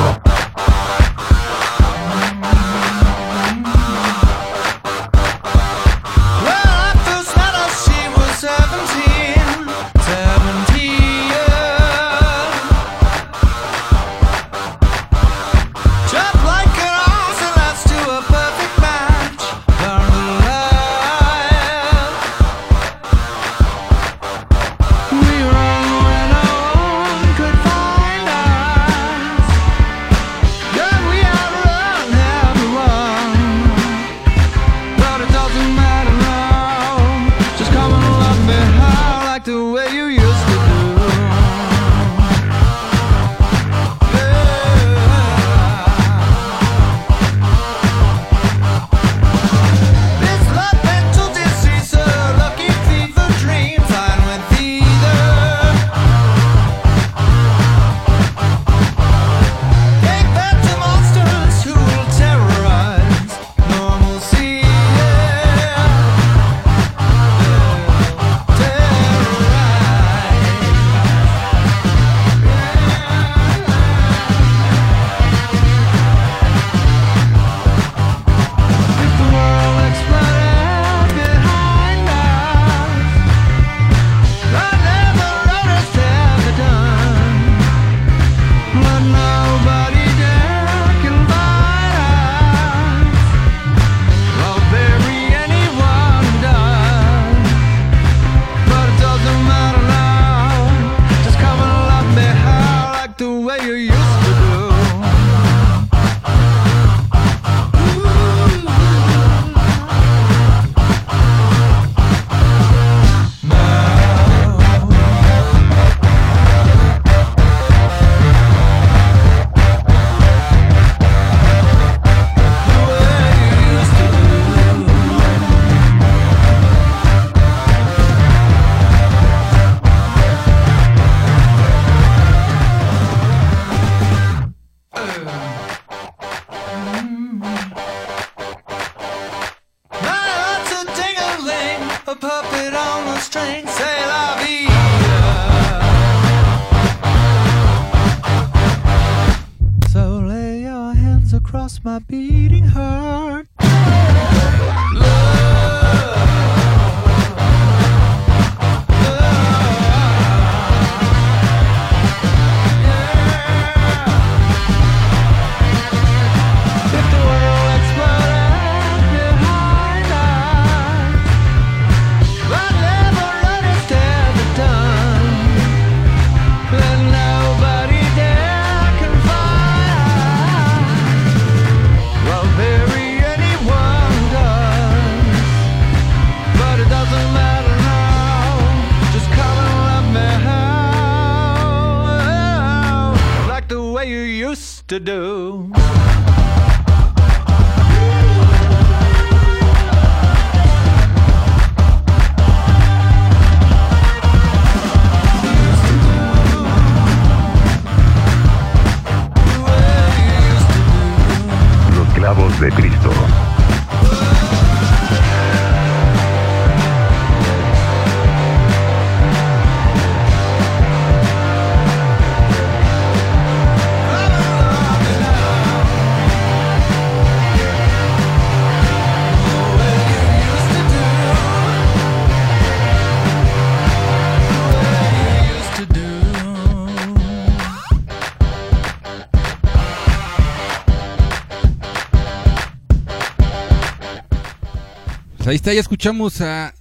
Pues 245.46 245.52
ahí 245.52 245.58
está, 245.58 245.74
ya 245.74 245.82
escuchamos 245.82 246.42
a 246.42 246.74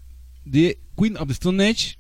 The 0.51 0.79
Queen 0.97 1.19
of 1.19 1.27
the 1.27 1.35
Stone 1.35 1.69
Age, 1.69 1.99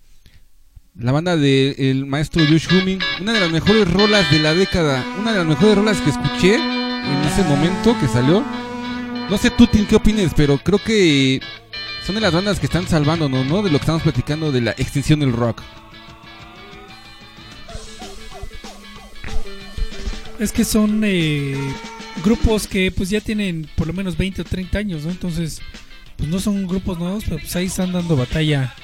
la 0.94 1.12
banda 1.12 1.36
del 1.36 2.06
maestro 2.06 2.42
Josh 2.48 2.68
Humming, 2.72 3.00
una 3.20 3.34
de 3.34 3.40
las 3.40 3.50
mejores 3.50 3.86
rolas 3.92 4.30
de 4.30 4.38
la 4.38 4.54
década, 4.54 5.04
una 5.20 5.32
de 5.32 5.38
las 5.40 5.46
mejores 5.46 5.76
rolas 5.76 6.00
que 6.00 6.08
escuché 6.08 6.54
en 6.54 7.22
ese 7.26 7.42
momento 7.42 7.94
que 8.00 8.08
salió. 8.08 8.42
No 9.28 9.36
sé 9.36 9.50
tú, 9.50 9.68
qué 9.70 9.94
opines, 9.94 10.32
pero 10.34 10.56
creo 10.56 10.82
que 10.82 11.42
son 12.06 12.14
de 12.14 12.22
las 12.22 12.32
bandas 12.32 12.58
que 12.58 12.64
están 12.64 12.88
salvándonos, 12.88 13.44
¿no? 13.44 13.62
De 13.62 13.70
lo 13.70 13.76
que 13.76 13.82
estamos 13.82 14.02
platicando 14.02 14.50
de 14.50 14.62
la 14.62 14.70
extinción 14.70 15.20
del 15.20 15.34
rock. 15.34 15.60
Es 20.38 20.50
que 20.50 20.64
son 20.64 21.02
eh, 21.04 21.58
grupos 22.24 22.66
que 22.66 22.90
pues 22.90 23.10
ya 23.10 23.20
tienen 23.20 23.68
por 23.76 23.86
lo 23.86 23.92
menos 23.92 24.16
20 24.16 24.40
o 24.40 24.44
30 24.46 24.78
años, 24.78 25.04
¿no? 25.04 25.10
Entonces, 25.10 25.60
pues 26.16 26.28
no 26.28 26.38
son 26.38 26.66
grupos 26.66 26.98
nuevos, 26.98 27.24
pero 27.24 27.38
pues 27.38 27.54
ahí 27.56 27.66
están 27.66 27.92
dando 27.92 28.16
batalla 28.16 28.74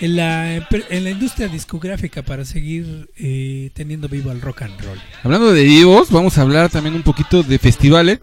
en 0.00 0.16
la, 0.16 0.56
en 0.56 1.04
la 1.04 1.10
industria 1.10 1.48
discográfica 1.48 2.22
para 2.22 2.44
seguir 2.44 3.10
eh, 3.16 3.70
teniendo 3.74 4.08
vivo 4.08 4.32
el 4.32 4.40
rock 4.40 4.62
and 4.62 4.80
roll. 4.80 4.98
Hablando 5.22 5.52
de 5.52 5.62
vivos, 5.64 6.10
vamos 6.10 6.36
a 6.38 6.42
hablar 6.42 6.70
también 6.70 6.94
un 6.94 7.02
poquito 7.02 7.42
de 7.42 7.58
festivales. 7.58 8.20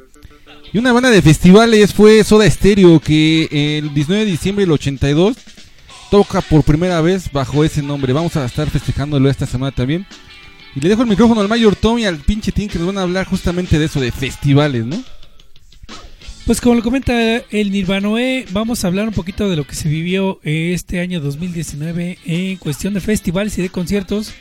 Y 0.73 0.77
una 0.77 0.93
banda 0.93 1.09
de 1.09 1.21
festivales 1.21 1.93
fue 1.93 2.23
Soda 2.23 2.49
Stereo, 2.49 2.99
que 2.99 3.77
el 3.77 3.93
19 3.93 4.25
de 4.25 4.31
diciembre 4.31 4.63
del 4.63 4.71
82 4.71 5.35
toca 6.09 6.41
por 6.41 6.63
primera 6.63 7.01
vez 7.01 7.31
bajo 7.31 7.63
ese 7.63 7.81
nombre. 7.81 8.13
Vamos 8.13 8.35
a 8.37 8.45
estar 8.45 8.69
festejándolo 8.69 9.29
esta 9.29 9.45
semana 9.45 9.73
también. 9.73 10.05
Y 10.75 10.79
le 10.79 10.89
dejo 10.89 11.01
el 11.01 11.09
micrófono 11.09 11.41
al 11.41 11.49
Mayor 11.49 11.75
Tom 11.75 11.99
y 11.99 12.05
al 12.05 12.17
pinche 12.17 12.53
Tim 12.53 12.69
que 12.69 12.77
nos 12.77 12.87
van 12.87 12.99
a 12.99 13.01
hablar 13.01 13.27
justamente 13.27 13.77
de 13.77 13.85
eso, 13.85 13.99
de 13.99 14.11
festivales, 14.11 14.85
¿no? 14.85 15.03
Pues 16.45 16.59
como 16.59 16.75
lo 16.75 16.81
comenta 16.81 17.37
el 17.51 17.71
Nirvanoe, 17.71 18.45
vamos 18.51 18.83
a 18.83 18.87
hablar 18.87 19.07
un 19.07 19.13
poquito 19.13 19.47
de 19.47 19.55
lo 19.55 19.65
que 19.65 19.75
se 19.75 19.87
vivió 19.87 20.39
este 20.43 20.99
año 20.99 21.21
2019 21.21 22.17
en 22.25 22.57
cuestión 22.57 22.95
de 22.95 22.99
festivales 22.99 23.57
y 23.57 23.61
de 23.61 23.69
conciertos, 23.69 24.33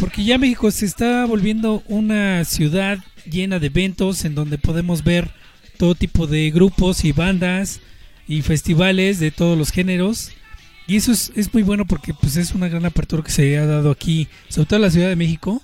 porque 0.00 0.24
ya 0.24 0.38
México 0.38 0.70
se 0.70 0.86
está 0.86 1.26
volviendo 1.26 1.82
una 1.86 2.44
ciudad 2.44 2.98
llena 3.30 3.58
de 3.58 3.66
eventos 3.66 4.24
en 4.24 4.34
donde 4.34 4.56
podemos 4.56 5.04
ver 5.04 5.30
todo 5.76 5.94
tipo 5.94 6.26
de 6.26 6.50
grupos 6.50 7.04
y 7.04 7.12
bandas 7.12 7.80
y 8.26 8.40
festivales 8.40 9.20
de 9.20 9.30
todos 9.30 9.56
los 9.56 9.70
géneros. 9.70 10.32
Y 10.86 10.96
eso 10.96 11.12
es, 11.12 11.52
muy 11.52 11.62
bueno 11.62 11.84
porque 11.84 12.14
pues 12.14 12.36
es 12.36 12.52
una 12.52 12.68
gran 12.68 12.86
apertura 12.86 13.22
que 13.22 13.30
se 13.30 13.58
ha 13.58 13.66
dado 13.66 13.90
aquí, 13.90 14.28
sobre 14.48 14.66
todo 14.66 14.76
en 14.78 14.82
la 14.82 14.90
Ciudad 14.90 15.08
de 15.08 15.16
México, 15.16 15.62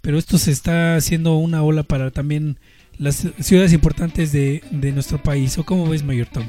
pero 0.00 0.18
esto 0.18 0.38
se 0.38 0.52
está 0.52 0.96
haciendo 0.96 1.36
una 1.36 1.62
ola 1.62 1.82
para 1.82 2.10
también 2.10 2.58
las 2.98 3.26
ciudades 3.40 3.72
importantes 3.72 4.32
de, 4.32 4.62
de 4.70 4.92
nuestro 4.92 5.22
país. 5.22 5.56
¿O 5.58 5.64
cómo 5.64 5.88
ves, 5.88 6.02
Mayor 6.02 6.26
Tom? 6.26 6.44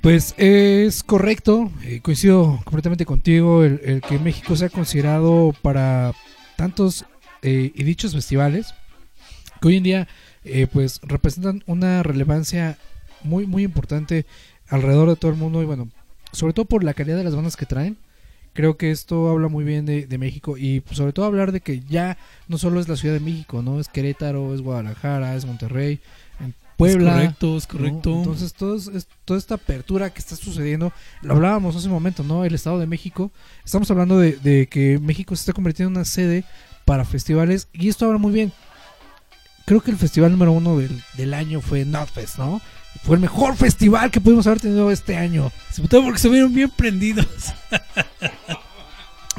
Pues 0.00 0.34
es 0.38 1.02
correcto, 1.02 1.70
eh, 1.82 2.00
coincido 2.00 2.60
completamente 2.64 3.04
contigo, 3.04 3.64
el, 3.64 3.80
el 3.84 4.00
que 4.00 4.18
México 4.18 4.56
sea 4.56 4.70
considerado 4.70 5.54
para 5.60 6.14
tantos 6.56 7.04
eh, 7.42 7.72
y 7.74 7.84
dichos 7.84 8.14
festivales 8.14 8.74
que 9.60 9.68
hoy 9.68 9.76
en 9.76 9.82
día 9.82 10.08
eh, 10.44 10.66
pues 10.72 11.00
representan 11.02 11.62
una 11.66 12.02
relevancia 12.02 12.78
muy 13.22 13.46
muy 13.46 13.62
importante 13.62 14.24
alrededor 14.68 15.10
de 15.10 15.16
todo 15.16 15.30
el 15.30 15.36
mundo 15.36 15.62
y 15.62 15.66
bueno, 15.66 15.90
sobre 16.32 16.54
todo 16.54 16.64
por 16.64 16.82
la 16.82 16.94
calidad 16.94 17.18
de 17.18 17.24
las 17.24 17.36
bandas 17.36 17.56
que 17.56 17.66
traen. 17.66 17.98
Creo 18.52 18.76
que 18.76 18.90
esto 18.90 19.28
habla 19.30 19.48
muy 19.48 19.64
bien 19.64 19.86
de, 19.86 20.06
de 20.06 20.18
México 20.18 20.56
y 20.58 20.80
pues, 20.80 20.96
sobre 20.96 21.12
todo 21.12 21.24
hablar 21.26 21.52
de 21.52 21.60
que 21.60 21.80
ya 21.88 22.18
no 22.48 22.58
solo 22.58 22.80
es 22.80 22.88
la 22.88 22.96
Ciudad 22.96 23.14
de 23.14 23.20
México, 23.20 23.62
no 23.62 23.78
es 23.80 23.88
Querétaro, 23.88 24.54
es 24.54 24.60
Guadalajara, 24.60 25.36
es 25.36 25.44
Monterrey, 25.46 26.00
en 26.40 26.54
Puebla. 26.76 27.10
Es 27.10 27.16
correcto, 27.36 27.56
es 27.56 27.64
¿no? 27.72 27.78
correcto. 27.78 28.12
Entonces, 28.16 28.52
todo 28.54 28.76
es- 28.76 28.88
es- 28.88 29.06
toda 29.24 29.38
esta 29.38 29.54
apertura 29.54 30.10
que 30.10 30.18
está 30.18 30.34
sucediendo, 30.34 30.92
lo 31.22 31.34
hablábamos 31.34 31.76
hace 31.76 31.86
un 31.86 31.92
momento, 31.92 32.24
¿no? 32.24 32.44
El 32.44 32.54
Estado 32.54 32.78
de 32.80 32.86
México. 32.86 33.30
Estamos 33.64 33.90
hablando 33.90 34.18
de, 34.18 34.32
de 34.32 34.66
que 34.66 34.98
México 34.98 35.36
se 35.36 35.42
está 35.42 35.52
convirtiendo 35.52 35.90
en 35.90 35.96
una 35.98 36.04
sede 36.04 36.44
para 36.84 37.04
festivales 37.04 37.68
y 37.72 37.88
esto 37.88 38.06
habla 38.06 38.18
muy 38.18 38.32
bien. 38.32 38.52
Creo 39.66 39.80
que 39.80 39.92
el 39.92 39.96
festival 39.96 40.32
número 40.32 40.50
uno 40.50 40.76
del, 40.78 41.00
del 41.16 41.34
año 41.34 41.60
fue 41.60 41.84
Notfest, 41.84 42.38
¿no? 42.38 42.60
Fue 43.02 43.16
el 43.16 43.22
mejor 43.22 43.56
festival 43.56 44.10
que 44.10 44.20
pudimos 44.20 44.46
haber 44.46 44.60
tenido 44.60 44.90
este 44.90 45.16
año. 45.16 45.50
Sobre 45.72 45.88
todo 45.88 46.04
porque 46.04 46.18
se 46.18 46.28
vieron 46.28 46.52
bien 46.52 46.70
prendidos. 46.70 47.26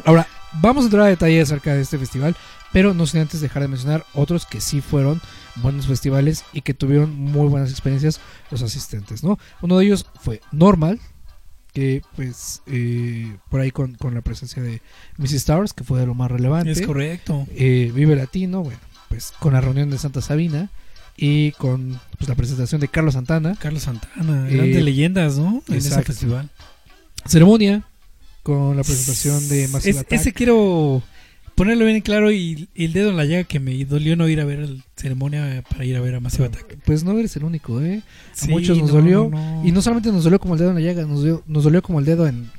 Ahora, 0.03 0.27
vamos 0.53 0.83
a 0.83 0.87
entrar 0.87 1.03
a 1.03 1.09
detalle 1.09 1.41
acerca 1.41 1.73
de 1.73 1.81
este 1.81 1.97
festival, 1.97 2.35
pero 2.73 2.93
no 2.93 3.05
sin 3.05 3.21
antes 3.21 3.41
dejar 3.41 3.61
de 3.61 3.67
mencionar 3.67 4.05
otros 4.13 4.45
que 4.45 4.61
sí 4.61 4.81
fueron 4.81 5.21
buenos 5.57 5.87
festivales 5.87 6.43
y 6.53 6.61
que 6.61 6.73
tuvieron 6.73 7.15
muy 7.15 7.47
buenas 7.47 7.69
experiencias 7.69 8.19
los 8.49 8.63
asistentes, 8.63 9.23
¿no? 9.23 9.37
Uno 9.61 9.77
de 9.77 9.85
ellos 9.85 10.07
fue 10.21 10.41
Normal, 10.51 10.99
que 11.73 12.01
pues 12.15 12.61
eh, 12.65 13.37
por 13.49 13.61
ahí 13.61 13.71
con, 13.71 13.95
con 13.95 14.15
la 14.15 14.21
presencia 14.21 14.61
de 14.61 14.81
Mrs. 15.17 15.33
Stars, 15.33 15.73
que 15.73 15.83
fue 15.83 15.99
de 15.99 16.05
lo 16.05 16.15
más 16.15 16.31
relevante. 16.31 16.71
Es 16.71 16.81
correcto. 16.81 17.45
Eh, 17.55 17.91
Vive 17.93 18.15
Latino, 18.15 18.63
bueno, 18.63 18.79
pues 19.07 19.33
con 19.39 19.53
la 19.53 19.61
reunión 19.61 19.89
de 19.89 19.97
Santa 19.97 20.21
Sabina 20.21 20.69
y 21.23 21.51
con 21.53 21.99
pues, 22.17 22.27
la 22.27 22.33
presentación 22.35 22.81
de 22.81 22.87
Carlos 22.87 23.13
Santana. 23.13 23.55
Carlos 23.59 23.83
Santana, 23.83 24.49
Eh, 24.49 24.55
grandes 24.55 24.83
leyendas, 24.83 25.37
¿no? 25.37 25.61
En 25.69 25.75
ese 25.75 26.01
festival. 26.01 26.49
Ceremonia 27.25 27.83
con 28.43 28.75
la 28.75 28.83
presentación 28.83 29.47
de 29.49 29.67
Massive 29.67 29.91
Es- 29.91 29.97
Attack. 29.99 30.19
ese 30.19 30.33
quiero 30.33 31.03
ponerlo 31.53 31.85
bien 31.85 32.01
claro 32.01 32.31
y, 32.31 32.67
y 32.73 32.85
el 32.85 32.93
dedo 32.93 33.11
en 33.11 33.17
la 33.17 33.25
llaga 33.25 33.43
que 33.43 33.59
me 33.59 33.85
dolió 33.85 34.15
no 34.15 34.27
ir 34.27 34.41
a 34.41 34.45
ver 34.45 34.67
la 34.67 34.83
ceremonia 34.95 35.63
para 35.69 35.85
ir 35.85 35.95
a 35.95 36.01
ver 36.01 36.15
a 36.15 36.19
Massive 36.19 36.45
Attack. 36.45 36.77
Pues 36.85 37.03
no 37.03 37.11
eres 37.19 37.35
el 37.35 37.43
único, 37.43 37.79
¿eh? 37.81 38.01
A 38.31 38.35
Sí, 38.35 38.49
muchos 38.49 38.79
nos 38.79 38.87
no, 38.87 38.95
dolió. 38.95 39.29
no, 39.31 39.61
no. 39.61 39.67
Y 39.67 39.71
no 39.71 39.81
solamente 39.83 40.11
nos 40.11 40.23
dolió 40.23 40.39
como 40.39 40.55
el 40.55 40.59
dedo 40.59 40.69
en 40.71 40.75
la 40.75 40.81
llaga, 40.81 41.05
nos 41.05 41.19
dolió, 41.19 41.43
nos 41.45 41.63
dolió 41.63 41.83
como 41.83 41.99
el 41.99 42.05
dedo 42.05 42.25
en... 42.27 42.49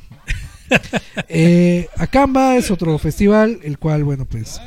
eh, 1.28 1.88
Acamba 1.96 2.56
es 2.56 2.70
otro 2.70 2.96
festival, 2.98 3.58
el 3.64 3.78
cual, 3.78 4.04
bueno, 4.04 4.24
pues, 4.24 4.60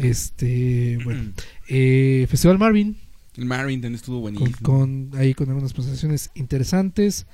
este, 0.00 0.98
bueno, 1.04 1.32
eh, 1.68 2.26
Festival 2.28 2.58
Marvin, 2.58 2.96
El 3.36 3.44
Marvin 3.44 3.80
también 3.80 3.96
estuvo 3.96 4.22
con, 4.22 4.34
buenísimo. 4.34 4.58
con- 4.62 5.10
ahí 5.14 5.34
con 5.34 5.48
algunas 5.48 5.72
presentaciones 5.72 6.30
interesantes. 6.34 7.26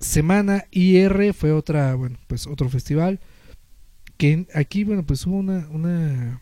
Semana 0.00 0.64
IR 0.70 1.34
fue 1.34 1.52
otra, 1.52 1.94
bueno, 1.94 2.18
pues 2.26 2.46
otro 2.46 2.68
festival. 2.68 3.20
Que 4.16 4.46
aquí, 4.54 4.84
bueno, 4.84 5.04
pues 5.04 5.26
hubo 5.26 5.36
una, 5.36 5.68
una 5.70 6.40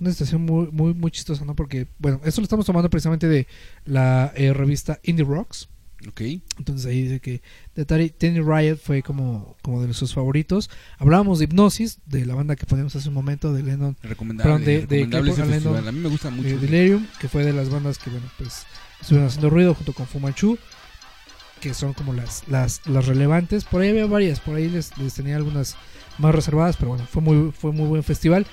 una 0.00 0.12
situación 0.12 0.42
muy, 0.42 0.68
muy, 0.70 0.94
muy 0.94 1.10
chistosa, 1.10 1.44
¿no? 1.44 1.56
Porque, 1.56 1.88
bueno, 1.98 2.20
esto 2.24 2.40
lo 2.40 2.44
estamos 2.44 2.66
tomando 2.66 2.88
precisamente 2.90 3.26
de 3.26 3.46
la 3.84 4.32
eh, 4.36 4.52
revista 4.52 5.00
Indie 5.02 5.24
Rocks. 5.24 5.68
Ok. 6.06 6.20
Entonces 6.58 6.86
ahí 6.86 7.02
dice 7.02 7.18
que 7.20 7.42
The 7.74 7.84
Tiny 8.10 8.40
Riot 8.40 8.76
fue 8.76 9.02
como, 9.02 9.56
como 9.62 9.82
de 9.84 9.92
sus 9.94 10.14
favoritos. 10.14 10.70
Hablábamos 10.98 11.38
de 11.40 11.46
Hipnosis, 11.46 11.98
de 12.06 12.24
la 12.24 12.34
banda 12.36 12.54
que 12.54 12.66
ponemos 12.66 12.94
hace 12.94 13.08
un 13.08 13.14
momento, 13.14 13.52
de 13.52 13.62
Lennon 13.64 13.96
Recomendable. 14.02 14.52
Perdón, 14.52 14.64
de- 14.64 14.80
recomendable 14.82 15.30
ese 15.32 15.42
Claypool 15.42 15.54
festival. 15.54 15.74
Lennon, 15.74 15.88
A 15.88 15.92
mí 15.92 15.98
me 16.00 16.08
gusta 16.08 16.30
mucho. 16.30 16.48
eh, 16.48 16.56
Delirium, 16.58 17.06
que 17.20 17.28
fue 17.28 17.44
de 17.44 17.52
las 17.52 17.68
bandas 17.68 17.98
que, 17.98 18.10
bueno, 18.10 18.26
pues 18.38 18.64
estuvieron 19.00 19.26
haciendo 19.28 19.50
ruido 19.50 19.74
junto 19.74 19.92
con 19.92 20.06
Fumanchu, 20.06 20.56
que 21.60 21.74
son 21.74 21.92
como 21.94 22.12
las, 22.12 22.46
las, 22.46 22.86
las 22.86 23.06
relevantes. 23.06 23.64
Por 23.64 23.80
ahí 23.82 23.88
había 23.88 24.06
varias, 24.06 24.38
por 24.38 24.54
ahí 24.54 24.68
les, 24.68 24.96
les 24.98 25.14
tenía 25.14 25.34
algunas 25.34 25.74
más 26.18 26.32
reservadas, 26.32 26.76
pero 26.76 26.90
bueno, 26.90 27.06
fue 27.10 27.22
muy, 27.22 27.50
fue 27.50 27.72
muy 27.72 27.88
buen 27.88 28.04
festival. 28.04 28.46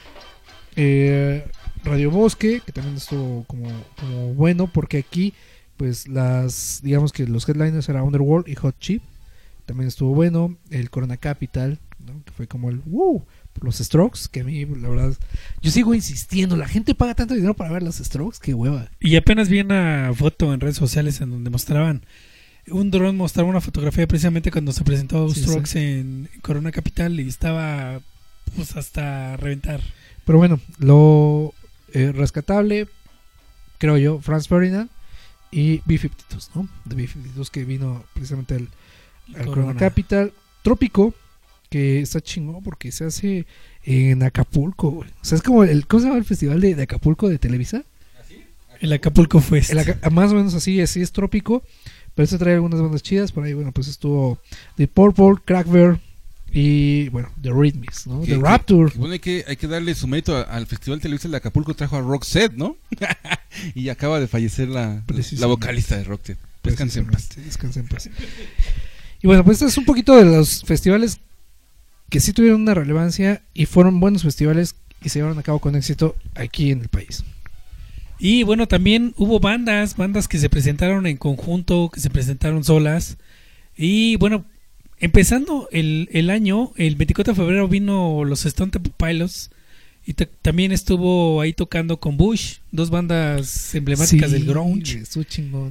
Eh, 0.76 1.46
Radio 1.84 2.10
Bosque, 2.10 2.62
que 2.66 2.72
también 2.72 2.98
estuvo 2.98 3.44
como, 3.46 3.70
como 4.00 4.34
bueno, 4.34 4.66
porque 4.68 4.98
aquí, 4.98 5.34
pues 5.78 6.08
las, 6.08 6.80
digamos 6.84 7.12
que 7.12 7.28
los 7.28 7.48
headliners 7.48 7.90
era 7.90 8.04
Underworld 8.04 8.48
y 8.48 8.56
Hot 8.56 8.76
Chip, 8.80 9.02
también 9.66 9.88
estuvo 9.88 10.14
bueno. 10.14 10.58
El 10.70 10.90
Corona 10.90 11.18
Capital, 11.18 11.80
¿no? 12.06 12.24
que 12.24 12.32
fue 12.32 12.48
como 12.48 12.70
el 12.70 12.78
wow, 12.86 13.26
los 13.62 13.78
Strokes, 13.78 14.22
que 14.32 14.42
a 14.42 14.44
mí, 14.44 14.66
la 14.66 14.90
verdad, 14.90 15.14
yo 15.62 15.72
sigo 15.72 15.94
insistiendo, 15.94 16.56
la 16.56 16.68
gente 16.68 16.96
paga 16.96 17.16
tanto 17.16 17.34
dinero 17.34 17.54
para 17.54 17.72
ver 17.72 17.84
los 17.84 17.98
Strokes, 17.98 18.38
qué 18.42 18.54
hueva. 18.54 18.90
Y 19.00 19.16
apenas 19.16 19.50
vi 19.50 19.62
una 19.62 20.12
foto 20.16 20.54
en 20.54 20.60
redes 20.60 20.78
sociales 20.78 21.22
en 21.22 21.32
donde 21.32 21.50
mostraban 21.50 22.04
un 22.72 22.90
dron 22.90 23.16
mostraba 23.16 23.50
una 23.50 23.62
fotografía 23.62 24.08
precisamente 24.08 24.52
cuando 24.52 24.72
se 24.72 24.84
presentó 24.84 25.30
Sí, 25.30 25.42
Strokes 25.42 25.80
en 25.80 26.30
Corona 26.42 26.72
Capital 26.72 27.20
y 27.20 27.28
estaba 27.28 28.02
pues 28.56 28.76
hasta 28.76 29.38
reventar. 29.38 29.82
Pero 30.26 30.38
bueno, 30.40 30.60
lo 30.80 31.54
eh, 31.94 32.12
rescatable, 32.12 32.88
creo 33.78 33.98
yo, 33.98 34.20
Franz 34.20 34.48
Ferdinand 34.48 34.90
y 35.58 35.82
B-52, 35.86 36.50
¿no? 36.56 36.68
De 36.84 36.96
B-52 36.96 37.50
que 37.50 37.64
vino 37.64 38.04
precisamente 38.14 38.56
al, 38.56 38.68
al 39.36 39.46
Corona 39.46 39.62
Corona. 39.74 39.80
Capital. 39.80 40.34
Trópico, 40.64 41.14
que 41.70 42.02
está 42.02 42.20
chingón 42.22 42.62
porque 42.64 42.92
se 42.92 43.06
hace 43.06 43.46
en 43.84 44.22
Acapulco, 44.24 44.90
güey. 44.92 45.10
O 45.22 45.26
sea, 45.26 45.38
es 45.38 45.42
como 45.44 45.64
el, 45.64 45.88
¿cómo 45.88 46.02
se 46.02 46.08
llama 46.08 46.18
el 46.20 46.26
festival 46.26 46.60
de, 46.60 46.76
de 46.76 46.84
Acapulco 46.84 47.30
de 47.30 47.38
Televisa? 47.40 47.84
El 48.82 48.92
Acapulco 48.92 49.40
Fest. 49.40 49.72
El 49.72 49.80
Aca- 49.80 50.10
más 50.10 50.32
o 50.32 50.36
menos 50.36 50.54
así, 50.54 50.82
así 50.82 51.02
es 51.02 51.12
trópico, 51.14 51.64
pero 52.14 52.28
se 52.28 52.38
trae 52.38 52.56
algunas 52.56 52.82
bandas 52.82 53.02
chidas. 53.04 53.32
Por 53.32 53.44
ahí, 53.46 53.54
bueno, 53.54 53.72
pues 53.72 53.88
estuvo 53.88 54.40
The 54.76 54.88
Purple, 54.90 55.36
Crackbear 55.46 56.00
y, 56.58 57.10
bueno, 57.10 57.30
The 57.42 57.52
Rhythmics, 57.52 58.08
¿no? 58.08 58.22
Que- 58.22 58.28
The 58.36 58.38
Rapture. 58.40 58.90
que 58.90 58.98
bueno, 58.98 59.12
hay 59.14 59.20
que, 59.20 59.44
hay 59.46 59.58
que 59.58 59.68
darle 59.68 59.94
su 59.94 60.08
mérito 60.08 60.38
al 60.50 60.66
Festival 60.68 61.02
Televisa 61.02 61.28
de 61.28 61.36
Acapulco. 61.36 61.74
Trajo 61.74 61.98
a 61.98 62.02
Roxette, 62.02 62.54
¿no? 62.54 62.78
y 63.76 63.90
acaba 63.90 64.22
de 64.22 64.28
fallecer 64.28 64.70
la, 64.70 65.04
la 65.38 65.48
vocalista 65.48 65.98
de 65.98 66.06
Roxette. 66.06 66.40
Descanse 66.64 67.00
en 67.00 67.08
paz. 67.08 67.24
Precisamente, 67.28 67.42
descanse 67.46 67.80
en 67.82 67.88
paz. 67.90 68.10
Y 69.22 69.28
bueno, 69.28 69.44
pues 69.44 69.56
este 69.58 69.66
es 69.66 69.78
un 69.78 69.84
poquito 69.84 70.16
de 70.16 70.24
los 70.24 70.64
festivales 70.64 71.20
que 72.10 72.22
sí 72.22 72.32
tuvieron 72.32 72.62
una 72.62 72.74
relevancia 72.74 73.42
y 73.54 73.66
fueron 73.66 74.00
buenos 74.00 74.24
festivales 74.24 74.76
y 75.04 75.10
se 75.10 75.20
llevaron 75.20 75.38
a 75.38 75.44
cabo 75.44 75.60
con 75.60 75.76
éxito 75.76 76.16
aquí 76.36 76.72
en 76.72 76.80
el 76.82 76.88
país. 76.88 77.26
Y 78.18 78.44
bueno, 78.44 78.66
también 78.68 79.14
hubo 79.18 79.42
bandas, 79.42 79.98
bandas 79.98 80.30
que 80.30 80.38
se 80.38 80.50
presentaron 80.50 81.06
en 81.06 81.18
conjunto, 81.18 81.90
que 81.94 82.00
se 82.00 82.10
presentaron 82.10 82.64
solas. 82.64 83.18
Y 83.76 84.16
bueno, 84.16 84.46
empezando 85.00 85.68
el, 85.72 86.10
el 86.12 86.30
año, 86.30 86.72
el 86.78 86.96
24 86.96 87.34
de 87.34 87.38
febrero 87.40 87.68
vino 87.68 88.24
los 88.26 88.46
Stone 88.46 88.72
Temple 88.72 88.94
Pilots. 88.98 89.52
Y 90.08 90.14
ta- 90.14 90.30
también 90.44 90.72
estuvo 90.72 91.42
ahí 91.42 91.52
tocando 91.54 92.00
con 92.00 92.16
Bush, 92.16 92.58
dos 92.72 92.92
bandas 92.92 93.74
emblemáticas 93.74 94.30
Sí, 94.30 94.36
del 94.38 94.46
grunge. 94.46 95.04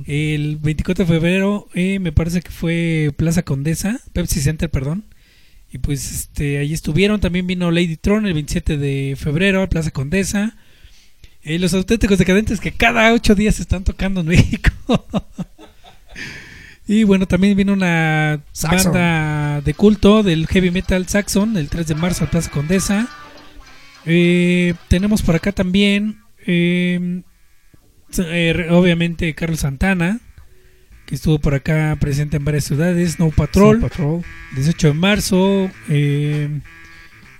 El 0.08 0.56
24 0.56 1.04
de 1.04 1.12
febrero 1.12 1.68
eh, 1.72 2.00
me 2.00 2.10
parece 2.10 2.42
que 2.42 2.50
fue 2.50 3.12
Plaza 3.16 3.44
Condesa, 3.44 4.00
Pepsi 4.12 4.40
Center, 4.40 4.68
perdón. 4.68 5.04
Y 5.72 5.78
pues 5.78 6.10
este 6.12 6.58
ahí 6.58 6.72
estuvieron, 6.72 7.20
también 7.20 7.46
vino 7.46 7.70
Lady 7.70 7.96
Tron 7.96 8.26
el 8.26 8.34
27 8.34 8.76
de 8.76 9.14
febrero 9.16 9.62
a 9.62 9.68
Plaza 9.68 9.92
Condesa. 9.92 10.56
Eh, 11.44 11.58
los 11.60 11.72
auténticos 11.74 12.18
decadentes 12.18 12.58
que 12.58 12.72
cada 12.72 13.12
ocho 13.12 13.36
días 13.36 13.60
están 13.60 13.84
tocando 13.84 14.20
en 14.22 14.26
México. 14.28 14.72
Y 16.86 17.04
bueno, 17.04 17.26
también 17.26 17.56
vino 17.56 17.72
una 17.72 18.40
Saxon. 18.52 18.92
banda 18.92 19.60
de 19.62 19.74
culto 19.74 20.22
del 20.22 20.46
heavy 20.46 20.70
metal 20.70 21.06
Saxon 21.08 21.56
el 21.56 21.68
3 21.68 21.86
de 21.88 21.94
marzo 21.94 22.24
a 22.24 22.30
Plaza 22.30 22.50
Condesa. 22.50 23.08
Eh, 24.06 24.74
tenemos 24.88 25.22
por 25.22 25.34
acá 25.34 25.52
también, 25.52 26.18
eh, 26.46 27.22
eh, 28.18 28.66
obviamente, 28.70 29.34
Carlos 29.34 29.60
Santana, 29.60 30.20
que 31.06 31.14
estuvo 31.14 31.38
por 31.38 31.54
acá 31.54 31.96
presente 32.00 32.36
en 32.36 32.44
varias 32.44 32.64
ciudades. 32.64 33.12
Snow 33.14 33.30
Patrol, 33.32 33.78
Snow 33.78 33.88
Patrol. 33.88 34.22
18 34.54 34.88
de 34.88 34.94
marzo. 34.94 35.70
eh, 35.88 36.60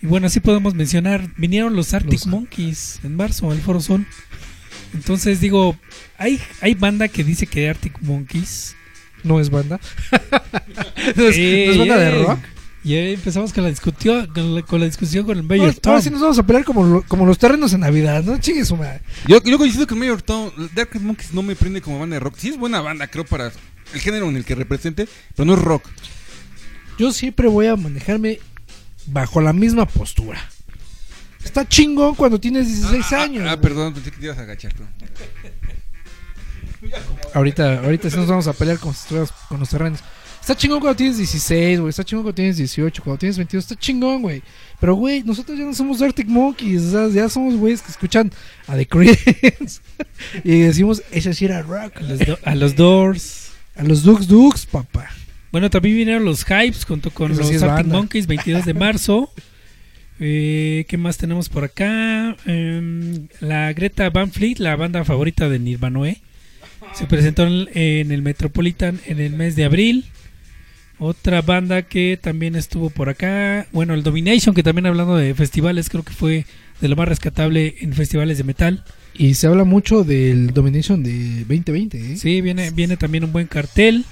y 0.02 0.06
bueno, 0.06 0.26
así 0.26 0.40
podemos 0.40 0.74
mencionar. 0.74 1.28
Vinieron 1.38 1.74
los 1.76 1.94
Arctic 1.94 2.12
Los- 2.20 2.26
Monkeys 2.26 3.00
en 3.04 3.16
marzo 3.16 3.50
al 3.50 3.58
Foro 3.60 3.80
Sol. 3.80 4.06
Entonces 4.92 5.40
digo, 5.40 5.76
hay, 6.18 6.38
hay 6.60 6.74
banda 6.74 7.08
que 7.08 7.24
dice 7.24 7.46
que 7.46 7.68
Arctic 7.68 7.98
Monkeys. 8.02 8.76
No 9.24 9.40
es 9.40 9.50
banda. 9.50 9.80
no, 11.16 11.24
es, 11.24 11.36
Ey, 11.36 11.66
no 11.66 11.72
es 11.72 11.78
banda 11.78 11.98
de 11.98 12.22
rock. 12.24 12.38
Y 12.84 12.94
ahí 12.96 13.14
empezamos 13.14 13.52
con 13.54 13.62
la, 13.64 13.70
discutió, 13.70 14.28
con 14.32 14.54
la, 14.54 14.60
con 14.62 14.78
la 14.78 14.84
discusión 14.86 15.24
con 15.24 15.38
el 15.38 15.44
Ahora, 15.44 15.56
Mayor 15.56 15.74
Tom. 15.76 15.90
ahora 15.92 16.02
sí 16.02 16.10
nos 16.10 16.20
vamos 16.20 16.38
a 16.38 16.42
pelear 16.46 16.64
como, 16.66 16.84
lo- 16.84 17.02
como 17.08 17.24
los 17.24 17.38
terrenos 17.38 17.72
en 17.72 17.80
Navidad, 17.80 18.22
¿no? 18.22 18.38
Chingue 18.38 18.64
su 18.66 18.76
madre. 18.76 19.00
Yo, 19.26 19.42
yo 19.42 19.56
coincido 19.56 19.86
con 19.86 19.98
Mayor 19.98 20.20
Tom. 20.20 20.50
Dark 20.74 20.90
Monkeys 21.00 21.32
no 21.32 21.42
me 21.42 21.56
prende 21.56 21.80
como 21.80 21.98
banda 21.98 22.16
de 22.16 22.20
rock. 22.20 22.34
Sí 22.36 22.50
es 22.50 22.58
buena 22.58 22.82
banda, 22.82 23.06
creo, 23.06 23.24
para 23.24 23.50
el 23.94 24.00
género 24.00 24.28
en 24.28 24.36
el 24.36 24.44
que 24.44 24.54
represente, 24.54 25.08
pero 25.34 25.46
no 25.46 25.54
es 25.54 25.60
rock. 25.62 25.82
Yo 26.98 27.10
siempre 27.12 27.48
voy 27.48 27.68
a 27.68 27.76
manejarme 27.76 28.38
bajo 29.06 29.40
la 29.40 29.54
misma 29.54 29.86
postura. 29.86 30.46
Está 31.42 31.66
chingón 31.66 32.14
cuando 32.14 32.38
tienes 32.38 32.66
16 32.68 33.04
Ah, 33.12 33.16
ah, 33.18 33.22
años. 33.22 33.42
Ah, 33.46 33.54
güey. 33.54 33.60
perdón, 33.62 33.94
pensé 33.94 34.10
que 34.10 34.18
te 34.18 34.24
ibas 34.26 34.36
a 34.38 34.42
agachar. 34.42 34.74
tú. 34.74 34.82
Ahorita, 37.34 37.80
ahorita 37.80 38.10
sí 38.10 38.16
nos 38.16 38.26
vamos 38.28 38.46
a 38.46 38.52
pelear 38.52 38.78
estuvieras 38.78 39.32
con 39.48 39.60
los 39.60 39.68
terrenos. 39.68 40.00
Está 40.40 40.54
chingón 40.54 40.80
cuando 40.80 40.96
tienes 40.96 41.16
16, 41.16 41.80
güey. 41.80 41.88
Está 41.90 42.04
chingón 42.04 42.22
cuando 42.24 42.34
tienes 42.34 42.58
18, 42.58 43.02
cuando 43.02 43.18
tienes 43.18 43.38
22. 43.38 43.64
Está 43.64 43.76
chingón, 43.76 44.20
güey. 44.22 44.42
Pero, 44.78 44.94
güey, 44.94 45.22
nosotros 45.22 45.58
ya 45.58 45.64
no 45.64 45.72
somos 45.74 46.02
Arctic 46.02 46.26
Monkeys. 46.28 46.82
O 46.82 46.90
sea, 46.90 47.08
ya 47.08 47.28
somos 47.30 47.56
güeyes 47.56 47.80
que 47.80 47.90
escuchan 47.90 48.30
a 48.66 48.76
The 48.76 48.86
Creedence. 48.86 49.80
y 50.44 50.58
decimos, 50.60 51.02
ese 51.10 51.32
sí 51.32 51.46
era 51.46 51.62
rock. 51.62 51.96
A 51.96 52.02
los, 52.02 52.18
do- 52.18 52.38
a 52.44 52.54
los 52.54 52.76
Doors. 52.76 53.52
A 53.74 53.82
los 53.84 54.02
Dukes 54.02 54.26
Dukes, 54.28 54.66
papá. 54.66 55.08
Bueno, 55.50 55.70
también 55.70 55.96
vinieron 55.96 56.24
los 56.24 56.44
Hypes 56.44 56.84
junto 56.84 57.10
con 57.10 57.32
Eso 57.32 57.40
los 57.40 57.48
sí 57.48 57.54
Arctic 57.54 57.68
banda. 57.70 57.96
Monkeys, 57.96 58.26
22 58.26 58.66
de 58.66 58.74
marzo. 58.74 59.32
Eh, 60.20 60.84
¿Qué 60.88 60.96
más 60.96 61.16
tenemos 61.16 61.48
por 61.48 61.64
acá? 61.64 62.36
Em, 62.44 63.28
la 63.40 63.72
Greta 63.72 64.10
Van 64.10 64.30
Fleet, 64.30 64.58
la 64.58 64.76
banda 64.76 65.04
favorita 65.04 65.48
de 65.48 65.58
Nirvanoe, 65.58 66.20
se 66.94 67.06
presentó 67.06 67.46
en, 67.46 68.12
el 68.12 68.22
Metropolitan 68.22 69.00
en 69.06 69.20
el 69.20 69.32
mes 69.32 69.56
de 69.56 69.64
abril. 69.64 70.06
Otra 70.98 71.42
banda 71.42 71.82
que 71.82 72.18
también 72.20 72.54
estuvo 72.54 72.88
por 72.88 73.08
acá, 73.08 73.66
bueno, 73.72 73.94
el 73.94 74.04
Domination, 74.04 74.54
que 74.54 74.62
también 74.62 74.86
hablando 74.86 75.16
de 75.16 75.34
festivales, 75.34 75.88
creo 75.90 76.04
que 76.04 76.12
fue 76.12 76.46
de 76.80 76.88
lo 76.88 76.94
más 76.96 77.08
rescatable 77.08 77.74
en 77.80 77.92
festivales 77.94 78.38
de 78.38 78.44
metal. 78.44 78.84
Y 79.12 79.34
se 79.34 79.46
habla 79.48 79.64
mucho 79.64 80.04
del 80.04 80.52
Domination 80.52 81.02
de 81.02 81.40
2020, 81.48 82.12
¿eh? 82.12 82.16
Sí, 82.16 82.40
viene, 82.40 82.70
viene 82.70 82.96
también 82.96 83.24
un 83.24 83.32
buen 83.32 83.46
cartel. 83.46 84.04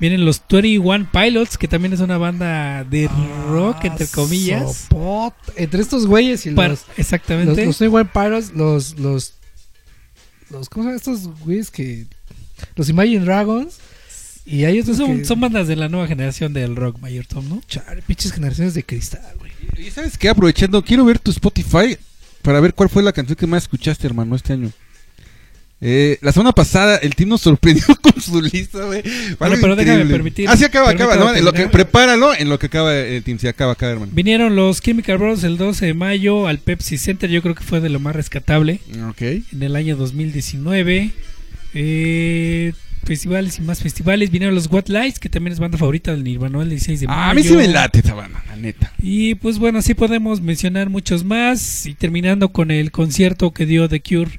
Vienen 0.00 0.24
los 0.24 0.42
21 0.50 1.08
Pilots, 1.12 1.56
que 1.56 1.68
también 1.68 1.92
es 1.92 2.00
una 2.00 2.18
banda 2.18 2.84
de 2.84 3.08
rock, 3.48 3.84
entre 3.84 4.06
comillas. 4.06 4.86
Sopot. 4.88 5.34
Entre 5.56 5.80
estos 5.80 6.06
güeyes 6.06 6.44
y 6.46 6.50
Para- 6.50 6.70
los, 6.70 6.86
los, 6.88 6.98
exactamente. 6.98 7.64
los 7.64 7.78
21 7.78 8.10
Pilots, 8.12 8.52
los, 8.54 8.98
los, 8.98 9.34
los, 10.50 10.68
¿cómo 10.68 10.84
se 10.84 10.88
llaman 10.88 10.96
estos 10.96 11.40
güeyes 11.40 11.70
que, 11.70 12.06
los 12.76 12.88
Imagine 12.88 13.24
Dragons, 13.24 13.78
y 14.46 14.64
hay 14.64 14.80
otros 14.80 14.96
son, 14.98 15.18
que, 15.18 15.24
son 15.24 15.40
bandas 15.40 15.68
de 15.68 15.76
la 15.76 15.88
nueva 15.88 16.06
generación 16.06 16.52
del 16.52 16.76
rock, 16.76 16.98
Mayor 17.00 17.26
Tom, 17.26 17.48
¿no? 17.48 17.62
chale, 17.66 18.02
pinches 18.02 18.32
generaciones 18.32 18.74
de 18.74 18.84
cristal, 18.84 19.34
güey. 19.38 19.52
Y 19.78 19.90
sabes 19.90 20.18
qué, 20.18 20.28
aprovechando, 20.28 20.84
quiero 20.84 21.04
ver 21.04 21.18
tu 21.18 21.30
Spotify 21.30 21.96
para 22.42 22.60
ver 22.60 22.74
cuál 22.74 22.90
fue 22.90 23.02
la 23.02 23.12
canción 23.12 23.36
que 23.36 23.46
más 23.46 23.62
escuchaste, 23.64 24.06
hermano, 24.06 24.36
este 24.36 24.52
año. 24.52 24.70
Eh, 25.86 26.18
la 26.22 26.32
semana 26.32 26.52
pasada 26.52 26.96
el 26.96 27.14
team 27.14 27.28
nos 27.28 27.42
sorprendió 27.42 27.84
con 28.00 28.18
su 28.20 28.40
lista, 28.40 28.84
güey. 28.86 29.02
Algo 29.38 29.56
pero 29.60 29.76
déjame 29.76 30.06
permitir- 30.06 30.48
Ah, 30.48 30.56
sí, 30.56 30.64
acaba, 30.64 30.88
acaba. 30.90 31.16
no, 31.16 31.34
en 31.34 31.44
lo 31.44 31.52
que, 31.52 31.68
prepáralo 31.68 32.34
en 32.34 32.48
lo 32.48 32.58
que 32.58 32.66
acaba 32.66 32.94
el 32.96 33.22
team. 33.22 33.38
Sí, 33.38 33.46
acaba, 33.48 33.72
acaba, 33.72 33.92
hermano. 33.92 34.10
Vinieron 34.14 34.56
los 34.56 34.80
Chemical 34.80 35.18
Brothers 35.18 35.44
el 35.44 35.58
12 35.58 35.84
de 35.86 35.94
mayo 35.94 36.46
al 36.46 36.58
Pepsi 36.58 36.96
Center, 36.96 37.28
yo 37.28 37.42
creo 37.42 37.54
que 37.54 37.62
fue 37.62 37.80
de 37.80 37.90
lo 37.90 38.00
más 38.00 38.16
rescatable 38.16 38.80
Ok. 39.10 39.20
en 39.20 39.62
el 39.62 39.76
año 39.76 39.94
2019. 39.96 41.10
Eh, 41.74 42.72
festivales 43.04 43.58
y 43.58 43.62
más 43.62 43.82
festivales. 43.82 44.30
Vinieron 44.30 44.54
los 44.54 44.70
What 44.72 44.86
Lights, 44.88 45.18
que 45.18 45.28
también 45.28 45.52
es 45.52 45.58
banda 45.60 45.76
favorita 45.76 46.12
del 46.12 46.24
Nirvana 46.24 46.62
el 46.62 46.70
16 46.70 47.00
de 47.00 47.06
mayo. 47.08 47.18
Ah, 47.20 47.30
a 47.30 47.34
mí 47.34 47.42
sí 47.42 47.52
me 47.54 47.68
late 47.68 47.98
esa 47.98 48.14
banda, 48.14 48.42
la 48.48 48.56
neta. 48.56 48.92
Y 49.02 49.34
pues 49.34 49.58
bueno, 49.58 49.80
así 49.80 49.92
podemos 49.94 50.40
mencionar 50.40 50.88
muchos 50.88 51.24
más. 51.24 51.84
Y 51.86 51.94
terminando 51.94 52.48
con 52.50 52.70
el 52.70 52.90
concierto 52.90 53.50
que 53.52 53.66
dio 53.66 53.88
The 53.88 54.00
Cure 54.00 54.30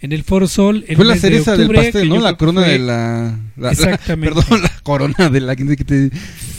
en 0.00 0.12
el 0.12 0.22
Foro 0.24 0.46
Sol. 0.48 0.84
el 0.88 0.96
Fue 0.96 1.04
la 1.04 1.14
mes 1.14 1.22
de 1.22 1.28
cereza 1.28 1.52
del 1.52 1.62
octubre, 1.62 1.82
pastel, 1.82 2.08
¿no? 2.08 2.20
La 2.20 2.34
corona 2.36 2.62
fue- 2.62 2.72
de 2.72 2.78
la... 2.78 3.38
la- 3.56 3.70
Exactamente. 3.72 4.34
perdón, 4.42 4.62
la 4.62 4.72
corona 4.82 5.30
de 5.30 5.40
la... 5.40 5.56
que 5.56 5.64
te- 5.84 6.10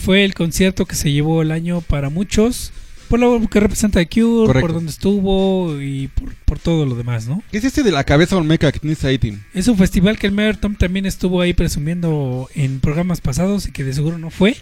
Fue 0.03 0.23
el 0.25 0.33
concierto 0.33 0.85
que 0.85 0.95
se 0.95 1.11
llevó 1.11 1.41
el 1.41 1.51
año 1.51 1.81
para 1.81 2.09
muchos. 2.09 2.71
Por 3.07 3.19
lo 3.19 3.39
que 3.47 3.59
representa 3.59 3.99
The 3.99 4.07
Cure, 4.09 4.47
Correcto. 4.47 4.61
por 4.67 4.73
donde 4.73 4.89
estuvo 4.91 5.79
y 5.79 6.07
por, 6.07 6.33
por 6.43 6.57
todo 6.57 6.87
lo 6.87 6.95
demás, 6.95 7.27
¿no? 7.27 7.43
¿Qué 7.51 7.59
es 7.59 7.63
este 7.63 7.83
de 7.83 7.91
la 7.91 8.03
cabeza 8.03 8.35
olmeca 8.35 8.71
que 8.71 8.79
tienes 8.79 9.03
ahí, 9.05 9.19
Tim? 9.19 9.41
Es 9.53 9.67
un 9.67 9.77
festival 9.77 10.17
que 10.17 10.25
el 10.25 10.33
Mayor 10.33 10.57
Tom 10.57 10.73
también 10.75 11.05
estuvo 11.05 11.39
ahí 11.39 11.53
presumiendo 11.53 12.49
en 12.55 12.79
programas 12.79 13.21
pasados 13.21 13.67
y 13.67 13.71
que 13.71 13.83
de 13.83 13.93
seguro 13.93 14.17
no 14.17 14.31
fue. 14.31 14.57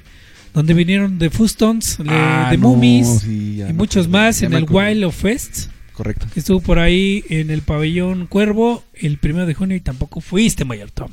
Donde 0.53 0.73
vinieron 0.73 1.17
The 1.19 1.29
Fustons, 1.29 1.97
Ah, 2.05 2.49
The 2.51 2.57
no, 2.57 2.67
Mummies 2.69 3.21
sí, 3.21 3.61
y 3.61 3.63
me 3.63 3.73
muchos 3.73 4.09
más 4.09 4.41
en 4.43 4.51
el. 4.53 4.65
Wild 4.69 5.05
of 5.05 5.15
Fest. 5.15 5.67
Correcto. 6.03 6.27
que 6.33 6.39
estuvo 6.41 6.59
por 6.59 6.79
ahí 6.79 7.23
en 7.29 7.49
el 7.49 7.61
pabellón 7.61 8.27
Cuervo 8.27 8.83
el 8.93 9.17
primero 9.19 9.45
de 9.45 9.53
junio 9.53 9.77
y 9.77 9.79
tampoco 9.79 10.19
fuiste, 10.19 10.65
Mayor 10.65 10.91
Tom. 10.91 11.09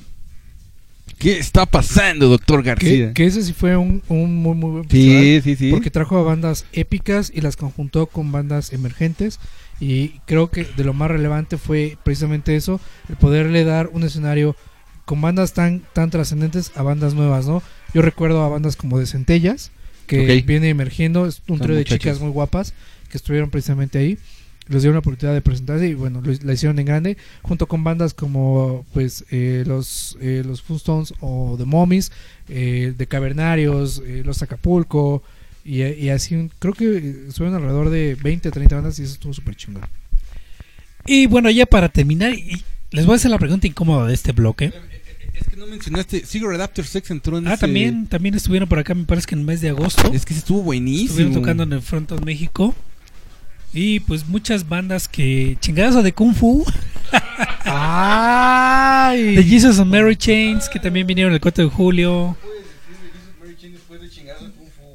¿Qué 1.17 1.39
está 1.39 1.65
pasando, 1.67 2.29
doctor 2.29 2.63
García? 2.63 3.13
que 3.13 3.27
ese 3.27 3.43
sí 3.43 3.53
fue 3.53 3.77
un, 3.77 4.03
un 4.09 4.35
muy, 4.35 4.57
muy 4.57 4.71
buen 4.71 4.85
festival, 4.89 5.43
sí, 5.43 5.55
sí. 5.55 5.71
Porque 5.71 5.91
trajo 5.91 6.19
a 6.19 6.23
bandas 6.23 6.65
épicas 6.73 7.31
y 7.33 7.41
las 7.41 7.57
conjuntó 7.57 8.07
con 8.07 8.33
bandas 8.33 8.73
emergentes. 8.73 9.39
Y 9.81 10.21
creo 10.27 10.51
que 10.51 10.65
de 10.65 10.83
lo 10.83 10.93
más 10.93 11.11
relevante 11.11 11.57
fue 11.57 11.97
precisamente 12.05 12.57
eso, 12.57 12.81
el 13.09 13.17
poderle 13.17 13.65
dar 13.65 13.91
un 13.93 14.03
escenario 14.03 14.57
con 15.05 15.21
bandas 15.21 15.53
tan, 15.53 15.83
tan 15.93 16.11
trascendentes 16.11 16.73
a 16.75 16.83
bandas 16.83 17.15
nuevas, 17.15 17.47
¿no? 17.47 17.63
Yo 17.95 18.03
recuerdo 18.03 18.43
a 18.43 18.49
bandas 18.49 18.77
como 18.77 18.99
de 18.99 19.07
Centellas, 19.07 19.71
que 20.07 20.43
viene 20.43 20.69
emergiendo, 20.69 21.27
es 21.27 21.43
un 21.49 21.59
Son 21.59 21.67
trío 21.67 21.77
de 21.77 21.83
muchachos. 21.83 21.99
chicas 21.99 22.21
muy 22.21 22.31
guapas 22.31 22.75
que 23.11 23.17
estuvieron 23.19 23.51
precisamente 23.51 23.99
ahí. 23.99 24.19
Les 24.71 24.83
dieron 24.83 24.95
la 24.95 25.01
oportunidad 25.01 25.35
de 25.35 25.43
presentarse 25.43 25.89
y 25.89 25.95
bueno, 25.95 26.23
lo, 26.23 26.33
la 26.43 26.53
hicieron 26.53 26.79
en 26.79 26.87
grande, 26.87 27.17
junto 27.43 27.67
con 27.67 27.85
bandas 27.85 28.15
como 28.15 28.87
pues 28.95 29.25
eh, 29.31 29.65
los, 29.67 30.17
eh, 30.21 30.43
los 30.47 30.63
Funstones 30.63 31.13
o 31.21 31.57
The 31.59 31.65
Mummies, 31.65 32.13
eh, 32.49 32.95
de 32.97 33.07
Cavernarios, 33.07 34.01
eh, 34.07 34.23
los 34.25 34.41
Acapulco, 34.43 35.23
y, 35.65 35.83
y 35.83 36.09
así, 36.09 36.49
creo 36.59 36.73
que 36.73 36.85
eh, 36.99 37.15
estuvieron 37.29 37.57
alrededor 37.57 37.91
de 37.91 38.15
20 38.23 38.51
30 38.51 38.77
bandas 38.77 38.99
y 38.99 39.03
eso 39.03 39.13
estuvo 39.15 39.35
súper 39.35 39.57
chingón. 39.57 39.83
Y 41.07 41.27
bueno, 41.27 41.51
ya 41.51 41.67
para 41.67 41.89
terminar, 41.89 42.33
y 42.35 42.63
les 42.93 43.07
voy 43.07 43.15
a 43.15 43.17
hacer 43.17 43.31
la 43.31 43.39
pregunta 43.39 43.67
incómoda 43.67 44.07
de 44.07 44.15
este 44.15 44.33
bloque. 44.33 44.73
Es 45.35 45.47
que 45.49 45.57
no 45.57 45.67
mencionaste. 45.67 46.25
Cigarette 46.27 46.61
After 46.61 46.85
Sex 46.85 47.11
entró 47.11 47.39
en 47.39 47.47
Ah, 47.49 47.55
ese- 47.55 47.61
también, 47.63 48.07
también 48.07 48.35
estuvieron 48.35 48.69
por 48.69 48.79
acá, 48.79 48.95
me 48.95 49.05
parece 49.05 49.27
que 49.27 49.35
en 49.35 49.41
el 49.41 49.47
mes 49.47 49.61
de 49.61 49.71
agosto. 49.71 50.13
Es 50.13 50.25
que 50.25 50.35
estuvo 50.35 50.63
buenísimo. 50.63 51.09
Estuvieron 51.11 51.35
tocando 51.35 51.63
en 51.65 51.73
el 51.73 51.83
Front 51.83 52.13
of 52.13 52.23
México. 52.25 52.75
Y 53.73 54.01
pues 54.01 54.27
muchas 54.27 54.69
bandas 54.69 55.07
que 55.07 55.57
chingadazo 55.61 56.03
de 56.03 56.13
Kung 56.13 56.35
Fu, 56.35 56.65
¡Ay! 57.65 59.37
de 59.37 59.45
Jesus 59.45 59.79
and 59.79 59.91
Mary 59.91 60.17
Chains, 60.17 60.69
que 60.69 60.81
también 60.81 61.07
vinieron 61.07 61.33
el 61.33 61.41
4 61.41 61.65
de 61.65 61.71
julio. 61.71 62.37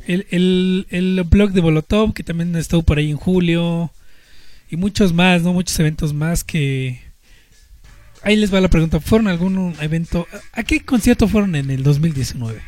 El, 0.08 0.28
el, 0.30 0.88
el 0.90 1.24
blog 1.24 1.52
de 1.52 1.62
Molotov, 1.62 2.14
que 2.14 2.24
también 2.24 2.56
estuvo 2.56 2.84
por 2.84 2.98
ahí 2.98 3.10
en 3.10 3.18
julio. 3.18 3.92
Y 4.70 4.76
muchos 4.76 5.14
más, 5.14 5.42
¿no? 5.42 5.54
Muchos 5.54 5.80
eventos 5.80 6.14
más 6.14 6.44
que... 6.44 7.02
Ahí 8.22 8.36
les 8.36 8.54
va 8.54 8.60
la 8.60 8.70
pregunta. 8.70 9.00
¿Fueron 9.00 9.28
a 9.28 9.32
algún 9.32 9.76
evento? 9.80 10.28
¿A 10.52 10.64
qué 10.64 10.84
concierto 10.84 11.28
fueron 11.28 11.56
en 11.56 11.70
el 11.70 11.84
2019? 11.84 12.60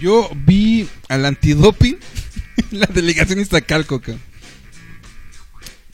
Yo 0.00 0.30
vi 0.46 0.88
al 1.08 1.24
antidoping 1.24 1.98
la 2.70 2.86
delegación 2.86 3.40
Iztacalco, 3.40 4.00
cabrón. 4.00 4.27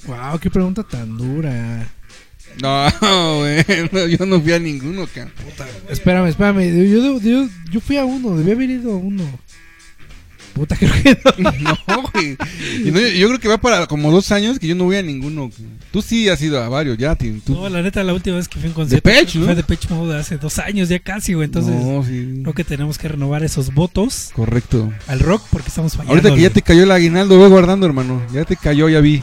¡Wow! 0.07 0.39
¡Qué 0.41 0.51
pregunta 0.51 0.83
tan 0.83 1.17
dura! 1.17 1.87
No, 2.63 2.89
güey. 3.39 3.65
no, 3.91 4.07
yo 4.07 4.27
no 4.27 4.41
fui 4.41 4.53
a 4.53 4.59
ninguno, 4.59 5.07
cabrón. 5.07 5.33
Espérame, 5.89 6.29
espérame. 6.29 6.63
Yo, 6.71 6.85
yo, 6.85 7.21
yo, 7.21 7.49
yo 7.71 7.81
fui 7.81 7.97
a 7.97 8.05
uno, 8.05 8.37
debía 8.37 8.55
haber 8.55 8.71
ido 8.71 8.93
a 8.93 8.97
uno. 8.97 9.25
Puta, 10.55 10.77
creo 10.79 10.93
que 11.03 11.19
no. 11.43 11.53
No, 11.89 12.03
güey. 12.13 12.37
Y 12.85 12.93
no, 12.93 13.01
yo, 13.01 13.09
yo 13.09 13.27
creo 13.29 13.41
que 13.41 13.49
va 13.49 13.59
para 13.59 13.87
como 13.89 14.13
dos 14.13 14.31
años 14.31 14.61
que 14.61 14.69
yo 14.69 14.77
no 14.77 14.85
voy 14.85 14.97
a 14.97 15.03
ninguno. 15.03 15.51
Tú 15.91 16.01
sí 16.01 16.29
has 16.29 16.41
ido 16.43 16.63
a 16.63 16.69
varios, 16.69 16.97
ya, 16.97 17.17
Tim. 17.17 17.41
Tú... 17.41 17.55
No, 17.55 17.69
la 17.69 17.83
neta, 17.83 18.05
la 18.05 18.15
última 18.15 18.37
vez 18.37 18.47
que 18.47 18.61
fui 18.61 18.67
a 18.67 18.69
un 18.69 18.75
concierto 18.75 19.11
creo 19.11 19.27
que 19.27 19.39
¿no? 19.39 19.45
fue 19.47 19.55
de 19.57 19.65
Pitch 19.65 19.91
Mode 19.91 20.17
hace 20.17 20.39
dos 20.39 20.61
años 20.61 20.89
ya 20.89 21.01
casi, 21.01 21.35
güey. 21.35 21.47
Entonces, 21.47 21.75
no, 21.75 22.05
sí. 22.05 22.39
creo 22.43 22.55
que 22.55 22.63
tenemos 22.63 22.99
que 22.99 23.09
renovar 23.09 23.43
esos 23.43 23.75
votos 23.75 24.31
Correcto. 24.33 24.93
al 25.09 25.19
rock 25.19 25.43
porque 25.51 25.69
estamos 25.69 25.95
fallando. 25.95 26.13
Ahorita 26.13 26.35
que 26.35 26.43
ya 26.43 26.51
te 26.51 26.63
cayó 26.63 26.85
el 26.85 26.93
aguinaldo, 26.93 27.41
ve 27.41 27.49
guardando, 27.49 27.85
hermano. 27.87 28.23
Ya 28.33 28.45
te 28.45 28.57
cayó, 28.57 28.89
ya 28.89 29.01
vi. 29.01 29.23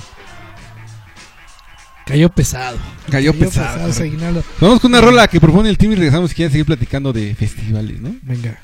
Cayó 2.06 2.30
pesado. 2.30 2.78
Cayó 3.10 3.34
pesado. 3.34 3.92
aguinaldo. 4.02 4.44
Vamos 4.60 4.80
con 4.80 4.92
una 4.92 5.02
rola 5.02 5.28
que 5.28 5.40
propone 5.40 5.70
el 5.70 5.78
team 5.78 5.94
y 5.94 5.96
regresamos 5.96 6.30
si 6.30 6.36
quieren 6.36 6.52
seguir 6.52 6.66
platicando 6.66 7.14
de 7.14 7.36
festivales, 7.36 8.02
¿no? 8.02 8.16
Venga. 8.24 8.60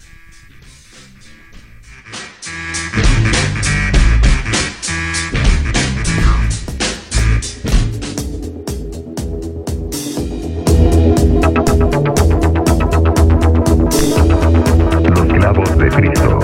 Los 15.10 15.34
clavos 15.34 15.78
de 15.78 15.90
Cristo. 15.90 16.37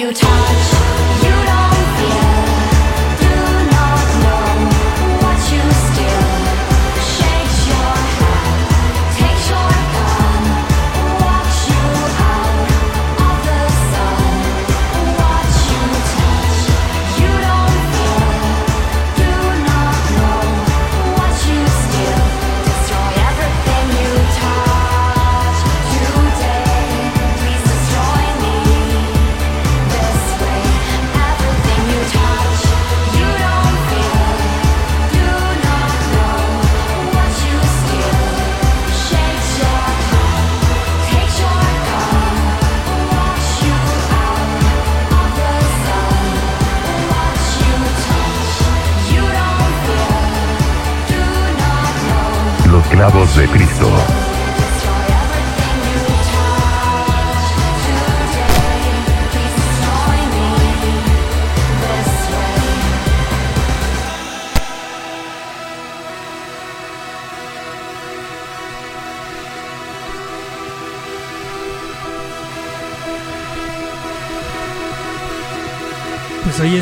You 0.00 0.14
touch. 0.14 0.29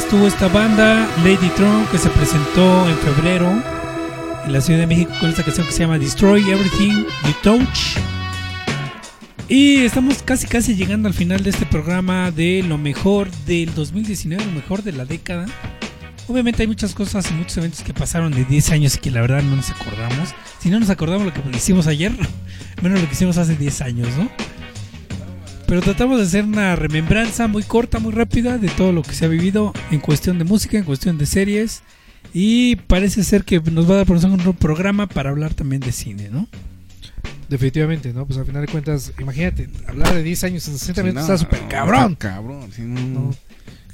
Estuvo 0.08 0.26
esta 0.26 0.48
banda, 0.48 1.06
Lady 1.18 1.50
Tron, 1.54 1.86
que 1.88 1.98
se 1.98 2.08
presentó 2.08 2.88
en 2.88 2.96
febrero 2.96 3.62
en 4.46 4.52
la 4.54 4.62
Ciudad 4.62 4.80
de 4.80 4.86
México 4.86 5.12
con 5.20 5.28
esta 5.28 5.42
canción 5.42 5.66
que 5.66 5.72
se 5.74 5.80
llama 5.80 5.98
Destroy 5.98 6.40
Everything 6.50 7.04
You 7.24 7.34
Touch. 7.42 7.98
Y 9.48 9.80
estamos 9.80 10.22
casi 10.22 10.46
casi 10.46 10.76
llegando 10.76 11.08
al 11.08 11.14
final 11.14 11.42
de 11.42 11.50
este 11.50 11.66
programa 11.66 12.30
de 12.30 12.64
lo 12.66 12.78
mejor 12.78 13.30
del 13.44 13.74
2019, 13.74 14.46
lo 14.46 14.52
mejor 14.52 14.82
de 14.82 14.92
la 14.92 15.04
década. 15.04 15.44
Obviamente 16.26 16.62
hay 16.62 16.68
muchas 16.68 16.94
cosas 16.94 17.30
y 17.30 17.34
muchos 17.34 17.58
eventos 17.58 17.82
que 17.82 17.92
pasaron 17.92 18.32
de 18.32 18.46
10 18.46 18.70
años 18.70 18.94
y 18.94 19.00
que 19.00 19.10
la 19.10 19.20
verdad 19.20 19.42
no 19.42 19.56
nos 19.56 19.68
acordamos. 19.68 20.30
Si 20.58 20.70
no 20.70 20.80
nos 20.80 20.88
acordamos 20.88 21.26
lo 21.26 21.34
que 21.34 21.42
hicimos 21.54 21.86
ayer, 21.86 22.12
menos 22.82 22.98
lo 22.98 23.06
que 23.06 23.12
hicimos 23.12 23.36
hace 23.36 23.56
10 23.56 23.82
años, 23.82 24.08
¿no? 24.16 24.30
Pero 25.68 25.82
tratamos 25.82 26.18
de 26.18 26.24
hacer 26.24 26.44
una 26.44 26.76
remembranza 26.76 27.46
muy 27.46 27.62
corta, 27.62 27.98
muy 27.98 28.12
rápida 28.12 28.56
de 28.56 28.68
todo 28.68 28.90
lo 28.90 29.02
que 29.02 29.12
se 29.12 29.26
ha 29.26 29.28
vivido 29.28 29.74
en 29.90 30.00
cuestión 30.00 30.38
de 30.38 30.44
música, 30.44 30.78
en 30.78 30.84
cuestión 30.84 31.18
de 31.18 31.26
series. 31.26 31.82
Y 32.32 32.76
parece 32.76 33.22
ser 33.22 33.44
que 33.44 33.60
nos 33.60 33.86
va 33.88 33.94
a 33.94 33.96
dar 33.98 34.06
por 34.06 34.16
un 34.16 34.54
programa 34.54 35.06
para 35.06 35.28
hablar 35.28 35.52
también 35.52 35.80
de 35.80 35.92
cine, 35.92 36.30
¿no? 36.30 36.48
Definitivamente, 37.50 38.14
¿no? 38.14 38.24
Pues 38.26 38.38
al 38.38 38.46
final 38.46 38.64
de 38.64 38.72
cuentas, 38.72 39.12
imagínate, 39.20 39.68
hablar 39.86 40.14
de 40.14 40.22
10 40.22 40.44
años 40.44 40.66
en 40.68 40.78
60 40.78 41.02
Sí, 41.02 41.06
minutos 41.06 41.28
no, 41.28 41.34
está 41.34 41.44
súper 41.44 41.62
no, 41.62 41.68
cabrón. 41.68 42.12
está 42.12 42.34
cabrón, 42.34 42.70
sí, 42.74 42.82
no, 42.82 43.00
No, 43.00 43.34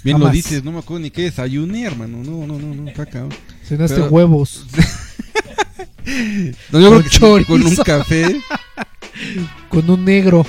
Bien 0.05 0.21
lo 0.21 0.29
dices, 0.31 0.63
no 0.63 0.71
me 0.71 0.79
acuerdo 0.79 1.03
ni 1.03 1.11
qué 1.11 1.23
desayuné, 1.23 1.87
hermano. 1.87 2.19
No, 2.19 2.47
no, 2.47 2.57
no, 2.57 2.73
no, 2.73 2.89
está 2.89 3.05
cabrón. 3.07 3.33
Cenaste 3.65 3.97
Pero- 3.97 4.11
huevos 4.11 4.65
No, 6.71 6.81
yo 6.81 7.45
con 7.47 7.63
un 7.63 7.77
café. 7.77 8.41
con 9.75 9.91
un 9.91 10.05
negro. 10.05 10.47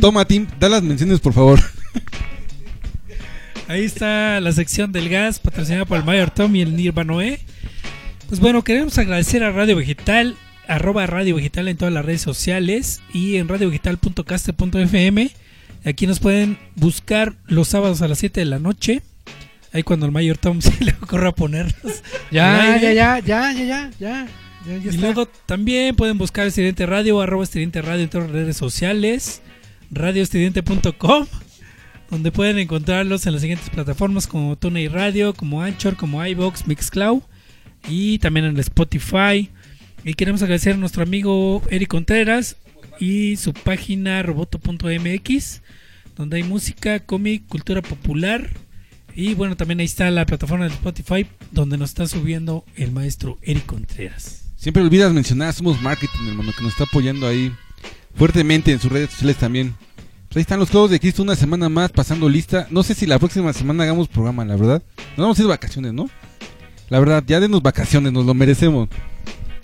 Toma, 0.00 0.24
Tim, 0.24 0.46
da 0.58 0.68
las 0.70 0.82
menciones, 0.82 1.20
por 1.20 1.34
favor. 1.34 1.60
Ahí 3.68 3.84
está 3.84 4.40
la 4.40 4.52
sección 4.52 4.92
del 4.92 5.08
gas 5.08 5.40
patrocinada 5.40 5.84
por 5.84 5.98
el 5.98 6.04
Mayor 6.04 6.30
Tom 6.30 6.56
y 6.56 6.62
el 6.62 6.74
Nirvanoe. 6.74 7.38
Pues 8.28 8.40
bueno, 8.40 8.64
queremos 8.64 8.96
agradecer 8.96 9.44
a 9.44 9.52
Radio 9.52 9.76
Vegetal, 9.76 10.36
arroba 10.66 11.06
Radio 11.06 11.36
Vegetal 11.36 11.68
en 11.68 11.76
todas 11.76 11.92
las 11.92 12.04
redes 12.04 12.22
sociales 12.22 13.02
y 13.12 13.36
en 13.36 13.48
radiovegetal.caster.fm. 13.48 15.30
Aquí 15.84 16.06
nos 16.06 16.18
pueden 16.18 16.58
buscar 16.74 17.34
los 17.46 17.68
sábados 17.68 18.02
a 18.02 18.08
las 18.08 18.18
7 18.18 18.40
de 18.40 18.46
la 18.46 18.58
noche. 18.58 19.02
Ahí 19.72 19.82
cuando 19.82 20.06
el 20.06 20.12
Mayor 20.12 20.38
Tom 20.38 20.60
se 20.62 20.82
le 20.82 20.92
ocurra 21.02 21.32
ponernos. 21.32 22.02
Ya, 22.30 22.78
ya, 22.80 22.92
ya, 22.92 23.18
ya, 23.18 23.52
ya, 23.52 23.64
ya, 23.64 23.90
ya. 23.98 24.26
Ya, 24.66 24.76
ya 24.78 24.84
Y 24.84 24.88
está. 24.88 25.00
luego 25.00 25.26
también 25.46 25.94
pueden 25.94 26.18
buscar 26.18 26.46
Estridente 26.46 26.86
Radio, 26.86 27.20
arroba 27.20 27.44
Estridente 27.44 27.82
Radio 27.82 28.04
en 28.04 28.10
todas 28.10 28.28
las 28.28 28.34
redes 28.36 28.56
sociales, 28.56 29.42
radioestridente.com, 29.90 31.26
donde 32.10 32.32
pueden 32.32 32.58
encontrarlos 32.58 33.26
en 33.26 33.32
las 33.32 33.42
siguientes 33.42 33.70
plataformas 33.70 34.26
como 34.26 34.56
TuneIn 34.56 34.92
Radio, 34.92 35.34
como 35.34 35.62
Anchor, 35.62 35.96
como 35.96 36.24
iVoox, 36.24 36.66
Mixcloud 36.66 37.22
y 37.88 38.18
también 38.18 38.46
en 38.46 38.54
el 38.54 38.60
Spotify. 38.60 39.50
Y 40.04 40.14
queremos 40.14 40.42
agradecer 40.42 40.74
a 40.74 40.76
nuestro 40.76 41.02
amigo 41.02 41.62
Eric 41.70 41.88
Contreras 41.88 42.56
y 43.00 43.36
su 43.36 43.52
página 43.52 44.22
roboto.mx, 44.22 45.62
donde 46.16 46.36
hay 46.36 46.42
música, 46.44 47.00
cómic, 47.00 47.46
cultura 47.48 47.82
popular. 47.82 48.50
Y 49.14 49.34
bueno, 49.34 49.56
también 49.56 49.80
ahí 49.80 49.86
está 49.86 50.10
la 50.10 50.26
plataforma 50.26 50.66
de 50.66 50.74
Spotify, 50.74 51.26
donde 51.50 51.78
nos 51.78 51.90
está 51.90 52.06
subiendo 52.06 52.64
el 52.76 52.92
maestro 52.92 53.38
Eric 53.42 53.66
Contreras. 53.66 54.45
Siempre 54.56 54.82
olvidas 54.82 55.12
mencionar, 55.12 55.52
somos 55.52 55.80
marketing, 55.80 56.28
hermano, 56.28 56.52
que 56.56 56.62
nos 56.62 56.72
está 56.72 56.84
apoyando 56.84 57.26
ahí 57.26 57.52
fuertemente 58.14 58.72
en 58.72 58.80
sus 58.80 58.90
redes 58.90 59.10
sociales 59.10 59.36
también. 59.36 59.74
Pues 60.28 60.38
ahí 60.38 60.40
están 60.40 60.58
los 60.58 60.70
clavos 60.70 60.90
de 60.90 60.98
Cristo 60.98 61.22
una 61.22 61.36
semana 61.36 61.68
más 61.68 61.92
pasando 61.92 62.28
lista. 62.28 62.66
No 62.70 62.82
sé 62.82 62.94
si 62.94 63.06
la 63.06 63.18
próxima 63.18 63.52
semana 63.52 63.84
hagamos 63.84 64.08
programa, 64.08 64.44
la 64.44 64.56
verdad. 64.56 64.82
Nos 65.16 65.24
vamos 65.24 65.38
a 65.38 65.42
ir 65.42 65.46
de 65.46 65.50
vacaciones, 65.50 65.92
¿no? 65.92 66.10
La 66.88 66.98
verdad, 66.98 67.22
ya 67.26 67.38
denos 67.38 67.62
vacaciones, 67.62 68.12
nos 68.12 68.24
lo 68.24 68.34
merecemos. 68.34 68.88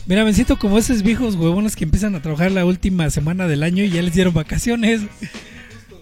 Mira, 0.06 0.24
me 0.24 0.34
siento 0.34 0.58
como 0.58 0.78
esos 0.78 1.02
viejos 1.02 1.36
huevones 1.36 1.76
que 1.76 1.84
empiezan 1.84 2.14
a 2.14 2.22
trabajar 2.22 2.52
la 2.52 2.64
última 2.64 3.08
semana 3.10 3.46
del 3.46 3.62
año 3.62 3.84
y 3.84 3.90
ya 3.90 4.02
les 4.02 4.14
dieron 4.14 4.34
vacaciones. 4.34 5.02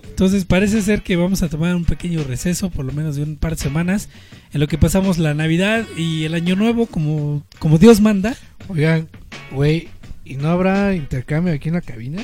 Entonces 0.09 0.45
parece 0.45 0.83
ser 0.83 1.03
que 1.03 1.17
vamos 1.17 1.43
a 1.43 1.49
tomar 1.49 1.75
un 1.75 1.85
pequeño 1.85 2.23
receso, 2.25 2.71
por 2.71 2.85
lo 2.85 2.93
menos 2.93 3.17
de 3.17 3.23
un 3.23 3.37
par 3.37 3.57
de 3.57 3.63
semanas, 3.63 4.09
en 4.53 4.61
lo 4.61 4.69
que 4.69 4.79
pasamos 4.79 5.19
la 5.19 5.33
Navidad 5.33 5.87
y 5.97 6.25
el 6.25 6.35
Año 6.35 6.57
Nuevo 6.57 6.87
como, 6.87 7.43
como 7.59 7.79
Dios 7.79 8.01
manda. 8.01 8.37
Oigan, 8.71 9.09
güey, 9.53 9.89
¿y 10.25 10.35
no 10.37 10.49
habrá 10.49 10.95
intercambio 10.95 11.53
aquí 11.53 11.69
en 11.69 11.75
la 11.75 11.81
cabina? 11.81 12.23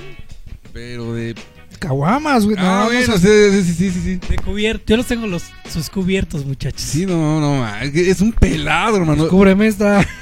Pero 0.73 1.15
de... 1.15 1.35
Caguamas, 1.79 2.45
güey. 2.47 2.57
Ah, 2.59 2.85
no, 2.85 2.93
bueno, 2.95 3.07
no 3.13 3.19
sí, 3.19 3.27
sí, 3.27 3.63
sí, 3.63 3.75
sí, 3.75 3.91
sí, 3.91 4.01
sí. 4.21 4.21
De 4.31 4.37
cubierto. 4.39 4.85
Yo 4.87 4.97
los 4.97 5.07
tengo 5.07 5.27
los 5.27 5.43
sus 5.71 5.91
cubiertos, 5.91 6.47
muchachos. 6.47 6.81
Sí, 6.81 7.05
no, 7.05 7.39
no, 7.41 7.69
es 7.83 8.21
un 8.23 8.33
pelado, 8.33 8.97
hermano. 8.97 9.29
Cúbreme 9.29 9.67
esta. 9.67 10.07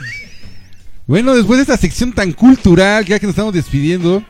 Bueno, 1.06 1.34
después 1.34 1.58
de 1.58 1.62
esta 1.62 1.76
sección 1.76 2.14
tan 2.14 2.32
cultural, 2.32 3.04
ya 3.04 3.18
que 3.18 3.26
nos 3.26 3.34
estamos 3.34 3.52
despidiendo, 3.52 4.24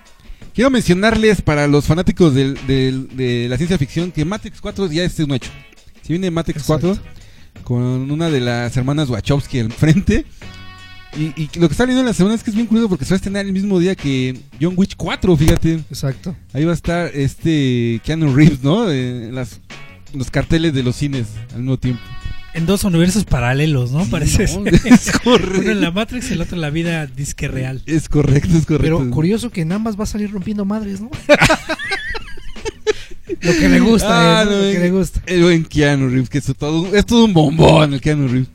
quiero 0.52 0.70
mencionarles 0.70 1.40
para 1.40 1.68
los 1.68 1.84
fanáticos 1.86 2.34
del- 2.34 2.58
del- 2.66 3.16
de 3.16 3.46
la 3.48 3.56
ciencia 3.56 3.78
ficción 3.78 4.10
que 4.10 4.24
Matrix 4.24 4.60
4 4.60 4.90
ya 4.90 5.04
es 5.04 5.16
un 5.20 5.30
hecho. 5.34 5.50
Si 6.02 6.12
viene 6.14 6.32
Matrix 6.32 6.62
Exacto. 6.62 6.96
4 6.96 7.62
con 7.62 8.10
una 8.10 8.28
de 8.28 8.40
las 8.40 8.76
hermanas 8.76 9.08
Wachowski 9.08 9.60
al 9.60 9.70
frente. 9.72 10.24
Y, 11.16 11.26
y 11.40 11.48
lo 11.58 11.68
que 11.68 11.72
está 11.74 11.84
viendo 11.84 12.00
en 12.00 12.06
la 12.06 12.14
semana 12.14 12.34
es 12.34 12.42
que 12.42 12.50
es 12.50 12.56
bien 12.56 12.66
curioso 12.66 12.88
porque 12.88 13.04
se 13.04 13.10
va 13.10 13.14
a 13.14 13.18
estrenar 13.18 13.46
el 13.46 13.52
mismo 13.52 13.78
día 13.78 13.94
que 13.94 14.36
John 14.60 14.74
Witch 14.76 14.94
4, 14.96 15.36
fíjate. 15.36 15.74
Exacto. 15.90 16.34
Ahí 16.52 16.64
va 16.64 16.72
a 16.72 16.74
estar 16.74 17.10
este 17.14 18.00
Keanu 18.04 18.34
Reeves, 18.34 18.62
¿no? 18.62 18.90
Eh, 18.90 19.28
En 19.28 19.34
las, 19.34 19.60
los 20.12 20.30
carteles 20.30 20.74
de 20.74 20.82
los 20.82 20.96
cines 20.96 21.26
al 21.52 21.58
mismo 21.60 21.78
tiempo. 21.78 22.02
En 22.54 22.66
dos 22.66 22.84
universos 22.84 23.24
paralelos, 23.24 23.90
¿no? 23.90 24.04
Parece 24.06 24.44
No, 24.44 24.64
ser. 24.64 24.74
es 24.92 25.10
correcto. 25.22 25.60
Uno 25.60 25.70
en 25.72 25.80
la 25.80 25.90
Matrix 25.90 26.30
y 26.30 26.34
el 26.34 26.40
otro 26.40 26.54
en 26.56 26.60
la 26.60 26.70
vida 26.70 27.06
disque 27.06 27.48
real. 27.48 27.82
Es 27.86 28.08
correcto, 28.08 28.56
es 28.56 28.66
correcto. 28.66 28.98
Pero 28.98 29.10
curioso 29.10 29.50
que 29.50 29.62
en 29.62 29.72
ambas 29.72 29.98
va 29.98 30.04
a 30.04 30.06
salir 30.06 30.30
rompiendo 30.32 30.64
madres, 30.64 31.00
¿no? 31.00 31.10
lo 33.40 33.52
que 33.52 33.68
le 33.68 33.80
gusta, 33.80 34.40
Ah, 34.40 34.42
eh, 34.42 34.46
lo 34.46 34.72
que 34.72 34.78
le 34.78 34.90
gusta. 34.90 35.22
El 35.26 35.42
buen 35.42 35.64
Keanu 35.64 36.08
Reeves, 36.08 36.28
que 36.28 36.38
es 36.38 36.44
todo, 36.56 36.94
es 36.94 37.06
todo 37.06 37.24
un 37.24 37.34
bombón 37.34 37.94
el 37.94 38.00
Keanu 38.00 38.28
Reeves. 38.28 38.48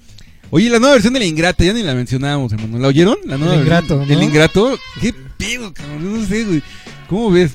Oye, 0.51 0.69
la 0.69 0.79
nueva 0.79 0.93
versión 0.95 1.13
de 1.13 1.19
La 1.19 1.25
Ingrata, 1.25 1.63
ya 1.63 1.73
ni 1.73 1.83
la 1.83 1.93
mencionábamos, 1.93 2.51
hermano. 2.53 2.79
¿La 2.79 2.87
oyeron? 2.87 3.17
La 3.25 3.37
nueva 3.37 3.53
El 3.55 3.59
versión- 3.61 3.83
Ingrato, 3.83 4.05
¿no? 4.05 4.13
El 4.13 4.23
Ingrato. 4.23 4.79
¿Qué 4.99 5.13
pedo, 5.37 5.73
cabrón? 5.73 6.21
No 6.21 6.27
sé, 6.27 6.43
güey. 6.45 6.63
¿Cómo 7.07 7.29
ves? 7.31 7.51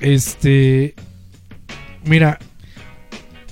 Este. 0.00 0.94
Mira. 2.04 2.38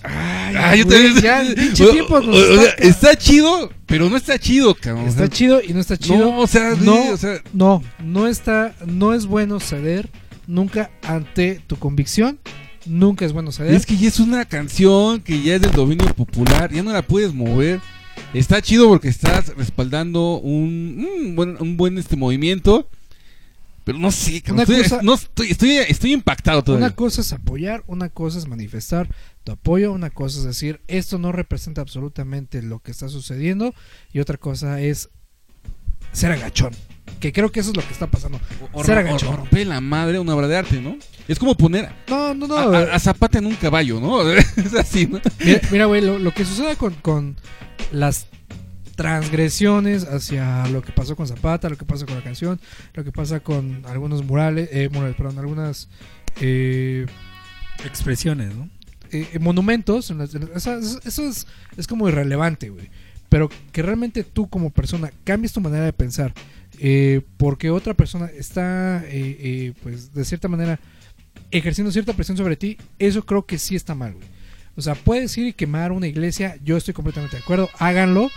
Ay, 0.02 0.54
Ah, 0.56 0.76
yo 0.76 0.84
güey, 0.84 1.14
también- 1.14 1.22
ya, 1.24 1.54
pinche 1.54 1.84
O- 1.84 1.90
tiempo 1.90 2.20
nos 2.20 2.36
o- 2.36 2.52
o 2.52 2.56
sea, 2.62 2.70
saca. 2.70 2.82
está 2.82 3.16
chido, 3.16 3.72
pero 3.86 4.10
no 4.10 4.16
está 4.16 4.38
chido, 4.38 4.74
cabrón. 4.74 5.06
O 5.06 5.08
Está 5.08 5.20
sea, 5.20 5.28
chido 5.28 5.60
y 5.66 5.72
no 5.72 5.80
está 5.80 5.96
chido. 5.96 6.18
No, 6.18 6.38
o 6.40 6.46
sea, 6.46 6.72
güey, 6.74 6.84
no, 6.84 7.10
o 7.12 7.16
sea, 7.16 7.40
no, 7.54 7.82
no 8.04 8.28
está, 8.28 8.74
no 8.86 9.14
es 9.14 9.24
bueno 9.26 9.58
ceder 9.60 10.10
nunca 10.46 10.90
ante 11.02 11.60
tu 11.66 11.76
convicción 11.76 12.38
Nunca 12.86 13.24
es 13.24 13.32
bueno 13.32 13.50
ceder. 13.50 13.72
Es 13.72 13.86
que 13.86 13.96
ya 13.96 14.08
es 14.08 14.20
una 14.20 14.44
canción 14.44 15.20
que 15.22 15.40
ya 15.40 15.54
es 15.54 15.62
del 15.62 15.70
dominio 15.72 16.04
popular, 16.14 16.70
ya 16.70 16.82
no 16.82 16.92
la 16.92 17.00
puedes 17.00 17.32
mover. 17.32 17.80
Está 18.32 18.60
chido 18.62 18.88
porque 18.88 19.08
estás 19.08 19.54
respaldando 19.56 20.38
un, 20.38 21.06
un 21.18 21.36
buen, 21.36 21.56
un 21.60 21.76
buen 21.76 21.98
este 21.98 22.16
movimiento. 22.16 22.88
Pero 23.84 23.98
no 23.98 24.10
sé, 24.10 24.36
estoy, 24.36 24.82
cosa- 24.82 25.00
no, 25.02 25.12
estoy, 25.14 25.50
estoy, 25.50 25.76
estoy 25.76 26.12
impactado 26.14 26.64
todavía. 26.64 26.86
Una 26.86 26.96
cosa 26.96 27.20
es 27.20 27.32
apoyar, 27.34 27.84
una 27.86 28.08
cosa 28.08 28.38
es 28.38 28.46
manifestar 28.48 29.08
tu 29.44 29.52
apoyo, 29.52 29.92
una 29.92 30.08
cosa 30.08 30.38
es 30.38 30.44
decir, 30.46 30.80
esto 30.88 31.18
no 31.18 31.32
representa 31.32 31.82
absolutamente 31.82 32.62
lo 32.62 32.78
que 32.78 32.90
está 32.92 33.10
sucediendo, 33.10 33.74
y 34.10 34.20
otra 34.20 34.38
cosa 34.38 34.80
es 34.80 35.10
ser 36.12 36.32
agachón. 36.32 36.72
Que 37.20 37.32
creo 37.32 37.50
que 37.50 37.60
eso 37.60 37.70
es 37.70 37.76
lo 37.76 37.82
que 37.82 37.92
está 37.92 38.06
pasando. 38.06 38.38
O, 38.72 38.84
ser 38.84 38.96
o- 38.98 39.00
agachón. 39.00 39.28
o 39.34 39.36
romper 39.38 39.66
la 39.66 39.80
madre 39.80 40.18
una 40.18 40.34
obra 40.34 40.48
de 40.48 40.56
arte, 40.56 40.80
¿no? 40.80 40.96
Es 41.28 41.38
como 41.38 41.56
poner 41.56 41.90
No, 42.08 42.34
no, 42.34 42.46
no. 42.46 42.56
a, 42.56 42.78
a- 42.78 42.94
a 42.94 42.98
Zapata 42.98 43.38
en 43.38 43.46
un 43.46 43.54
caballo, 43.54 43.98
¿no? 44.00 44.28
es 44.32 44.74
así, 44.78 45.06
¿no? 45.06 45.20
Mira, 45.70 45.86
güey, 45.86 46.02
lo, 46.02 46.18
lo 46.18 46.32
que 46.34 46.44
sucede 46.44 46.76
con, 46.76 46.94
con 46.94 47.36
las 47.92 48.26
transgresiones 48.96 50.04
hacia 50.04 50.66
lo 50.68 50.82
que 50.82 50.92
pasó 50.92 51.16
con 51.16 51.26
Zapata, 51.26 51.68
lo 51.68 51.76
que 51.76 51.84
pasa 51.84 52.06
con 52.06 52.14
la 52.14 52.22
canción, 52.22 52.60
lo 52.94 53.04
que 53.04 53.12
pasa 53.12 53.40
con 53.40 53.82
algunos 53.86 54.24
murales, 54.24 54.68
eh, 54.72 54.88
murales, 54.92 55.16
perdón, 55.16 55.38
algunas 55.38 55.88
eh, 56.40 57.06
Expresiones, 57.84 58.54
¿no? 58.54 58.68
eh, 59.10 59.38
monumentos, 59.40 60.10
en 60.10 60.18
las- 60.18 60.34
en 60.34 60.42
las- 60.48 60.66
eso, 60.66 61.00
eso 61.04 61.22
es, 61.28 61.46
es 61.76 61.86
como 61.86 62.08
irrelevante, 62.08 62.70
güey. 62.70 62.88
Pero 63.28 63.50
que 63.72 63.82
realmente 63.82 64.22
tú 64.24 64.48
como 64.48 64.70
persona 64.70 65.10
cambies 65.24 65.52
tu 65.52 65.60
manera 65.60 65.84
de 65.84 65.92
pensar, 65.92 66.32
eh, 66.80 67.22
porque 67.36 67.70
otra 67.70 67.94
persona 67.94 68.26
está, 68.26 69.04
eh, 69.06 69.36
eh, 69.40 69.72
pues, 69.82 70.12
de 70.12 70.24
cierta 70.24 70.48
manera, 70.48 70.80
ejerciendo 71.50 71.92
cierta 71.92 72.12
presión 72.12 72.36
sobre 72.36 72.56
ti, 72.56 72.78
eso 72.98 73.24
creo 73.24 73.46
que 73.46 73.58
sí 73.58 73.76
está 73.76 73.94
mal, 73.94 74.14
güey. 74.14 74.26
O 74.76 74.82
sea, 74.82 74.94
puedes 74.94 75.36
ir 75.38 75.46
y 75.46 75.52
quemar 75.52 75.92
una 75.92 76.08
iglesia, 76.08 76.58
yo 76.62 76.76
estoy 76.76 76.94
completamente 76.94 77.36
de 77.36 77.42
acuerdo, 77.42 77.70
háganlo, 77.78 78.30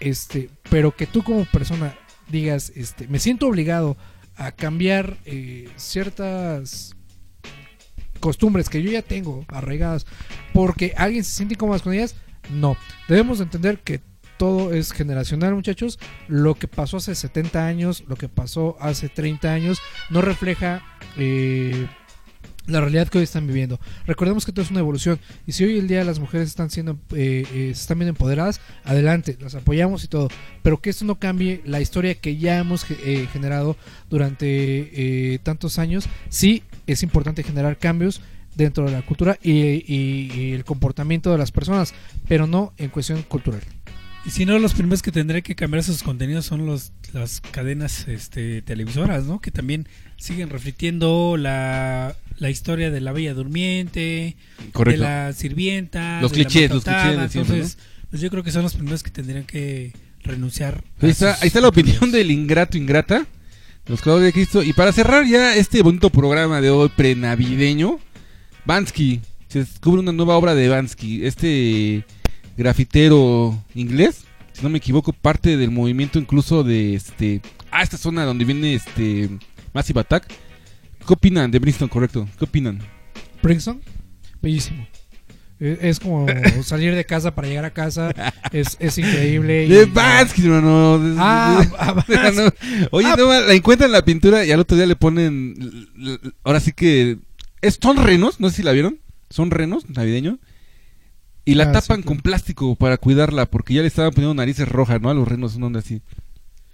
este, 0.00 0.48
pero 0.70 0.94
que 0.94 1.06
tú 1.06 1.22
como 1.22 1.44
persona 1.46 1.96
digas, 2.28 2.72
este, 2.74 3.08
me 3.08 3.18
siento 3.18 3.48
obligado 3.48 3.96
a 4.36 4.52
cambiar 4.52 5.18
eh, 5.24 5.68
ciertas 5.76 6.96
costumbres 8.20 8.68
que 8.68 8.82
yo 8.82 8.90
ya 8.90 9.02
tengo 9.02 9.44
arraigadas 9.48 10.06
porque 10.52 10.94
alguien 10.96 11.24
se 11.24 11.34
siente 11.34 11.54
incómodo 11.54 11.80
con 11.80 11.92
ellas, 11.92 12.14
no. 12.50 12.76
Debemos 13.08 13.38
de 13.38 13.44
entender 13.44 13.80
que 13.80 14.00
todo 14.42 14.72
es 14.72 14.90
generacional, 14.90 15.54
muchachos. 15.54 16.00
Lo 16.26 16.56
que 16.56 16.66
pasó 16.66 16.96
hace 16.96 17.14
70 17.14 17.64
años, 17.64 18.02
lo 18.08 18.16
que 18.16 18.28
pasó 18.28 18.76
hace 18.80 19.08
30 19.08 19.52
años, 19.52 19.78
no 20.10 20.20
refleja 20.20 20.82
eh, 21.16 21.86
la 22.66 22.80
realidad 22.80 23.06
que 23.06 23.18
hoy 23.18 23.24
están 23.24 23.46
viviendo. 23.46 23.78
Recordemos 24.04 24.44
que 24.44 24.50
todo 24.50 24.64
es 24.64 24.72
una 24.72 24.80
evolución. 24.80 25.20
Y 25.46 25.52
si 25.52 25.62
hoy 25.62 25.78
el 25.78 25.86
día 25.86 26.02
las 26.02 26.18
mujeres 26.18 26.48
están 26.48 26.70
siendo, 26.70 26.98
eh, 27.14 27.46
eh, 27.54 27.68
están 27.70 28.00
viendo 28.00 28.10
empoderadas, 28.10 28.60
adelante, 28.82 29.38
las 29.40 29.54
apoyamos 29.54 30.02
y 30.02 30.08
todo. 30.08 30.26
Pero 30.64 30.80
que 30.80 30.90
esto 30.90 31.04
no 31.04 31.20
cambie 31.20 31.62
la 31.64 31.80
historia 31.80 32.16
que 32.16 32.36
ya 32.36 32.58
hemos 32.58 32.84
eh, 32.90 33.28
generado 33.32 33.76
durante 34.10 34.48
eh, 34.48 35.38
tantos 35.44 35.78
años. 35.78 36.08
Sí, 36.30 36.64
es 36.88 37.04
importante 37.04 37.44
generar 37.44 37.78
cambios 37.78 38.20
dentro 38.56 38.86
de 38.86 38.90
la 38.90 39.02
cultura 39.02 39.38
y 39.40 40.52
el 40.52 40.64
comportamiento 40.64 41.30
de 41.30 41.38
las 41.38 41.52
personas, 41.52 41.94
pero 42.26 42.48
no 42.48 42.72
en 42.76 42.90
cuestión 42.90 43.22
cultural. 43.22 43.62
Y 44.24 44.30
si 44.30 44.46
no, 44.46 44.58
los 44.60 44.72
primeros 44.74 45.02
que 45.02 45.10
tendré 45.10 45.42
que 45.42 45.56
cambiar 45.56 45.82
sus 45.82 46.02
contenidos 46.04 46.46
son 46.46 46.64
los, 46.64 46.92
las 47.12 47.40
cadenas 47.40 48.06
este, 48.06 48.62
televisoras, 48.62 49.24
¿no? 49.24 49.40
Que 49.40 49.50
también 49.50 49.88
siguen 50.16 50.48
reflitiendo 50.48 51.36
la, 51.36 52.14
la 52.38 52.50
historia 52.50 52.92
de 52.92 53.00
la 53.00 53.10
Bella 53.12 53.34
Durmiente, 53.34 54.36
Correcto. 54.72 55.02
de 55.02 55.08
la 55.08 55.32
sirvienta, 55.32 56.20
Los 56.20 56.30
de 56.32 56.38
la 56.38 56.44
clichés, 56.44 56.70
los 56.70 56.84
clichés 56.84 57.18
de 57.18 57.28
siempre, 57.28 57.56
Entonces, 57.56 57.78
pues 58.10 58.22
yo 58.22 58.30
creo 58.30 58.44
que 58.44 58.52
son 58.52 58.62
los 58.62 58.74
primeros 58.74 59.02
que 59.02 59.10
tendrían 59.10 59.42
que 59.44 59.92
renunciar. 60.22 60.84
Ahí 61.00 61.10
está, 61.10 61.32
sus 61.34 61.42
ahí 61.42 61.48
está 61.48 61.60
la 61.60 61.68
opinión 61.68 61.98
contenidos. 61.98 62.28
del 62.28 62.30
ingrato 62.30 62.78
ingrata, 62.78 63.26
los 63.86 64.00
clavos 64.00 64.22
de 64.22 64.32
Cristo. 64.32 64.62
Y 64.62 64.72
para 64.72 64.92
cerrar 64.92 65.26
ya 65.26 65.56
este 65.56 65.82
bonito 65.82 66.10
programa 66.10 66.60
de 66.60 66.70
hoy 66.70 66.90
prenavideño, 66.96 67.98
Bansky, 68.66 69.20
se 69.48 69.58
descubre 69.60 70.00
una 70.00 70.12
nueva 70.12 70.36
obra 70.36 70.54
de 70.54 70.68
Bansky, 70.68 71.26
este 71.26 72.04
grafitero 72.56 73.56
inglés, 73.74 74.24
si 74.52 74.62
no 74.62 74.68
me 74.68 74.78
equivoco, 74.78 75.12
parte 75.12 75.56
del 75.56 75.70
movimiento 75.70 76.18
incluso 76.18 76.62
de 76.64 76.94
este, 76.94 77.40
ah, 77.70 77.82
esta 77.82 77.96
zona 77.96 78.24
donde 78.24 78.44
viene 78.44 78.74
este 78.74 79.28
Massive 79.72 80.00
Attack. 80.00 80.26
¿Qué 81.06 81.12
opinan 81.12 81.50
de 81.50 81.58
Brixton, 81.58 81.88
correcto? 81.88 82.28
¿Qué 82.38 82.44
opinan? 82.44 82.78
Princeton, 83.40 83.80
bellísimo. 84.40 84.86
Es 85.58 86.00
como 86.00 86.26
salir 86.64 86.94
de 86.94 87.04
casa 87.04 87.34
para 87.34 87.46
llegar 87.48 87.64
a 87.64 87.70
casa. 87.72 88.12
Es, 88.52 88.76
es 88.80 88.98
increíble. 88.98 89.68
De 89.68 89.86
Bansky, 89.86 90.44
hermano. 90.44 91.00
Ah, 91.18 91.64
no. 92.34 92.52
Oye, 92.90 93.06
Ah. 93.08 93.14
no, 93.16 93.28
la 93.32 93.52
encuentran 93.54 93.88
en 93.88 93.92
la 93.92 94.04
pintura 94.04 94.44
y 94.44 94.50
al 94.50 94.60
otro 94.60 94.76
día 94.76 94.86
le 94.86 94.96
ponen. 94.96 95.88
Ahora 96.44 96.58
sí 96.60 96.72
que. 96.72 97.18
Son 97.80 97.96
renos, 97.96 98.40
no 98.40 98.50
sé 98.50 98.56
si 98.56 98.62
la 98.64 98.72
vieron. 98.72 98.98
Son 99.30 99.50
renos 99.52 99.88
navideños. 99.88 100.38
Y 101.44 101.54
la 101.54 101.64
Ah, 101.64 101.72
tapan 101.72 101.98
sí, 101.98 102.02
con 102.04 102.16
claro. 102.16 102.22
plástico 102.22 102.76
para 102.76 102.98
cuidarla 102.98 103.46
porque 103.50 103.74
ya 103.74 103.82
le 103.82 103.88
estaban 103.88 104.12
poniendo 104.12 104.34
narices 104.34 104.68
rojas, 104.68 105.00
¿no? 105.00 105.10
A 105.10 105.14
los 105.14 105.26
renos, 105.26 105.56
una 105.56 105.66
onda 105.66 105.80
así. 105.80 106.00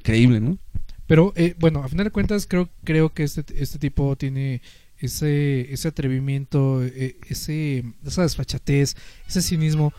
Increíble, 0.00 0.40
¿no? 0.40 0.58
Pero 1.06 1.32
eh, 1.36 1.54
bueno, 1.58 1.82
a 1.82 1.88
final 1.88 2.04
de 2.04 2.10
cuentas 2.10 2.46
creo, 2.46 2.68
creo 2.84 3.12
que 3.14 3.22
este, 3.24 3.44
este 3.62 3.78
tipo 3.78 4.14
tiene 4.16 4.60
ese, 4.98 5.72
ese 5.72 5.88
atrevimiento, 5.88 6.84
eh, 6.84 7.16
ese, 7.28 7.84
esa 8.04 8.22
desfachatez, 8.22 8.94
ese 9.26 9.40
cinismo 9.42 9.92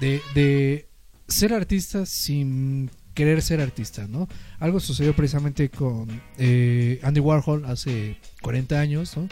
de, 0.00 0.20
de 0.34 0.88
ser 1.26 1.52
artista 1.52 2.06
sin 2.06 2.90
querer 3.14 3.40
ser 3.42 3.60
artista, 3.60 4.06
¿no? 4.06 4.28
Algo 4.60 4.78
sucedió 4.78 5.16
precisamente 5.16 5.70
con 5.70 6.06
eh, 6.38 7.00
Andy 7.02 7.18
Warhol 7.20 7.64
hace 7.64 8.18
40 8.42 8.78
años, 8.78 9.16
¿no? 9.16 9.26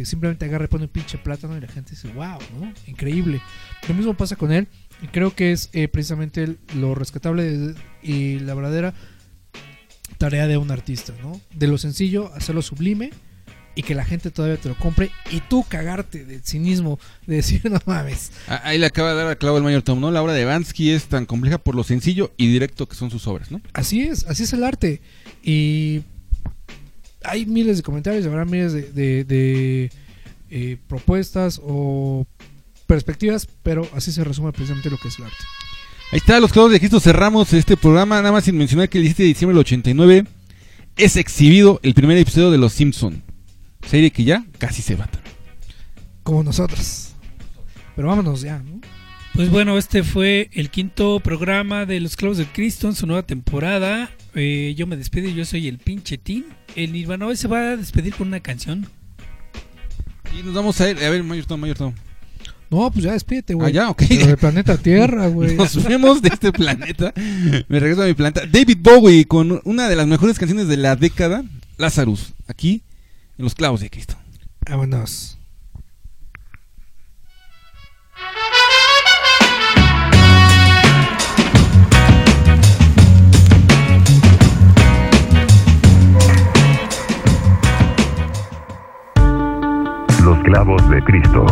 Que 0.00 0.06
simplemente 0.06 0.46
agarra 0.46 0.64
y 0.64 0.68
pone 0.68 0.84
un 0.84 0.90
pinche 0.90 1.18
plátano 1.18 1.58
y 1.58 1.60
la 1.60 1.68
gente 1.68 1.90
dice, 1.90 2.08
wow, 2.14 2.38
¿no? 2.58 2.72
Increíble. 2.86 3.42
Lo 3.86 3.94
mismo 3.94 4.14
pasa 4.14 4.34
con 4.34 4.50
él 4.50 4.66
y 5.02 5.08
creo 5.08 5.34
que 5.34 5.52
es 5.52 5.68
eh, 5.74 5.88
precisamente 5.88 6.56
lo 6.74 6.94
rescatable 6.94 7.42
de- 7.44 7.74
y 8.02 8.38
la 8.38 8.54
verdadera 8.54 8.94
tarea 10.16 10.46
de 10.46 10.56
un 10.56 10.70
artista, 10.70 11.12
¿no? 11.22 11.38
De 11.54 11.66
lo 11.66 11.76
sencillo, 11.76 12.32
hacerlo 12.34 12.62
sublime 12.62 13.10
y 13.74 13.82
que 13.82 13.94
la 13.94 14.04
gente 14.06 14.30
todavía 14.30 14.56
te 14.56 14.70
lo 14.70 14.74
compre 14.74 15.10
y 15.30 15.40
tú 15.40 15.64
cagarte 15.68 16.24
del 16.24 16.42
cinismo 16.42 16.98
de 17.26 17.36
decir, 17.36 17.60
no 17.70 17.78
mames. 17.84 18.32
Ah, 18.48 18.62
Ahí 18.64 18.78
le 18.78 18.86
acaba 18.86 19.10
de 19.10 19.16
dar 19.16 19.28
a 19.28 19.36
clavo 19.36 19.58
el 19.58 19.62
mayor 19.62 19.82
Tom, 19.82 20.00
¿no? 20.00 20.10
La 20.10 20.22
obra 20.22 20.32
de 20.32 20.46
Bansky 20.46 20.92
es 20.92 21.04
tan 21.08 21.26
compleja 21.26 21.58
por 21.58 21.74
lo 21.74 21.84
sencillo 21.84 22.32
y 22.38 22.50
directo 22.50 22.88
que 22.88 22.96
son 22.96 23.10
sus 23.10 23.26
obras, 23.26 23.50
¿no? 23.50 23.60
Así 23.74 24.00
es, 24.00 24.24
así 24.26 24.44
es 24.44 24.52
el 24.54 24.64
arte. 24.64 25.02
Y 25.42 26.02
hay 27.24 27.46
miles 27.46 27.76
de 27.78 27.82
comentarios, 27.82 28.26
habrá 28.26 28.44
miles 28.44 28.72
de, 28.72 28.82
de- 28.92 29.24
de, 29.24 29.90
eh, 30.50 30.76
propuestas 30.88 31.60
o 31.62 32.26
perspectivas, 32.86 33.46
pero 33.62 33.88
así 33.94 34.10
se 34.12 34.24
resume 34.24 34.52
precisamente 34.52 34.90
lo 34.90 34.98
que 34.98 35.08
es 35.08 35.18
el 35.18 35.26
arte. 35.26 35.36
Ahí 36.12 36.18
está, 36.18 36.40
los 36.40 36.52
clavos 36.52 36.72
de 36.72 36.80
Cristo. 36.80 36.98
Cerramos 36.98 37.52
este 37.52 37.76
programa, 37.76 38.16
nada 38.16 38.32
más 38.32 38.44
sin 38.44 38.56
mencionar 38.58 38.88
que 38.88 38.98
el 38.98 39.02
17 39.04 39.22
de 39.22 39.28
diciembre 39.28 39.54
del 39.54 39.60
89 39.60 40.24
es 40.96 41.16
exhibido 41.16 41.78
el 41.84 41.94
primer 41.94 42.18
episodio 42.18 42.50
de 42.50 42.58
Los 42.58 42.72
Simpson. 42.72 43.22
Serie 43.86 44.10
que 44.10 44.24
ya 44.24 44.44
casi 44.58 44.82
se 44.82 44.96
va. 44.96 45.08
Como 46.24 46.42
nosotros. 46.42 47.12
Pero 47.94 48.08
vámonos 48.08 48.40
ya, 48.42 48.58
¿no? 48.58 48.80
Pues 49.34 49.50
bueno, 49.50 49.78
este 49.78 50.02
fue 50.02 50.50
el 50.52 50.70
quinto 50.70 51.20
programa 51.20 51.86
de 51.86 52.00
Los 52.00 52.16
Clavos 52.16 52.38
de 52.38 52.46
Cristo 52.46 52.88
en 52.88 52.96
su 52.96 53.06
nueva 53.06 53.22
temporada. 53.22 54.10
Eh, 54.34 54.74
yo 54.76 54.86
me 54.86 54.96
despido, 54.96 55.28
yo 55.28 55.44
soy 55.44 55.68
el 55.68 55.78
pinche 55.78 56.18
Tin. 56.18 56.44
El 56.76 56.92
Nirvana 56.92 57.26
hoy 57.26 57.36
se 57.36 57.48
va 57.48 57.72
a 57.72 57.76
despedir 57.76 58.14
con 58.14 58.28
una 58.28 58.40
canción. 58.40 58.86
Y 60.38 60.42
nos 60.42 60.54
vamos 60.54 60.80
a 60.80 60.90
ir, 60.90 60.98
a 61.02 61.10
ver, 61.10 61.22
Mayor 61.24 61.46
Tom, 61.46 61.60
Mayor 61.60 61.76
Tom. 61.76 61.94
No, 62.70 62.88
pues 62.92 63.04
ya 63.04 63.12
despídete, 63.12 63.54
güey. 63.54 63.68
Ah, 63.68 63.70
ya, 63.72 63.90
ok. 63.90 64.04
Pero 64.08 64.26
del 64.26 64.36
planeta 64.36 64.76
Tierra, 64.78 65.26
güey. 65.28 65.56
Nos 65.56 65.82
vemos 65.82 66.22
de 66.22 66.28
este 66.28 66.52
planeta. 66.52 67.12
Me 67.16 67.80
regreso 67.80 68.02
a 68.02 68.06
mi 68.06 68.14
planeta. 68.14 68.42
David 68.46 68.78
Bowie 68.80 69.24
con 69.24 69.60
una 69.64 69.88
de 69.88 69.96
las 69.96 70.06
mejores 70.06 70.38
canciones 70.38 70.68
de 70.68 70.76
la 70.76 70.94
década, 70.94 71.42
Lazarus, 71.78 72.34
aquí 72.46 72.82
en 73.38 73.44
Los 73.44 73.56
Clavos 73.56 73.80
de 73.80 73.90
Cristo. 73.90 74.14
Vámonos. 74.68 75.36
Los 90.40 90.44
clavos 90.44 90.88
de 90.88 91.02
Cristo. 91.02 91.44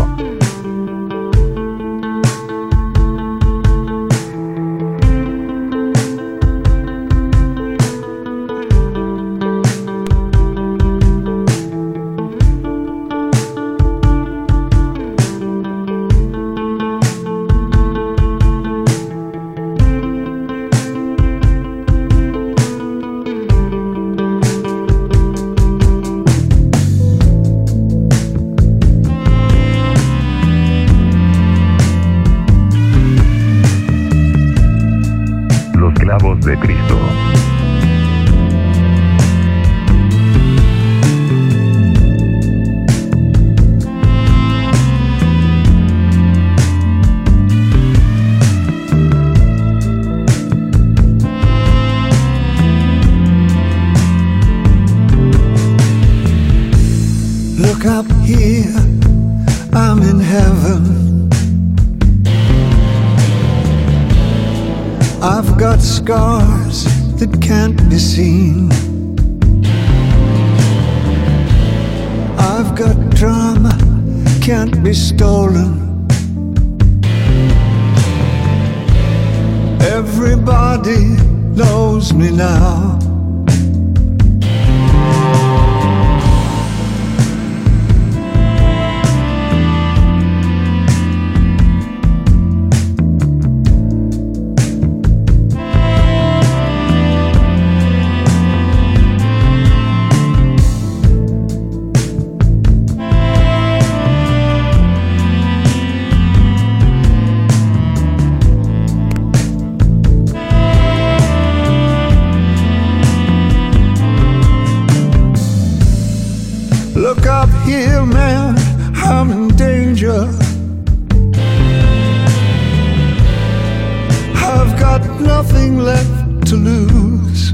to 126.49 126.57
lose. 126.57 127.53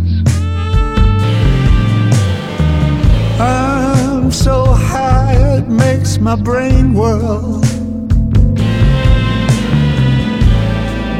I'm 3.40 4.30
so 4.30 4.66
high, 4.66 5.34
it 5.56 5.68
makes 5.68 6.18
my 6.18 6.36
brain 6.36 6.94
whirl. 6.94 7.60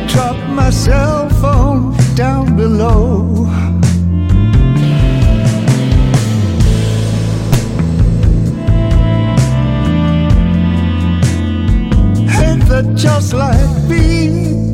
Drop 0.06 0.36
my 0.50 0.70
cell 0.70 1.28
phone 1.40 1.96
down 2.14 2.56
below. 2.56 3.46
Hate 12.28 12.94
just 12.94 13.32
like 13.32 13.88
me. 13.88 14.73